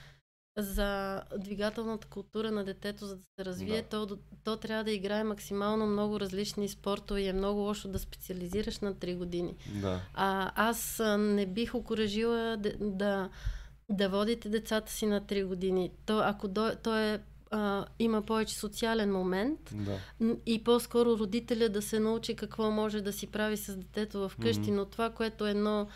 [0.57, 3.81] за двигателната култура на детето, за да се развие.
[3.81, 3.87] Да.
[3.87, 8.79] То, то трябва да играе максимално много различни спортове и е много лошо да специализираш
[8.79, 9.55] на 3 години.
[9.81, 10.01] Да.
[10.13, 13.29] А, аз не бих окоръжила да, да,
[13.89, 15.91] да водите децата си на 3 години.
[16.05, 19.99] То, ако до, то е, а, има повече социален момент, Да.
[20.45, 24.75] И по-скоро родителя да се научи какво може да си прави с детето вкъщи, Мгм.
[24.75, 25.87] но това, което едно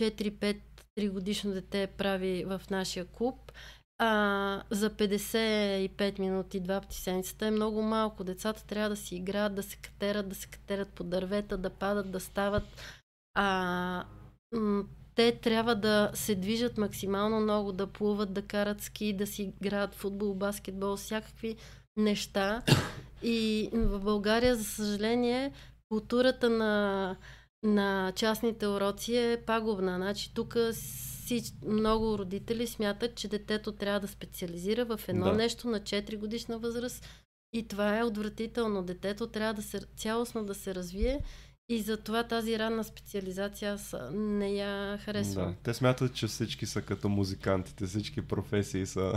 [0.00, 0.56] 4-5
[0.98, 3.52] 3 годишно дете прави в нашия клуб,
[3.98, 8.24] а, за 55 минути, два пъти седмицата е много малко.
[8.24, 12.10] Децата трябва да си играят, да се катерат, да се катерат по дървета, да падат,
[12.10, 12.64] да стават.
[13.34, 14.04] А,
[15.16, 19.94] те трябва да се движат максимално много, да плуват, да карат ски, да си играят
[19.94, 21.56] футбол, баскетбол, всякакви
[21.96, 22.62] неща.
[23.22, 25.52] И в България, за съжаление,
[25.88, 27.16] културата на,
[27.62, 29.96] на частните уроци е пагубна.
[29.96, 30.56] Значи тук
[31.66, 35.32] много родители смятат, че детето трябва да специализира в едно Да.
[35.32, 37.08] нещо на 4 годишна възраст.
[37.52, 38.82] И това е отвратително.
[38.82, 41.20] Детето трябва да се, цялостно да се развие
[41.68, 45.50] и затова тази ранна специализация аз не я харесвам.
[45.50, 45.54] да.
[45.62, 49.12] Те смятат, че всички са като музикантите, всички професии са,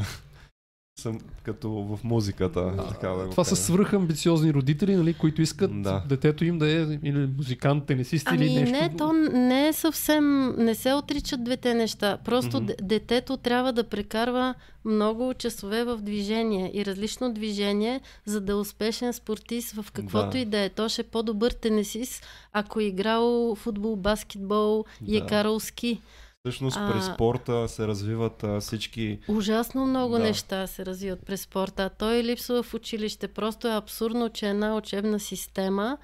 [1.00, 1.14] са
[1.44, 2.74] като в музиката.
[2.78, 6.04] А, така да това са свръхамбициозни родители, нали, които искат Да.
[6.10, 8.76] детето им да е или музикант, тенисист Ами или нещо.
[8.76, 12.18] не, то не е съвсем, не се отричат двете неща.
[12.26, 12.82] Просто mm-hmm.
[12.82, 14.56] детето трябва да прекарва
[14.86, 20.38] много часове в движение и различно движение, за да е успешен спортист в каквото Да.
[20.40, 20.70] и да е.
[20.70, 25.26] То ще е по-добър тенисист, ако е играл футбол, баскетбол и е Да.
[25.26, 26.02] карал ски.
[26.40, 29.20] Всъщност А- през спорта се развиват а, всички...
[29.28, 30.20] Ужасно много Да.
[30.20, 31.84] неща се развиват през спорта.
[31.84, 33.28] а Той липсва в училище.
[33.28, 35.98] Просто е абсурдно, че една учебна система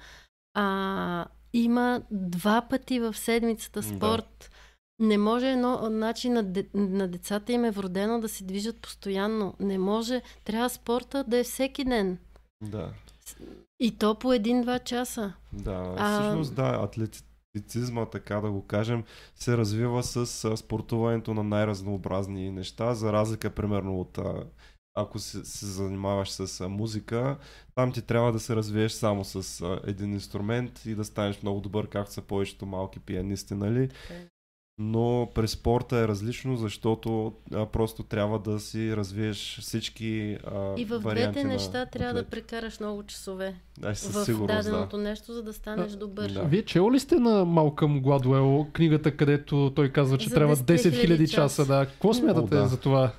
[0.54, 3.86] а, има два пъти в седмицата Да.
[3.86, 4.50] спорт.
[4.98, 9.54] Не може едно, значи на, де, на децата им е вродено да се движат постоянно.
[9.60, 10.22] Не може.
[10.44, 12.18] Трябва спорта да е всеки ден.
[12.62, 12.90] Да,
[13.80, 15.32] И то по един-два часа.
[15.52, 15.94] да.
[15.98, 16.78] А- Всъщност да,
[17.56, 19.04] атлетицизма, така да го кажем,
[19.34, 24.18] се развива с спортуването на най-разнообразни неща, за разлика примерно от
[24.98, 27.38] ако се, се занимаваш с музика,
[27.74, 31.88] там ти трябва да се развиеш само с един инструмент и да станеш много добър,
[31.88, 33.88] както са повечето малки пианисти, нали?
[34.78, 40.84] Но при спорта е различно, защото а, просто трябва да си развиеш всички а, И
[40.84, 43.54] в двете на неща трябва да прекараш много часове.
[43.78, 44.70] Да, със в сигурност, да.
[44.70, 46.30] даденото нещо, за да станеш добър.
[46.30, 46.42] Да.
[46.42, 50.76] Вие чел ли сте на Малкъм Гладуел книгата, където той казва, че За трябва 10
[50.76, 51.66] 10 000 000 часа?
[51.66, 51.86] Да.
[51.86, 52.68] Какво смятате О, да.
[52.68, 53.12] за това?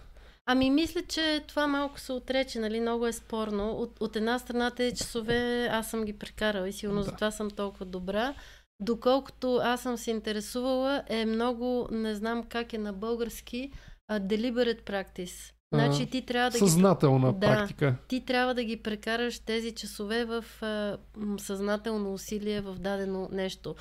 [0.50, 2.80] Ами мисля, че това малко се отрече, нали?
[2.80, 3.72] Много е спорно.
[3.72, 7.06] От, от една страна тези часове аз съм ги прекарала и сигурно Да.
[7.06, 7.12] да.
[7.12, 8.34] затова съм толкова добра.
[8.80, 13.72] Доколкото аз съм се интересувала, е много, не знам как е на български,
[14.12, 15.54] deliberate practice.
[15.74, 17.40] Значи ти трябва да ги Съзнателна Да.
[17.40, 17.96] практика.
[18.08, 20.98] ти трябва да ги прекараш тези часове в а,
[21.40, 23.76] съзнателно усилие в дадено нещо.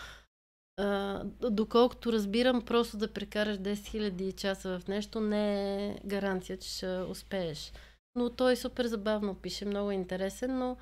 [0.77, 6.69] А, доколкото разбирам, просто да прекараш 10 000 часа в нещо не е гаранция, че
[6.71, 7.73] ще успееш.
[8.15, 10.77] Но той супер забавно пише, много е интересен, но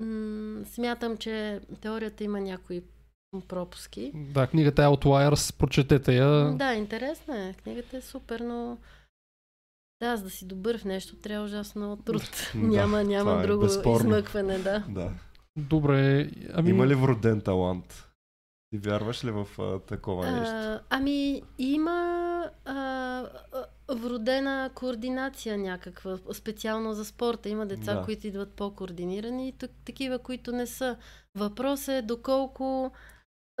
[0.00, 2.82] м- смятам, че теорията има някои
[3.48, 4.12] пропуски.
[4.14, 6.52] Да, книгата е Outliers, прочетете я.
[6.52, 7.52] Да, интересна е.
[7.54, 8.78] Книгата е супер, но
[10.02, 12.22] да, за да си добър в нещо, трябва ужасно много труд.
[12.54, 13.98] Да, няма няма е друго безспорно.
[13.98, 14.84] измъкване, да.
[14.88, 15.10] Да.
[15.56, 16.30] Добре.
[16.52, 18.04] Ами, Има ли вроден талант?
[18.70, 20.54] Ти вярваш ли в а, такова нещо?
[20.54, 21.90] А, ами, има
[22.64, 22.74] а,
[23.52, 27.48] а, вродена координация някаква, специално за спорта.
[27.48, 28.04] Има деца, Да.
[28.04, 30.96] които идват по-координирани и так- такива, които не са.
[31.34, 32.92] Въпросът е доколко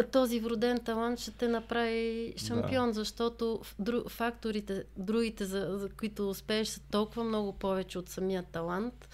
[0.04, 6.30] този вроден талант ще те направи шампион, защото в- дру, факторите, другите, за, за които
[6.30, 9.08] успееш, са толкова много повече от самия талант.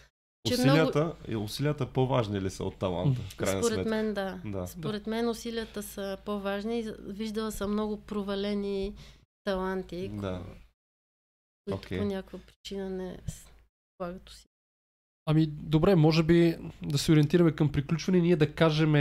[0.46, 1.44] че Усилията, много...
[1.44, 3.90] усилията по-важни ли са от таланта, в крайна Според сметка?
[3.90, 4.40] мен да.
[4.44, 4.66] Да.
[4.66, 6.78] Според мен усилията са по-важни.
[6.78, 8.94] и Виждала съм много провалени
[9.44, 10.16] таланти, Да.
[10.32, 10.44] ко-
[11.66, 11.98] които Окей.
[11.98, 13.18] по някаква причина не
[13.96, 14.48] слагат усилия.
[15.26, 18.94] ами, добре, може би да се ориентираме към приключване, ние да кажем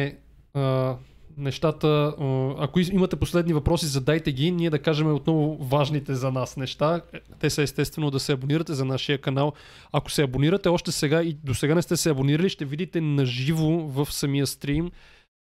[0.54, 0.98] а,
[1.38, 2.16] нещата.
[2.58, 4.52] Ако имате последни въпроси, задайте ги.
[4.52, 7.02] Ние да кажем отново важните за нас неща.
[7.40, 9.54] Те са естествено да се абонирате за нашия канал.
[9.92, 13.88] Ако се абонирате още сега и до сега не сте се абонирали, ще видите наживо
[13.88, 14.92] в самия стрим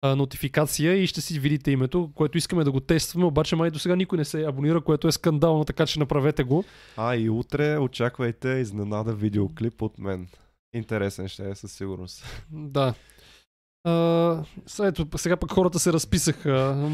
[0.02, 3.80] а, нотификация и ще си видите името, което искаме да го тестваме, обаче май до
[3.80, 6.64] сега никой не се абонира, което е скандално, така че направете го.
[6.98, 10.28] А и утре очаквайте изненада видеоклип от мен.
[10.74, 12.46] Интересен ще е със сигурност.
[12.52, 12.94] Да.
[13.84, 14.38] А,
[14.84, 16.88] ето, сега пък хората се разписаха.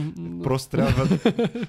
[0.43, 1.17] Просто трябва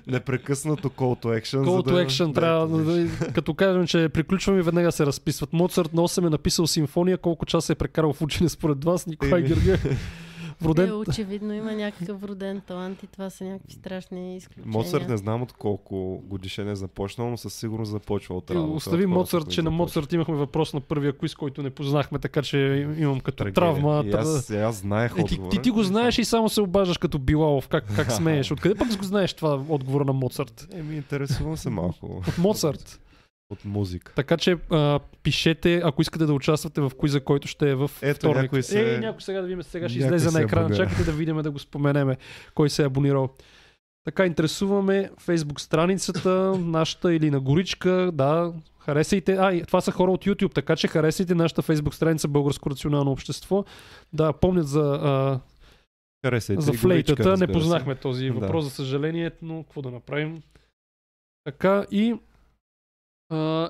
[0.07, 1.65] непрекъснато call to action.
[1.65, 5.53] Call to да, action трябва, да, като кажем, че приключваме, веднага се разписват.
[5.53, 9.45] Моцарт на 8 е написал симфония, колко часа е прекарал в учене според вас, Николай
[9.45, 9.55] Еми.
[10.63, 10.87] Георгиев.
[10.87, 11.11] Е, Вроден...
[11.11, 14.73] очевидно има някакъв роден талант и това са някакви страшни изключения.
[14.73, 18.73] Моцарт не знам от колко годишен е започнал, но със сигурност започва от работа.
[18.73, 19.71] Остави от Моцарт, че на.
[19.71, 23.55] Моцарт имахме въпрос на първия квиз, който не познахме, така че имам като Трагедия.
[23.55, 24.03] травма.
[24.07, 27.19] И аз, аз знаех Е, ти, ти, ти го знаеш и само се обаждаш като
[27.19, 27.69] Билалов.
[27.69, 28.51] Как, как смееш?
[28.51, 30.69] Откъде пък го знаеш това отговора на Моцарт?
[30.73, 33.01] Еми, интересувам се малко От Моцарт.
[33.51, 34.13] От музика.
[34.15, 38.17] Така че а, пишете, ако искате да участвате в квиза, който ще е в Ето,
[38.17, 38.43] вторник.
[38.43, 40.67] някой се- Е, някой сега да видим, сега ще Някой излезе на екрана.
[40.67, 40.85] абонира.
[40.85, 42.17] Чакайте да видим да го споменеме,
[42.55, 43.29] кой се е абонирал.
[44.05, 49.35] Така, интересуваме фейсбук страницата, нашата или на Горичка, да, харесайте.
[49.35, 53.11] А, и това са хора от YouTube, така че харесайте нашата фейсбук страница Българско рационално
[53.11, 53.65] общество.
[54.13, 55.41] Да, помнят за, а,
[56.25, 57.37] Харесайте за флейтата.
[57.37, 58.33] Не познахме този Да.
[58.33, 60.43] въпрос, за съжаление, но какво да направим.
[61.45, 62.15] Така и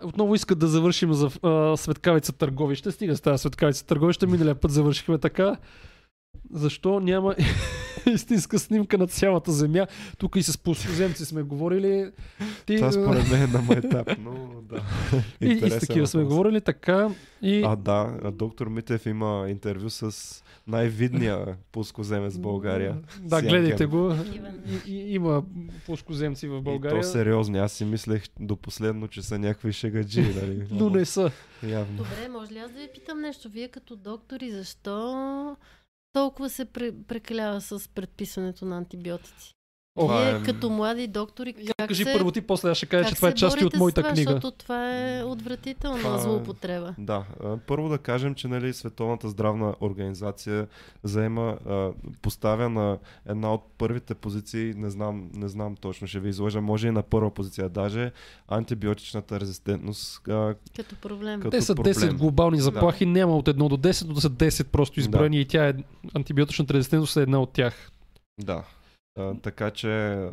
[0.05, 2.91] отново искат да завършим за а, Светкавица Търговище.
[2.91, 4.27] Стига с тази Светкавица Търговище.
[4.27, 5.57] Миналия път завършихме така.
[6.53, 7.35] Защо няма
[8.07, 9.87] истинска снимка на цялата земя?
[10.19, 12.11] Тук и с плоскоземци сме говорили.
[12.67, 14.83] Ти, Това според мен е на майтап, но да.
[15.41, 17.09] и, и с такива сме говорили така.
[17.43, 20.13] И, А, да, доктор Митев има интервю с
[20.69, 22.99] най-видния плоскоземец в България.
[23.21, 23.49] Да, Сянкен.
[23.51, 24.15] гледайте го.
[24.87, 25.45] И, и, има
[25.87, 26.99] плоскоземци в България.
[26.99, 27.59] И то сериозни.
[27.59, 30.67] Аз си мислех до последно, че са някакви шегаджи, нали?
[30.71, 31.31] Но не са.
[31.63, 31.97] Явно.
[31.97, 33.49] Добре, може ли аз да ви питам нещо?
[33.49, 35.57] Вие като доктори, защо
[36.13, 39.55] толкова се пре- прекалява с предписването на антибиотици?
[39.99, 42.87] Това Вие е- като млади доктори, Я как кажи се, първо ти, после аз ще
[42.87, 44.31] кажа, как че това е част от моята това, книга.
[44.33, 46.95] Защото това е отвратителна Това е- злоупотреба.
[46.99, 47.25] Да,
[47.67, 50.67] първо да кажем, че нали, Световната здравна организация
[51.03, 51.59] заема,
[52.23, 56.89] поставя на една от първите позиции, не знам, не знам точно, ще ви изложа, може
[56.89, 58.13] и на първа позиция, даже
[58.49, 60.21] антибиотичната резистентност.
[60.77, 61.41] Като проблем.
[61.41, 61.95] Като Те са проблем.
[61.95, 65.45] 10 глобални заплахи, няма от 1 до 10, но да са 10 просто изброени и
[65.45, 65.75] тя е
[66.15, 67.91] антибиотичната резистентност е една от тях.
[68.41, 68.63] да.
[69.19, 70.25] А, така че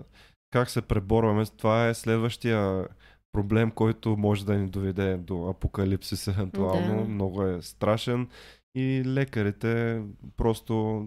[0.52, 2.88] как се преборваме, това е следващия
[3.34, 6.95] проблем, който може да ни доведе до апокалипсис евентуално.
[6.98, 7.10] Да.
[7.10, 8.28] Много е страшен.
[8.76, 10.02] И лекарите
[10.38, 11.06] просто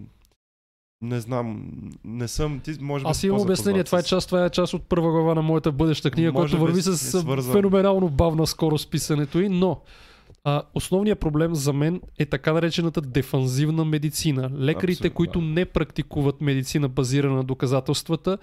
[1.01, 1.71] не знам,
[2.03, 3.83] не съм, ти може би Аз си имам обяснение.
[3.83, 6.51] Това е с- част, това е част от първа глава на моята бъдеща книга, Може
[6.51, 7.53] която върви с свързан.
[7.53, 9.81] феноменално бавна скорост писането и, но
[10.43, 14.51] а, основният проблем за мен е така наречената дефанзивна медицина.
[14.59, 15.45] Лекарите, Абсолютно, които да.
[15.45, 18.37] не практикуват медицина базирана на доказателствата,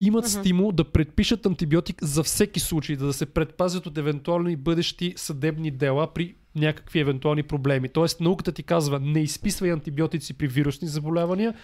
[0.00, 0.30] имат Мгм.
[0.30, 6.14] стимул да предпишат антибиотик за всеки случай, да се предпазят от евентуални бъдещи съдебни дела
[6.14, 7.88] при някакви евентуални проблеми.
[7.88, 11.54] Тоест науката ти казва не изписвай антибиотици при вирусни заболявания,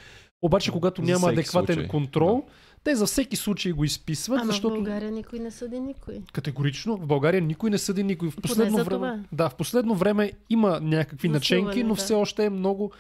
[0.43, 2.47] обаче когато За няма адекватен случай, контрол,
[2.85, 6.23] те за всеки случай го изписват, Ама защото в България никой не съди никой.
[6.33, 8.31] категорично в България никой не съди никой.
[8.31, 9.21] В последно време, това.
[9.33, 12.01] да, в последно време има някакви Засилване, наченки, но да.
[12.01, 12.93] все още е много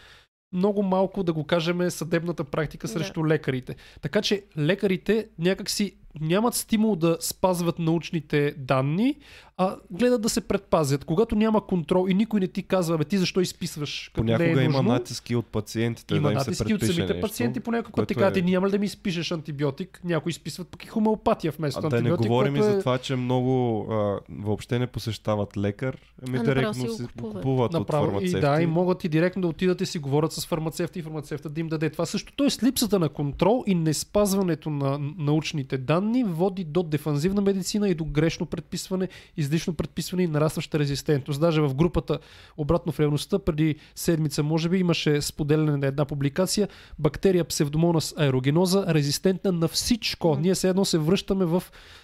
[0.55, 2.93] много малко, да го кажем, съдебната практика Да.
[2.93, 3.77] срещу лекарите.
[4.01, 9.15] Така че лекарите някакси нямат стимул да спазват научните данни,
[9.57, 11.05] а гледат да се предпазят.
[11.05, 14.37] Когато няма контрол и никой не ти казва, бе, ти защо изписваш, като не е
[14.37, 17.61] Понякога има нужно, натиски от пациентите има да им се натиски от самите нещо, пациенти,
[17.61, 20.01] понякога път ти казват, е- «Е, няма ли да ми изпишеш антибиотик?
[20.05, 22.27] Някои изписват пък и хомеопатия вместо А да не антибиотик.
[22.27, 22.75] говорим и което е...
[22.75, 25.99] за това, че много а, въобще не посещават лекар,
[26.29, 27.35] ами А направо директно си купуват.
[27.35, 28.41] купуват от Направо, и фармацевти.
[28.41, 31.61] да, и могат и директно да отидат и си говорят с фармацевта и фармацевта да
[31.61, 32.33] им даде това също.
[32.37, 37.95] Тоест липсата на контрол и не спазването на научните данни води до дефанзивна медицина и
[37.95, 41.41] до грешно предписване, излишно предписване и нарастваща резистентност.
[41.41, 42.19] Даже в групата
[42.57, 46.69] Обратно в реалността преди седмица може би имаше споделяне на една публикация
[46.99, 50.33] бактерия псевдомонас аерогеноза резистентна на всичко.
[50.33, 50.41] Мгм.
[50.41, 51.63] Ние все едно се връщаме в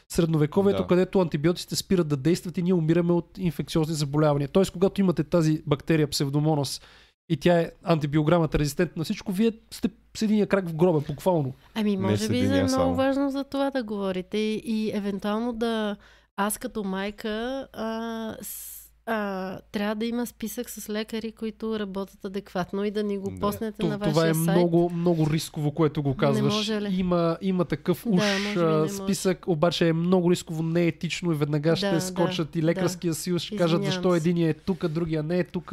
[0.08, 0.88] средновековието, Да.
[0.88, 4.48] където антибиотиците спират да действат и ние умираме от инфекциозни заболявания.
[4.48, 6.80] Тоест, когато имате тази бактерия псевдомонас
[7.28, 11.52] и тя е антибиограмата резистентна на всичко, вие сте с единия крак в гроба, буквално.
[11.74, 12.94] Ами, Не може би е много само.
[12.94, 15.96] важно за това да говорите и, и евентуално да
[16.36, 17.28] аз като майка
[17.72, 18.74] а, с,
[19.06, 23.40] а, трябва да има списък с лекари, които работят адекватно и да ни го Да.
[23.40, 24.46] поснете Това, на вашия това е сайт.
[24.48, 26.54] много, много рисково, което го казваш.
[26.54, 26.94] може ли?
[26.94, 28.92] Има, има такъв Да, уж може би не а, може.
[28.92, 32.62] списък, обаче е много рисково, не е етично и веднага ще Да, скочат да, и
[32.62, 35.72] лекарския съюз, ще кажат защо единия е тук, другия не е тук.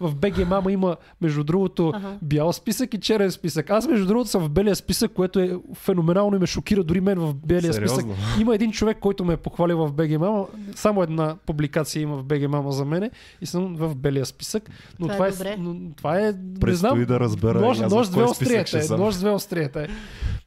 [0.00, 2.18] В БГ Мама има, между другото, Ага.
[2.22, 3.70] бял списък и черен списък.
[3.70, 7.18] Аз, между другото, съм в белия списък, което е феноменално и ме шокира дори мен
[7.18, 8.00] в белия списък.
[8.00, 8.14] Сериозно?
[8.40, 10.46] Има един човек, който ме е похвалил в БГ Мама.
[10.74, 13.10] Само една публикация има в БГ Мама за мене
[13.40, 14.70] и съм в белия списък.
[15.00, 15.56] Но Това това, е е, добре.
[15.58, 16.34] но, това е.
[16.66, 17.04] Не знам.
[17.04, 18.96] да разбера Нож, нож две списък ще е.
[18.96, 19.86] Нож две острията е.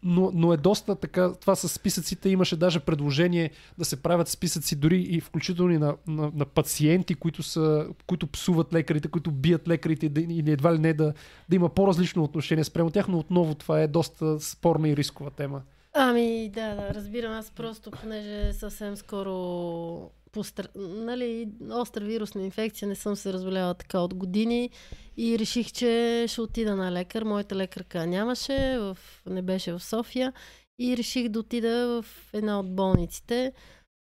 [0.03, 1.33] Но, но е доста така.
[1.41, 5.95] Това с списъците имаше даже предложение да се правят списъци дори и включително и на,
[6.07, 10.79] на, на пациенти, които, са, които псуват лекарите, които бият лекарите да- и едва ли
[10.79, 11.13] не да,
[11.49, 15.61] да има по-различно отношение спрямо тях, но отново това е доста спорна и рискова тема.
[15.93, 17.33] Ами, да, да, разбирам.
[17.33, 20.67] Аз просто, понеже съвсем скоро постр...
[20.75, 24.69] нали, остра вирусна инфекция, не съм се разболяла така от години
[25.17, 27.23] и реших, че ще отида на лекар.
[27.23, 28.97] Моята лекарка нямаше, в...
[29.29, 30.33] не беше в София
[30.79, 33.53] и реших да отида в една от болниците.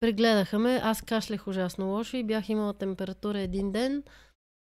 [0.00, 4.02] Прегледаха ме, аз кашлях ужасно лошо и бях имала температура един ден.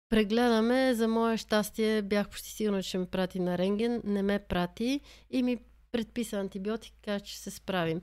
[0.09, 4.03] Прегледаме, за мое щастие бях почти сигурна, че ме прати на рентген.
[4.05, 5.01] Не ме прати
[5.31, 5.59] и ми
[5.93, 8.01] предписа антибиотик, каза, че се справим.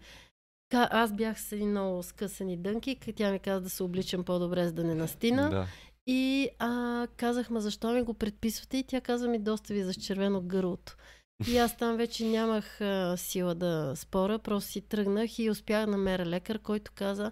[0.74, 4.74] Аз бях с едни много скъсани дънки, тя ми каза да се обличам по-добре, за
[4.74, 5.50] да не настина.
[5.50, 5.68] Да.
[6.08, 8.78] И а, казах, ма защо ми го предписвате?
[8.78, 10.98] И тя каза ми, доста ви е зачервено гърлото.
[11.48, 15.92] И аз там вече нямах а, сила да спора, просто си тръгнах и успях да
[15.92, 17.32] намеря лекар, който каза,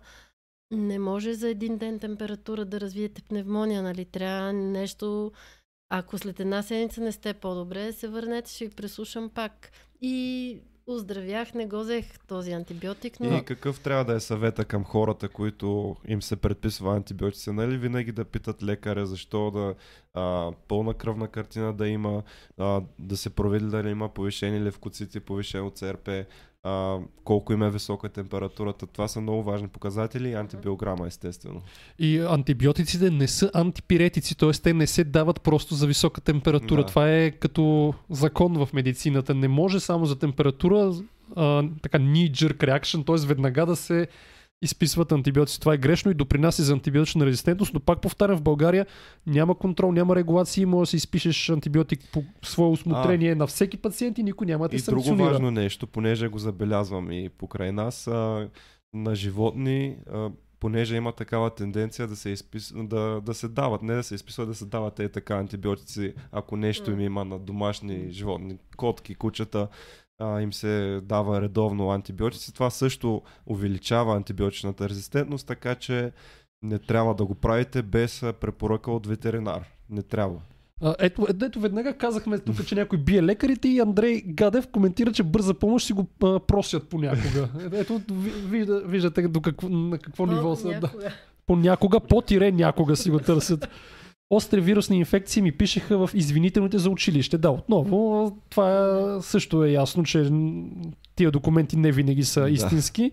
[0.71, 4.05] не може за един ден температура да развиете пневмония, нали?
[4.05, 5.31] Трябва нещо...
[5.93, 9.71] Ако след една седмица не сте по-добре, се върнете, ще ви преслушам пак.
[10.01, 10.57] И
[10.87, 13.37] оздравях, не го взех този антибиотик, но...
[13.37, 17.51] И какъв трябва да е съвета към хората, които им се предписва антибиотици?
[17.51, 19.75] Нали винаги да питат лекаря защо да
[20.13, 22.23] а, пълна кръвна картина да има,
[22.57, 26.09] а, да се провери дали има повишени левкоцити, повишено ЦРП,
[26.63, 28.87] а, колко им е висока температурата.
[28.87, 31.61] Това са много важни показатели и антибиограма, естествено.
[31.99, 34.51] И антибиотиците не са антипиретици, т.е.
[34.51, 36.81] те не се дават просто за висока температура.
[36.81, 36.87] Да.
[36.87, 39.35] Това е като закон в медицината.
[39.35, 40.93] Не може само за температура,
[41.35, 43.27] а, така knee-jerk reaction, т.е.
[43.27, 44.07] веднага да се
[44.61, 45.59] изписват антибиотици.
[45.59, 48.85] Това е грешно и допринася за антибиотична резистентност, но пак повтарям, в България
[49.27, 54.17] няма контрол, няма регулации, може да си изпишеш антибиотик по свое усмотрение на всеки пациент
[54.17, 55.29] и никой няма да те И друго санкционира.
[55.29, 58.49] важно нещо, понеже го забелязвам и покрай нас, а,
[58.93, 60.29] на животни, а,
[60.59, 62.73] понеже има такава тенденция да се, изпис...
[62.75, 66.57] да, да се дават, не да се изписват, да се дават е така антибиотици, ако
[66.57, 69.67] нещо им има на домашни животни, котки, кучета.
[70.21, 72.53] А, им се дава редовно антибиотици.
[72.53, 76.11] Това също увеличава антибиотичната резистентност, така че
[76.63, 79.61] не трябва да го правите без препоръка от ветеринар.
[79.89, 80.39] Не трябва.
[80.83, 85.11] А, ето, ето, ето веднага казахме тук, че някой бие лекарите и Андрей Гадев коментира,
[85.11, 87.49] че бърза помощ си го а, просят понякога.
[87.73, 90.67] Е- Ето, ви- вижда, виждате до какво, на какво ниво са.
[90.67, 90.73] Да.
[90.73, 91.11] Някога.
[91.47, 93.69] Понякога, по-тире някога си го търсят.
[94.31, 97.37] Остри вирусни инфекции ми пишеха в извинителните за училище.
[97.37, 100.29] Да, отново, това също е ясно, че
[101.15, 102.49] тия документи не винаги са Да.
[102.49, 103.11] истински.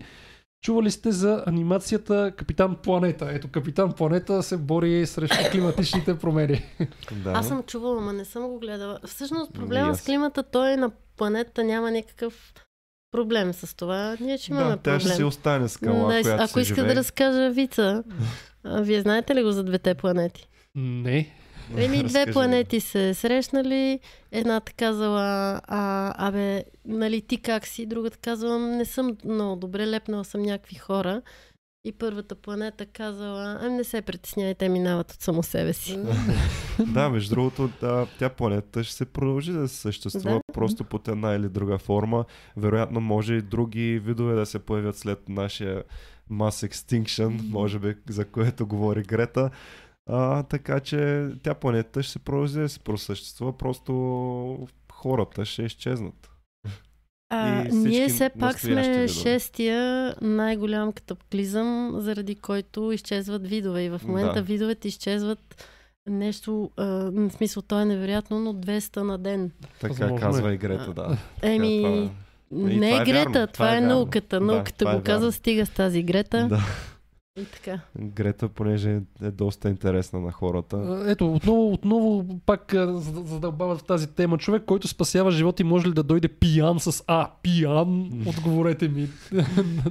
[0.61, 3.29] Чували сте за анимацията Капитан Планета?
[3.29, 6.61] Ето, Капитан Планета се бори срещу климатичните промени.
[7.13, 7.31] Да.
[7.31, 8.99] Аз съм чувала, ама не съм го гледала.
[9.05, 9.99] Всъщност проблема аз.
[9.99, 12.53] с климата, той е на планетата, няма никакъв
[13.11, 14.17] проблем с това.
[14.19, 15.27] Ние ще имаме да, тя ще си проблем.
[15.27, 16.89] остане скала, Да, която ако иска живее.
[16.89, 18.03] да разкажа вица,
[18.65, 20.47] вие знаете ли го за двете планети?
[20.79, 21.29] Не.
[21.77, 23.99] Еми, две планети се срещнали,
[24.31, 30.25] едната казала, а, абе, нали ти как си, другата казала, не съм много добре, лепнала
[30.25, 31.21] съм някакви хора.
[31.85, 35.99] И първата планета казала, ами не се притесняй, те минават от само себе си.
[36.93, 40.53] Да, между другото, да, тя планетата ще се продължи да съществува Да.
[40.53, 42.25] просто под една или друга форма.
[42.57, 45.83] Вероятно може и други видове да се появят след нашия
[46.31, 49.49] mass extinction, може би за което говори Грета.
[50.09, 56.29] А, така че тя планетата ще се продължи да се просъществува, просто хората ще изчезнат.
[57.31, 59.07] А, ние все пак сме видове.
[59.07, 63.83] шестия най-голям катаклизъм, заради който изчезват видове.
[63.83, 64.41] И в момента Да.
[64.41, 65.65] видовете изчезват
[66.07, 69.51] нещо, а, в смисъл, то е невероятно, но 200 на ден.
[69.79, 70.19] Така Възможно е.
[70.19, 71.17] казва и Грета, да.
[71.41, 71.81] Еми,
[72.49, 73.87] това не е е Грета, това, е, вярно.
[73.87, 74.39] науката.
[74.39, 76.47] Да, Науката това е го казва, стига с тази Грета.
[76.47, 76.61] Да.
[77.41, 77.79] И така.
[77.97, 78.89] Грета, понеже
[79.21, 80.77] е доста интересна на хората.
[80.77, 84.37] А, Ето, отново, отново пак а, за- за- задълбават в тази тема.
[84.37, 87.29] Човек, който спасява животи, може ли да дойде пиян с А?
[87.43, 88.11] Пиян?
[88.27, 89.07] Отговорете ми.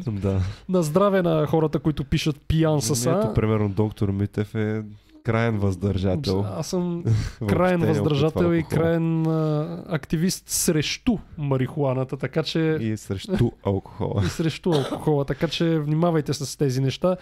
[0.08, 0.40] Да.
[0.68, 3.10] на здраве на хората, които пишат пиян с А.
[3.12, 4.82] Ето, примерно, доктор Митев е
[5.28, 6.44] краен въздържател.
[6.56, 7.04] Аз съм
[7.48, 14.22] краен въздържател и краен а, активист срещу марихуаната, така че И срещу алкохола.
[14.26, 17.16] и срещу алкохола, така че внимавайте с тези неща.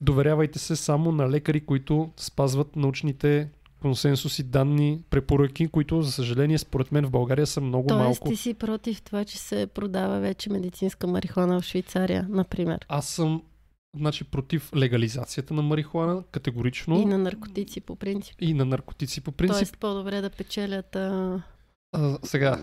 [0.00, 3.48] Доверявайте се само на лекари, които спазват научните
[3.82, 8.28] консенсуси, данни, препоръки, които, за съжаление, според мен в България са много Тоест малко.
[8.28, 12.78] ти си против това, че се продава вече медицинска марихуана в Швейцария, например.
[12.88, 13.42] Аз съм
[13.98, 17.00] значи, против легализацията на марихуана, категорично.
[17.00, 18.34] И на наркотици по принцип.
[18.40, 19.56] и на наркотици по принцип.
[19.56, 20.96] Тоест по-добре да печелят...
[20.96, 21.42] А...
[21.92, 22.60] А, сега,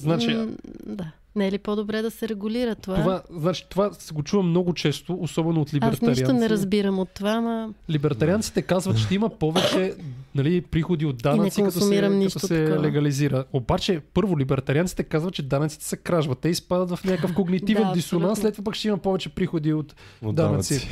[0.00, 0.56] значи, м,
[0.86, 1.12] Да.
[1.38, 2.96] Не е ли по-добре да се регулира това?
[2.96, 6.22] това, значи, това се го чувам много често, особено от Аз либертарианци.
[6.22, 9.94] нищо не разбирам от това, ама Либертарианците казват, че ще има повече
[10.34, 12.82] нали, приходи от данъци, като се, консумирам като се такова.
[12.82, 13.44] легализира.
[13.52, 16.34] Обаче, първо, либертарианците казват, че данъците са кражба.
[16.34, 19.94] Те изпадат в някакъв когнитивен Да, дисонанс, след това пък ще има повече приходи от
[20.22, 20.74] От данъци.
[20.74, 20.88] данъци.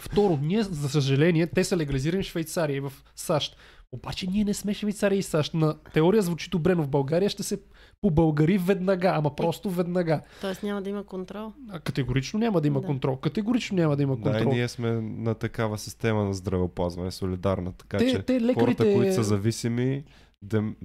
[0.00, 3.56] Второ, ние, за съжаление, те са легализирани в Швейцария и в САЩ.
[3.92, 5.54] Обаче ние не сме Швейцария и САЩ.
[5.54, 7.58] На теория звучи добре, но в България ще се
[8.02, 10.20] побългари веднага, ама просто веднага.
[10.40, 10.66] т.е.
[10.66, 11.52] няма да има контрол.
[11.70, 12.86] А категорично няма да има Да.
[12.86, 13.16] контрол.
[13.16, 14.52] Категорично няма да има Да, и контрол.
[14.52, 19.14] ние сме на такава система на здравеопазване, солидарна, така Те- че те лекарите- хората, които
[19.14, 20.04] са зависими,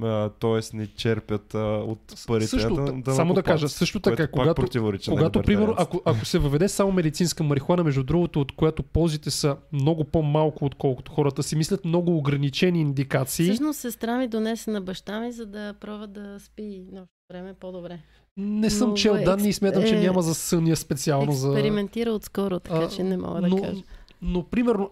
[0.01, 0.77] а, т.е.
[0.77, 4.65] не черпят а, от парите Също, да, да само да кажа, също така, когато,
[5.09, 9.57] когато примерно, ако, ако се въведе само медицинска марихуана, между другото, от която ползите са
[9.71, 13.45] много по-малко, отколкото хората си мислят, много ограничени индикации.
[13.45, 17.99] Всъщност сестра ми донесе на баща ми, за да пробва да спи нощно време по-добре.
[18.37, 21.47] Не съм Много чел данни и смятам, че е, няма за съня специално за...
[21.47, 23.81] Експериментира отскоро, така А, че не мога да но, кажа.
[24.21, 24.89] но, примерно,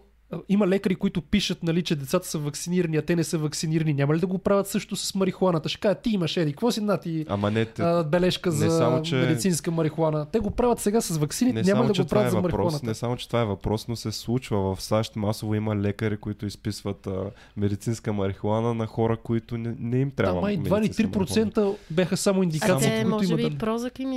[0.48, 3.94] има лекари, които пишат, нали, че децата са вакцинирани, а те не са вакцинирани.
[3.94, 5.68] Няма ли да го правят също с марихуаната?
[5.68, 8.56] Ще кажат, ти имаш еди, какво си на ти Ама не, те, а, бележка не
[8.56, 10.26] за само, че- медицинска марихуана?
[10.26, 12.20] Те го правят сега с вакцините, не няма само, ли да че го това е
[12.20, 12.86] правят за въпрос, марихуаната.
[12.86, 14.74] не само, че това е въпрос, но се случва.
[14.74, 17.24] В САЩ масово има лекари, които изписват а,
[17.56, 20.38] медицинска марихуана на хора, които не, не им трябва.
[20.38, 21.52] Ама и 2 медицинска или марихуана.
[21.52, 23.58] 3% бяха само А индикации, те, които може има би, да...
[23.58, 24.08] прозак им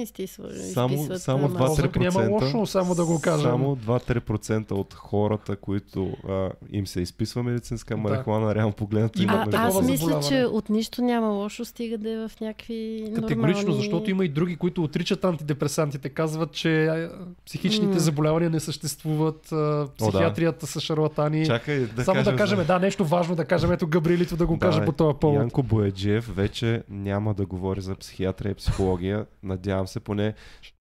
[0.74, 1.22] Само, изписват.
[1.22, 1.76] само а, малко.
[1.76, 2.00] 2-3%.
[2.00, 3.42] Няма лошо, само да го кажем.
[3.42, 8.02] Само 2-3% от хората, които а, им се изписва медицинска Да.
[8.02, 12.12] марихуана, реално погледнато Има А, такова аз мисля, че от нищо няма лошо, стига да
[12.12, 13.82] е в някакви Категорично, нормални...
[13.82, 16.10] защото има и други, които отричат антидепресантите.
[16.10, 17.08] Казват, че
[17.46, 18.00] психичните М.
[18.00, 21.46] заболявания не съществуват, а, психиатрията са шарлатани.
[21.46, 24.54] Чакай да Само кажем да кажем, да, нещо важно да кажем, ето Габриелито да го
[24.54, 25.40] Да, каже по този повод.
[25.40, 29.26] Янко Бояджиев вече няма да говори за психиатрия и психология.
[29.44, 30.34] Надявам се поне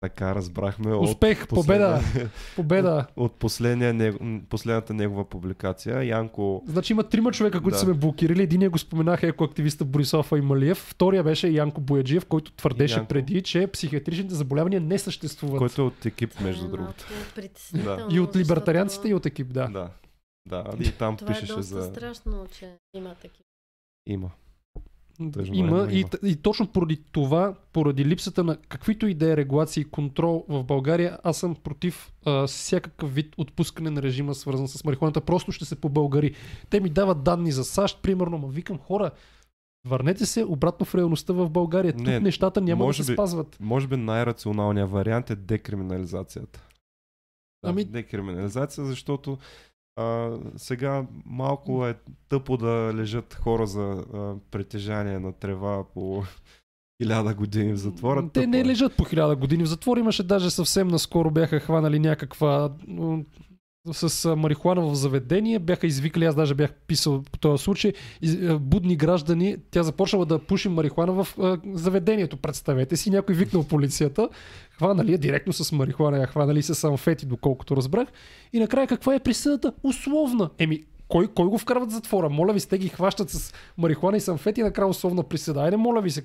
[0.03, 3.05] Така разбрахме Успех, от победа, последния- победа.
[3.15, 6.03] от последния, него- м, последната негова публикация.
[6.03, 7.79] Янко Значи има трима човека, които Да.
[7.79, 8.43] са ме блокирали.
[8.43, 10.77] Единия го споменаха екоактивиста Борисов Аймалиев.
[10.79, 13.07] Втория беше Янко Бояджиев, който твърдеше Янко.
[13.07, 15.57] преди, че психиатричните заболявания не съществуват.
[15.57, 17.05] който е от екип, Това между е другото.
[17.35, 19.67] притеснително, И от либертарианците, защото и от екип, да.
[19.67, 19.89] Да.
[20.45, 21.83] Да, и там Това е пишеше доста за...
[21.85, 23.43] страшно, че има такива.
[24.07, 24.29] Има.
[25.33, 26.09] Тъжно е, Има, но и, има.
[26.23, 30.63] и точно поради това, поради липсата на каквито и да е регулации и контрол в
[30.63, 35.21] България, аз съм против а, всякакъв вид отпускане на режима, свързан с марихуаната.
[35.21, 36.35] Просто ще се побългари.
[36.69, 39.11] Те ми дават данни за САЩ, примерно, ма викам хора,
[39.85, 41.93] върнете се обратно в реалността в България.
[41.93, 43.57] Тук Не, нещата няма да се би- спазват.
[43.59, 46.67] Може би най-рационалният вариант е декриминализацията.
[47.63, 49.37] Да, Ами- Декриминализация, защото
[49.95, 51.95] а, сега малко е
[52.29, 56.23] тъпо да лежат хора за а, притежание на трева по
[57.01, 58.21] хиляда години в затвора.
[58.21, 59.97] Те Тъпо не лежат по хиляда години в затвор.
[59.97, 62.71] Имаше даже съвсем наскоро бяха хванали някаква
[63.91, 65.59] с марихуана в заведение.
[65.59, 67.93] Бяха извикали, аз даже бях писал по този случай,
[68.59, 69.57] будни граждани.
[69.71, 71.27] Тя започнала да пуши марихуана в
[71.73, 72.37] заведението.
[72.37, 74.29] Представете си, някой викнал полицията.
[74.71, 78.07] Хванали я директно с марихуана, я хванали с амфети, доколкото разбрах.
[78.53, 79.73] И накрая каква е присъдата?
[79.83, 80.49] Условна.
[80.59, 82.29] Еми, кой, кой го вкарват в затвора?
[82.29, 85.61] Моля ви се, те ги хващат с марихуана и с амфети и накрая условна присъда.
[85.61, 86.23] Айде, моля ви се,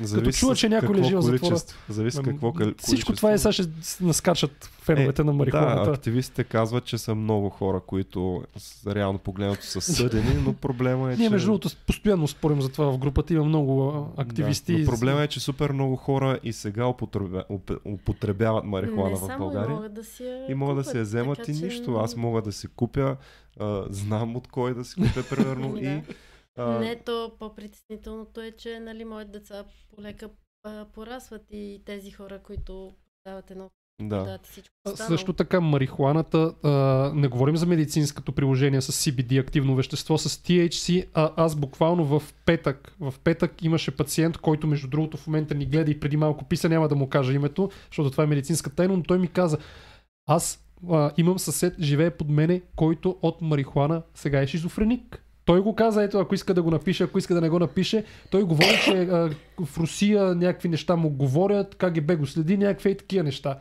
[0.00, 1.40] Зависи чува, с че някой лежи в затвора.
[1.40, 1.78] количество.
[1.88, 3.64] Зависи какво кол- Всичко това е, сега ще
[4.00, 5.90] наскачат феновете на Да, марихуаната.
[5.90, 8.42] активистите казват, че са много хора, които
[8.86, 11.32] реално погледнато са съдени, но проблема е, Ние, че...
[11.32, 13.34] между другото, постоянно спорим за това в групата.
[13.34, 14.72] Има много активисти.
[14.74, 19.28] Да, но проблема е, че супер много хора и сега употребя, уп- употребяват марихуана в
[19.38, 19.68] България.
[19.68, 21.94] и могат да си я И могат да си я вземат така и че нищо.
[21.94, 23.16] Аз мога да си купя,
[23.60, 25.72] а, знам от кой да си купя, примерно.
[25.72, 25.80] Да.
[25.80, 26.00] и,
[26.56, 29.64] а, Не, то по-притеснителното е, че нали, моите деца
[29.94, 30.30] полека
[30.94, 32.92] порасват и тези хора, които
[33.26, 33.70] дават едно
[34.02, 34.22] да.
[34.22, 34.38] да.
[34.42, 35.18] всичко А, останало.
[35.18, 36.70] Също така, марихуаната, а,
[37.14, 42.22] не говорим за медицинското приложение с CBD, активно вещество, с THC, а аз буквално в
[42.46, 46.44] петък, в петък имаше пациент, който между другото в момента ни гледа и преди малко
[46.44, 49.58] писа, няма да му кажа името, защото това е медицинска тайна, но той ми каза,
[50.26, 55.25] аз а, имам съсед, живее под мене, който от марихуана сега е шизофреник.
[55.46, 58.04] Той го каза, ето, ако иска да го напише, ако иска да не го напише.
[58.30, 59.30] Той говори, че а,
[59.64, 63.58] в Русия някакви неща му говорят, КГБ го следи, някакви такива неща.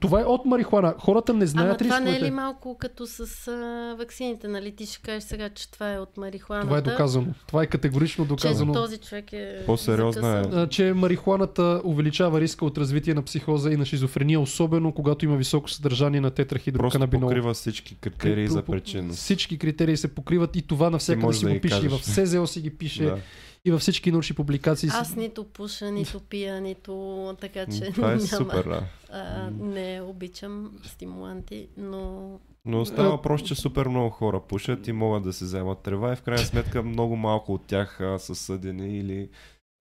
[0.00, 0.94] Това е от марихуана.
[0.98, 2.26] Хората не Ама знаят това не е рисковете.
[2.26, 3.52] ли малко като с а,
[3.98, 4.72] ваксините, нали?
[4.72, 6.66] Ти ще кажеш сега, че това е от марихуаната.
[6.66, 7.26] Това е доказано.
[7.46, 8.72] Това е категорично Че доказано.
[8.72, 10.42] този човек е По-сериозна е.
[10.42, 10.68] закъсан.
[10.68, 15.70] Че марихуаната увеличава риска от развитие на психоза и на шизофрения, особено когато има високо
[15.70, 17.28] съдържание на Просто тетрахидроканабинол.
[17.28, 19.18] покрива всички критерии за По- по- причинност.
[19.18, 21.80] Всички критерии се покриват и това навсякъде си да го пише.
[21.84, 23.18] И в СЗО си ги пише, Да.
[23.64, 24.88] И във всички научни публикации.
[24.92, 28.26] Аз нито пуша, нито пия, нито така че Това е няма.
[28.26, 28.82] супер, да.
[29.12, 32.30] А, не обичам стимуланти, но
[32.64, 36.16] Но става въпрос, че супер много хора пушат и могат да се вземат трева и
[36.16, 39.28] в крайна сметка много малко от тях а, са съдени или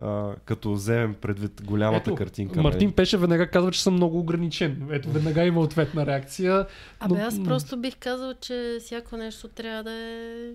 [0.02, 2.62] а, като вземем предвид голямата Ето, картинка.
[2.62, 2.96] Мартин нали?
[2.96, 4.88] Пеше веднага казва, че съм много ограничен.
[4.92, 6.66] Ето, веднага има ответна реакция.
[7.00, 10.52] Абе, Но- аз просто бих казал, че всяко нещо трябва да е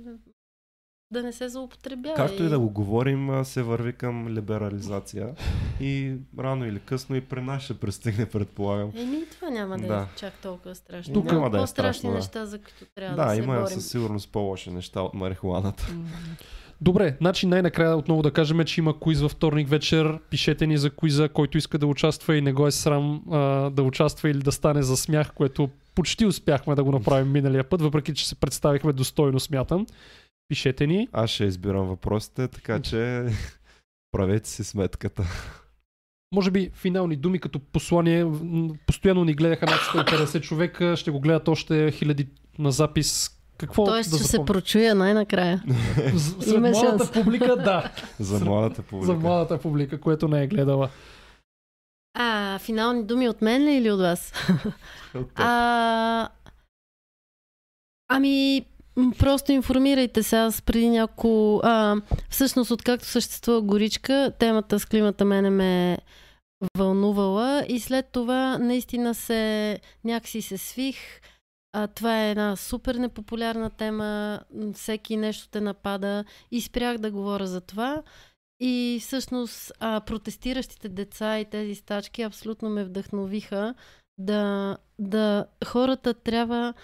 [1.11, 2.15] да не се злоупотребява.
[2.17, 5.29] Както и да го говорим, се върви към либерализация
[5.81, 8.91] и рано или късно и при нас ще пристигне, предполагам.
[8.97, 9.95] Еми, това няма да, Да.
[10.05, 11.15] е чак толкова страшно.
[11.15, 12.17] Тук- Има Няма да е по-страшни страшно, да.
[12.17, 13.67] неща, за които трябва да, Да, се има борим.
[13.69, 15.89] със сигурност по-лоши неща от марихуаната.
[16.81, 20.19] Добре, значи най-накрая отново да кажем, че има квиз във вторник вечер.
[20.31, 23.39] Пишете ни за квиза, който иска да участва и не го е срам а,
[23.71, 27.83] да участва или да стане за смях, което почти успяхме да го направим миналия път,
[27.83, 29.87] въпреки че се представихме достойно, смятам.
[30.49, 31.09] Пишете ни.
[31.13, 33.27] Аз ще избирам въпросите, така че
[34.13, 35.25] правете си сметката.
[36.35, 38.27] Може би финални думи като послание.
[38.87, 43.31] Постоянно ни гледаха над 150 човека, ще го гледат още хиляди на запис.
[43.59, 44.47] Какво Тоест, да ще се запомня?
[44.47, 45.63] прочуя най-накрая.
[46.41, 47.13] Сред младата шанс.
[47.13, 47.93] публика, да.
[48.19, 49.07] За младата публика.
[49.07, 50.91] За младата публика, което не е гледала.
[52.15, 54.33] А, финални думи от мен ли или от вас?
[55.15, 55.31] От.
[55.35, 56.29] А,
[58.09, 58.67] ами,
[59.19, 60.37] просто информирайте се.
[60.37, 61.61] Аз преди няколко...
[61.65, 61.97] А,
[62.31, 65.99] всъщност, откакто съществува горичка, темата с климата мене ме
[66.77, 70.97] вълнувала и след това наистина се някакси се свих.
[71.73, 74.41] А, това е една супер непопулярна тема,
[74.75, 78.03] всеки нещо те напада и спрях да говоря за това.
[78.61, 83.75] И всъщност а, протестиращите деца и тези стачки абсолютно ме вдъхновиха
[84.19, 86.75] да, да хората трябва.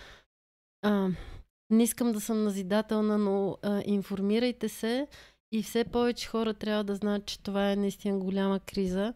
[0.82, 1.08] А,
[1.74, 5.06] не искам да съм назидателна, но а, информирайте се
[5.52, 9.12] и все повече хора трябва да знаят, че това е наистина голяма криза.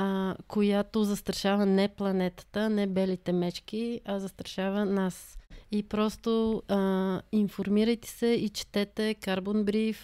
[0.00, 5.38] а, която застрашава не планетата, не белите мечки, а застрашава нас.
[5.70, 9.96] И просто а, информирайте се и четете Carbon Brief,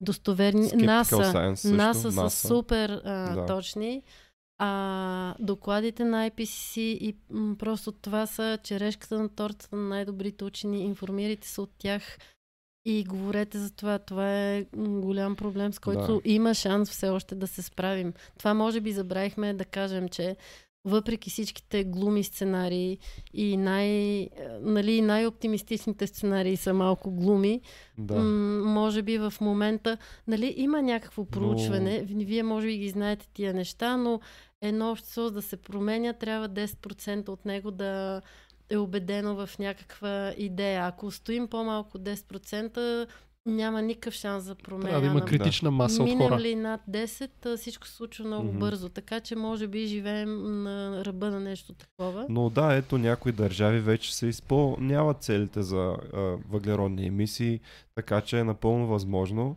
[0.00, 0.62] достоверни.
[0.62, 2.48] Skeptical Science също, НАСА са NASA.
[2.48, 3.46] супер а, Да.
[3.46, 4.02] точни.
[4.58, 10.84] А докладите на IPCC и м, просто това са черешката на тортата на най-добрите учени.
[10.84, 12.18] Информирайте се от тях
[12.84, 13.98] и говорете за това.
[13.98, 16.20] Това е голям проблем, с който Да.
[16.24, 18.12] има шанс все още да се справим.
[18.38, 20.36] Това може би забравихме да кажем, че
[20.84, 22.98] въпреки всичките глуми сценарии
[23.34, 24.28] и най,
[24.60, 27.60] нали, най-оптимистичните сценарии са малко глуми,
[27.98, 28.14] Да.
[28.14, 32.24] М, може би в момента, нали, има някакво проучване, но...
[32.24, 34.20] вие може би ги знаете тия неща, но
[34.62, 38.22] едно общество да се променя, трябва 10% от него да
[38.70, 40.86] е убедено в някаква идея.
[40.86, 43.06] Ако стоим по-малко от 10%,
[43.46, 44.84] няма никакъв шанс за промяна.
[44.84, 46.40] Трябва да има на- критична маса от Минем хора.
[46.40, 48.58] ли над 10, а, всичко се случва много Мгм.
[48.58, 48.88] бързо.
[48.88, 50.30] Така че може би живеем
[50.62, 52.26] на ръба на нещо такова.
[52.28, 55.76] Но да, ето някои държави вече се изпълняват целите за
[56.12, 56.18] а,
[56.48, 57.60] въглеродни емисии,
[57.94, 59.56] така че е напълно възможно,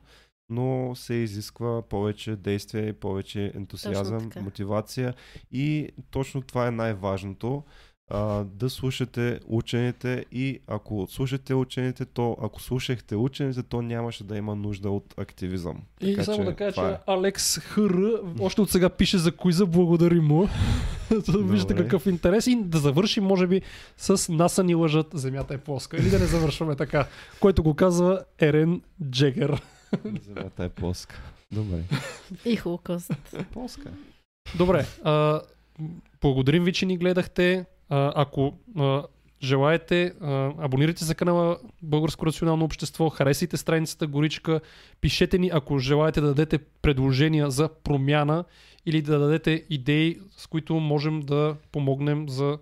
[0.50, 5.14] но се изисква повече действие и повече ентусиазъм, мотивация
[5.52, 7.64] и точно това е най-важното.
[8.12, 14.38] А, да слушате учените и ако слушате учените, то ако слушахте учените, то нямаше да
[14.38, 15.78] има нужда от активизъм.
[16.02, 16.98] И Така само да кажа, че е.
[17.08, 20.48] Алекс Хър още от сега пише за коиза, благодарим му.
[21.12, 23.62] За да Виждате какъв интерес и да завършим, може би,
[23.98, 25.98] с НАСА ни лъжат, Земята е плоска.
[25.98, 27.08] Или да не завършваме така,
[27.40, 29.62] който го казва Ерен Джегер.
[30.22, 31.22] Земята е плоска.
[31.52, 31.84] Добре.
[32.46, 33.12] И Холокост.
[33.52, 33.92] Плоска.
[34.58, 35.42] Добре, а,
[36.22, 37.66] благодарим ви, че ни гледахте.
[37.90, 39.04] А, ако а,
[39.44, 44.62] желаете, а, абонирайте се за канала Българско рационално общество, харесайте страницата Горичка,
[45.02, 48.46] пишете ни, ако желаете да дадете предложения за промяна
[48.86, 52.58] или да дадете идеи, с които можем да помогнем за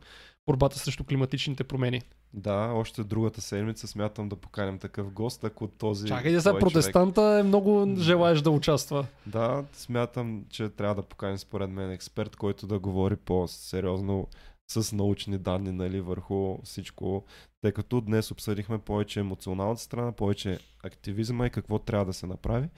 [0.47, 2.01] борбата срещу климатичните промени.
[2.33, 6.07] Да, още другата седмица смятам да поканим такъв гост, ако този...
[6.07, 9.05] Чакай, сега той протестанта е много желаеш да участва.
[9.25, 14.27] Да, смятам, че трябва да поканим според мен експерт, който да говори по-сериозно
[14.71, 17.23] с научни данни нали, върху всичко,
[17.61, 22.69] тъй като днес обсъдихме повече емоционалната страна, повече активизма и какво трябва да се направи.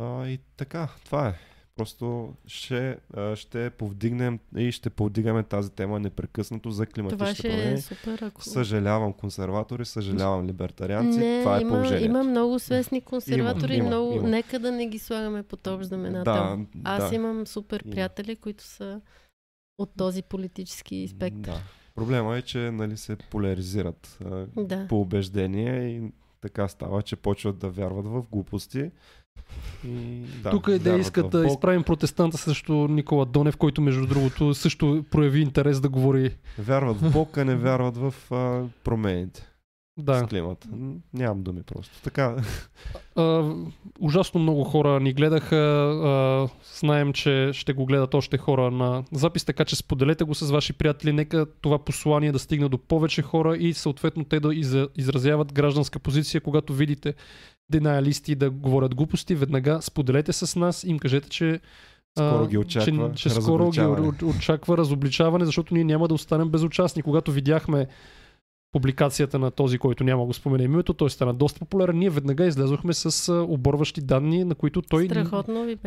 [0.00, 1.34] А, и така, това е.
[1.78, 2.96] Просто ще,
[3.34, 7.80] ще повдигнем и ще повдигаме тази тема непрекъснато за климатичните е промени.
[7.80, 8.22] супер.
[8.22, 8.42] Ако...
[8.42, 11.18] Съжалявам консерватори, съжалявам либертарианци.
[11.18, 12.04] Не, това е има, положението.
[12.04, 14.12] има много свестни консерватори, Има, много...
[14.12, 14.28] има.
[14.28, 16.32] Нека да не ги слагаме под общ знаменател.
[16.34, 17.14] Да, Аз да.
[17.16, 19.00] имам супер приятели, които са
[19.78, 21.52] от този политически спектър.
[21.52, 21.60] Да.
[21.94, 24.18] Проблема е, че нали, се поляризират
[24.56, 24.86] Да.
[24.88, 28.90] по убеждение и така става, че почват да вярват в глупости.
[29.84, 34.54] И, да, Тук е да искат да изправим протестанта срещу Никола Донев, който между другото
[34.54, 36.36] също прояви интерес да говори.
[36.58, 39.48] Вярват в Бог, а не вярват в а, промените
[39.98, 40.18] Да.
[40.18, 40.68] с климата.
[41.14, 42.02] Нямам думи просто.
[42.04, 42.36] Така,
[43.16, 43.52] А,
[44.00, 45.56] ужасно много хора ни гледаха.
[45.56, 46.48] А,
[46.78, 50.72] знаем, че ще го гледат още хора на запис, така че споделете го с ваши
[50.72, 51.12] приятели.
[51.12, 54.54] Нека това послание да стигне до повече хора и съответно те да
[54.96, 57.14] изразяват гражданска позиция, когато видите
[57.70, 59.34] денаялисти да говорят глупости.
[59.34, 61.60] Веднага споделете с нас и им кажете, че
[62.18, 67.02] Скоро ги очаква че, че скоро ги очаква разобличаване, защото ние няма да останем безучастни.
[67.02, 67.86] Когато видяхме
[68.72, 71.98] публикацията на този, който няма го спомене името, той стана доста популярен.
[71.98, 75.08] Ние веднага излезохме с оборващи данни, на които той,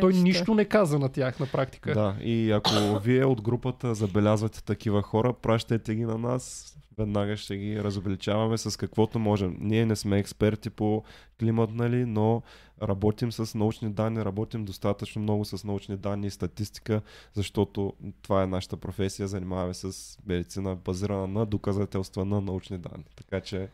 [0.00, 1.92] той нищо не каза на тях на практика.
[1.92, 6.76] Да, и ако вие от групата забелязвате такива хора, пращайте ги на нас.
[6.98, 9.56] Веднага ще ги разобличаваме с каквото можем.
[9.60, 11.02] Ние не сме експерти по
[11.40, 12.42] климат, нали, но
[12.82, 17.00] работим с научни данни, работим достатъчно много с научни данни и статистика,
[17.34, 17.92] защото
[18.22, 19.28] това е нашата професия.
[19.28, 23.04] Занимаваме се с медицина, базирана на доказателства на научни данни.
[23.16, 23.68] Така че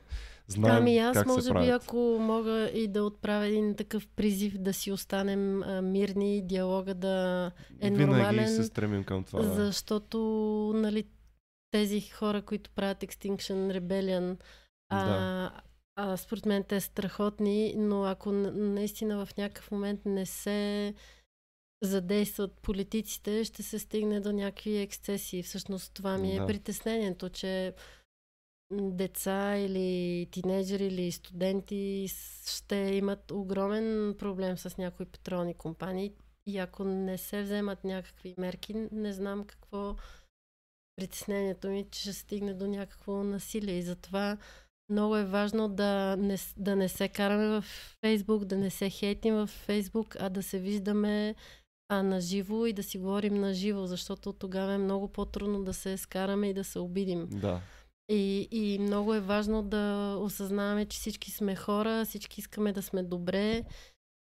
[0.49, 1.83] знаем Ами аз как може се би, правят.
[1.83, 7.47] ако мога и да отправя един такъв призив да си останем а, мирни, диалога да
[7.81, 9.43] е Винаги нормален, се стремим към това.
[9.43, 9.67] да.
[9.67, 10.19] защото
[10.77, 11.05] нали,
[11.71, 14.37] тези хора, които правят Extinction Rebellion,
[14.89, 15.61] а, Да.
[15.97, 20.95] а, според мен те са страхотни, но ако наистина в някакъв момент не се
[21.83, 25.43] задействат политиците, ще се стигне до някакви ексцесии.
[25.43, 26.47] Всъщност това ми е Да.
[26.47, 27.75] притеснението, че
[28.73, 32.09] деца или тинейджери или студенти
[32.47, 36.13] ще имат огромен проблем с някои петролни компании
[36.47, 39.97] и ако не се вземат някакви мерки, не знам какво
[40.99, 44.37] притеснението ми, че ще стигне до някакво насилие и затова
[44.91, 47.65] много е важно да не, да не се караме в
[48.01, 51.35] Фейсбук, да не се хейтим в Фейсбук, а да се виждаме
[51.91, 55.75] а на живо и да си говорим на живо, защото тогава е много по-трудно да
[55.75, 57.29] се скараме и да се обидим.
[57.31, 57.61] Да.
[58.09, 63.03] И, и много е важно да осъзнаваме, че всички сме хора, всички искаме да сме
[63.03, 63.65] добре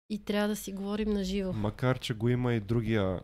[0.10, 1.54] и трябва да си говорим на живо.
[1.54, 3.22] Макар, че го има и другия,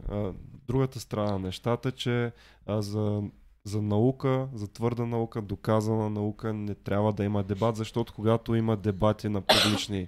[0.68, 2.32] другата страна на нещата, че
[2.68, 3.24] за,
[3.64, 8.78] за наука, за твърда наука, доказана наука не трябва да има дебат, защото когато има
[8.78, 10.07] дебати на публични,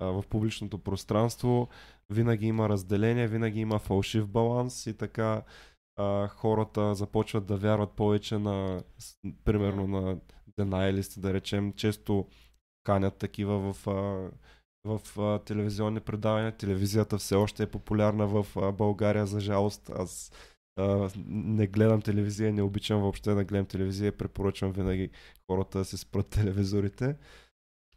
[0.00, 1.68] в публичното пространство,
[2.10, 5.42] винаги има разделение, винаги има фалшив баланс и така
[6.28, 8.82] хората започват да вярват повече на,
[9.44, 10.16] примерно на
[10.58, 12.26] денаилисти, да речем, често
[12.84, 13.86] канят такива в,
[14.86, 16.56] в а, телевизионни предавания.
[16.56, 19.90] Телевизията все още е популярна в а, България, за жалост.
[19.94, 20.32] Аз
[20.76, 25.10] а, не гледам телевизия, не обичам въобще да гледам телевизия, препоръчвам винаги
[25.50, 27.16] хората да се спрат телевизорите.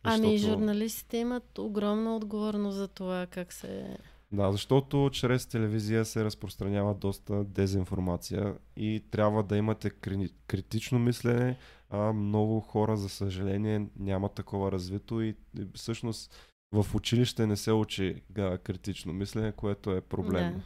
[0.03, 3.97] Ами защото- журналистите имат огромна отговорност за това как се...
[4.31, 11.57] Да, защото чрез телевизия се разпространява доста дезинформация и трябва да имате кри- критично мислене,
[11.89, 15.35] а много хора, за съжаление, нямат такова развито и
[15.75, 16.35] всъщност
[16.71, 20.53] в училище не се учи а, критично мислене, което е проблем.
[20.53, 20.61] Да.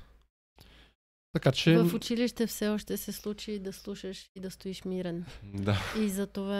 [1.33, 5.25] Така че В училище все още се случи да слушаш и да стоиш мирен.
[5.43, 5.77] Да.
[5.99, 6.55] И затова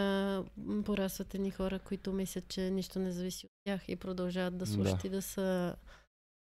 [0.58, 4.66] м, порастват едни хора, които мислят, че нищо не зависи от тях и продължават да
[4.66, 5.08] слушат Да.
[5.08, 5.76] и да са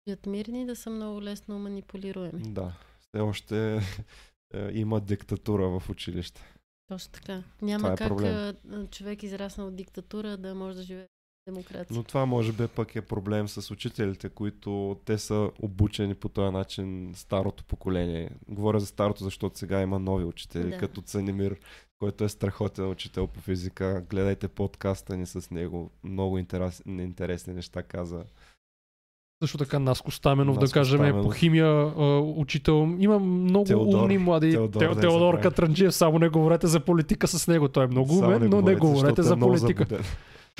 [0.00, 2.42] стоят мирни и да са много лесно манипулируеми.
[2.42, 2.72] да.
[3.00, 3.76] Все още
[4.54, 6.42] е, има диктатура в училище.
[6.86, 7.42] Точно така.
[7.62, 8.88] Няма Това е как проблем.
[8.88, 11.06] човек израснал от диктатура да може да живее
[11.48, 11.96] демокрация.
[11.96, 14.68] Но това може би пък е проблем с учителите, които
[15.04, 18.30] те са обучени по този начин старото поколение.
[18.48, 20.78] Говоря за старото, защото сега има нови учители, Да.
[20.78, 21.56] като Цанимир,
[21.98, 24.04] който е страхотен учител по физика.
[24.10, 25.90] Гледайте подкаста ни с него.
[26.04, 28.24] Много интересни, интересни неща каза.
[29.42, 31.34] също така Наско Стаменов, да Наско кажем, е по Стаменов.
[31.34, 32.96] химия а, учител.
[32.98, 33.98] Има много Теодор.
[33.98, 34.50] умни млади.
[34.50, 35.40] Теодор, да Теодор.
[35.40, 37.68] Катранджиев, само не говорете за политика с него.
[37.68, 39.84] Той е много умен, но не говорете, защото за е политика.
[39.84, 40.04] забуден.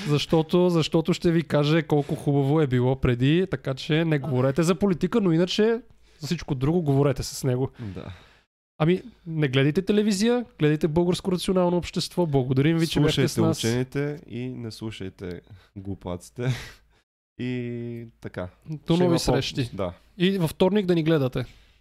[0.07, 4.75] Защото, защото ще ви каже колко хубаво е било преди, така че не говорете за
[4.75, 5.81] политика, но иначе
[6.19, 7.69] за всичко друго говорете с него.
[7.79, 8.13] Да.
[8.81, 12.25] Ами, не гледайте телевизия, гледайте Българско рационално общество.
[12.25, 13.57] Благодарим ви, че бяхте с нас.
[13.57, 15.41] учените и не слушайте
[15.75, 16.53] глупаците.
[17.39, 18.49] И така.
[18.87, 19.69] До нови срещи.
[19.73, 19.93] Да.
[20.17, 21.45] И във вторник да ни гледате.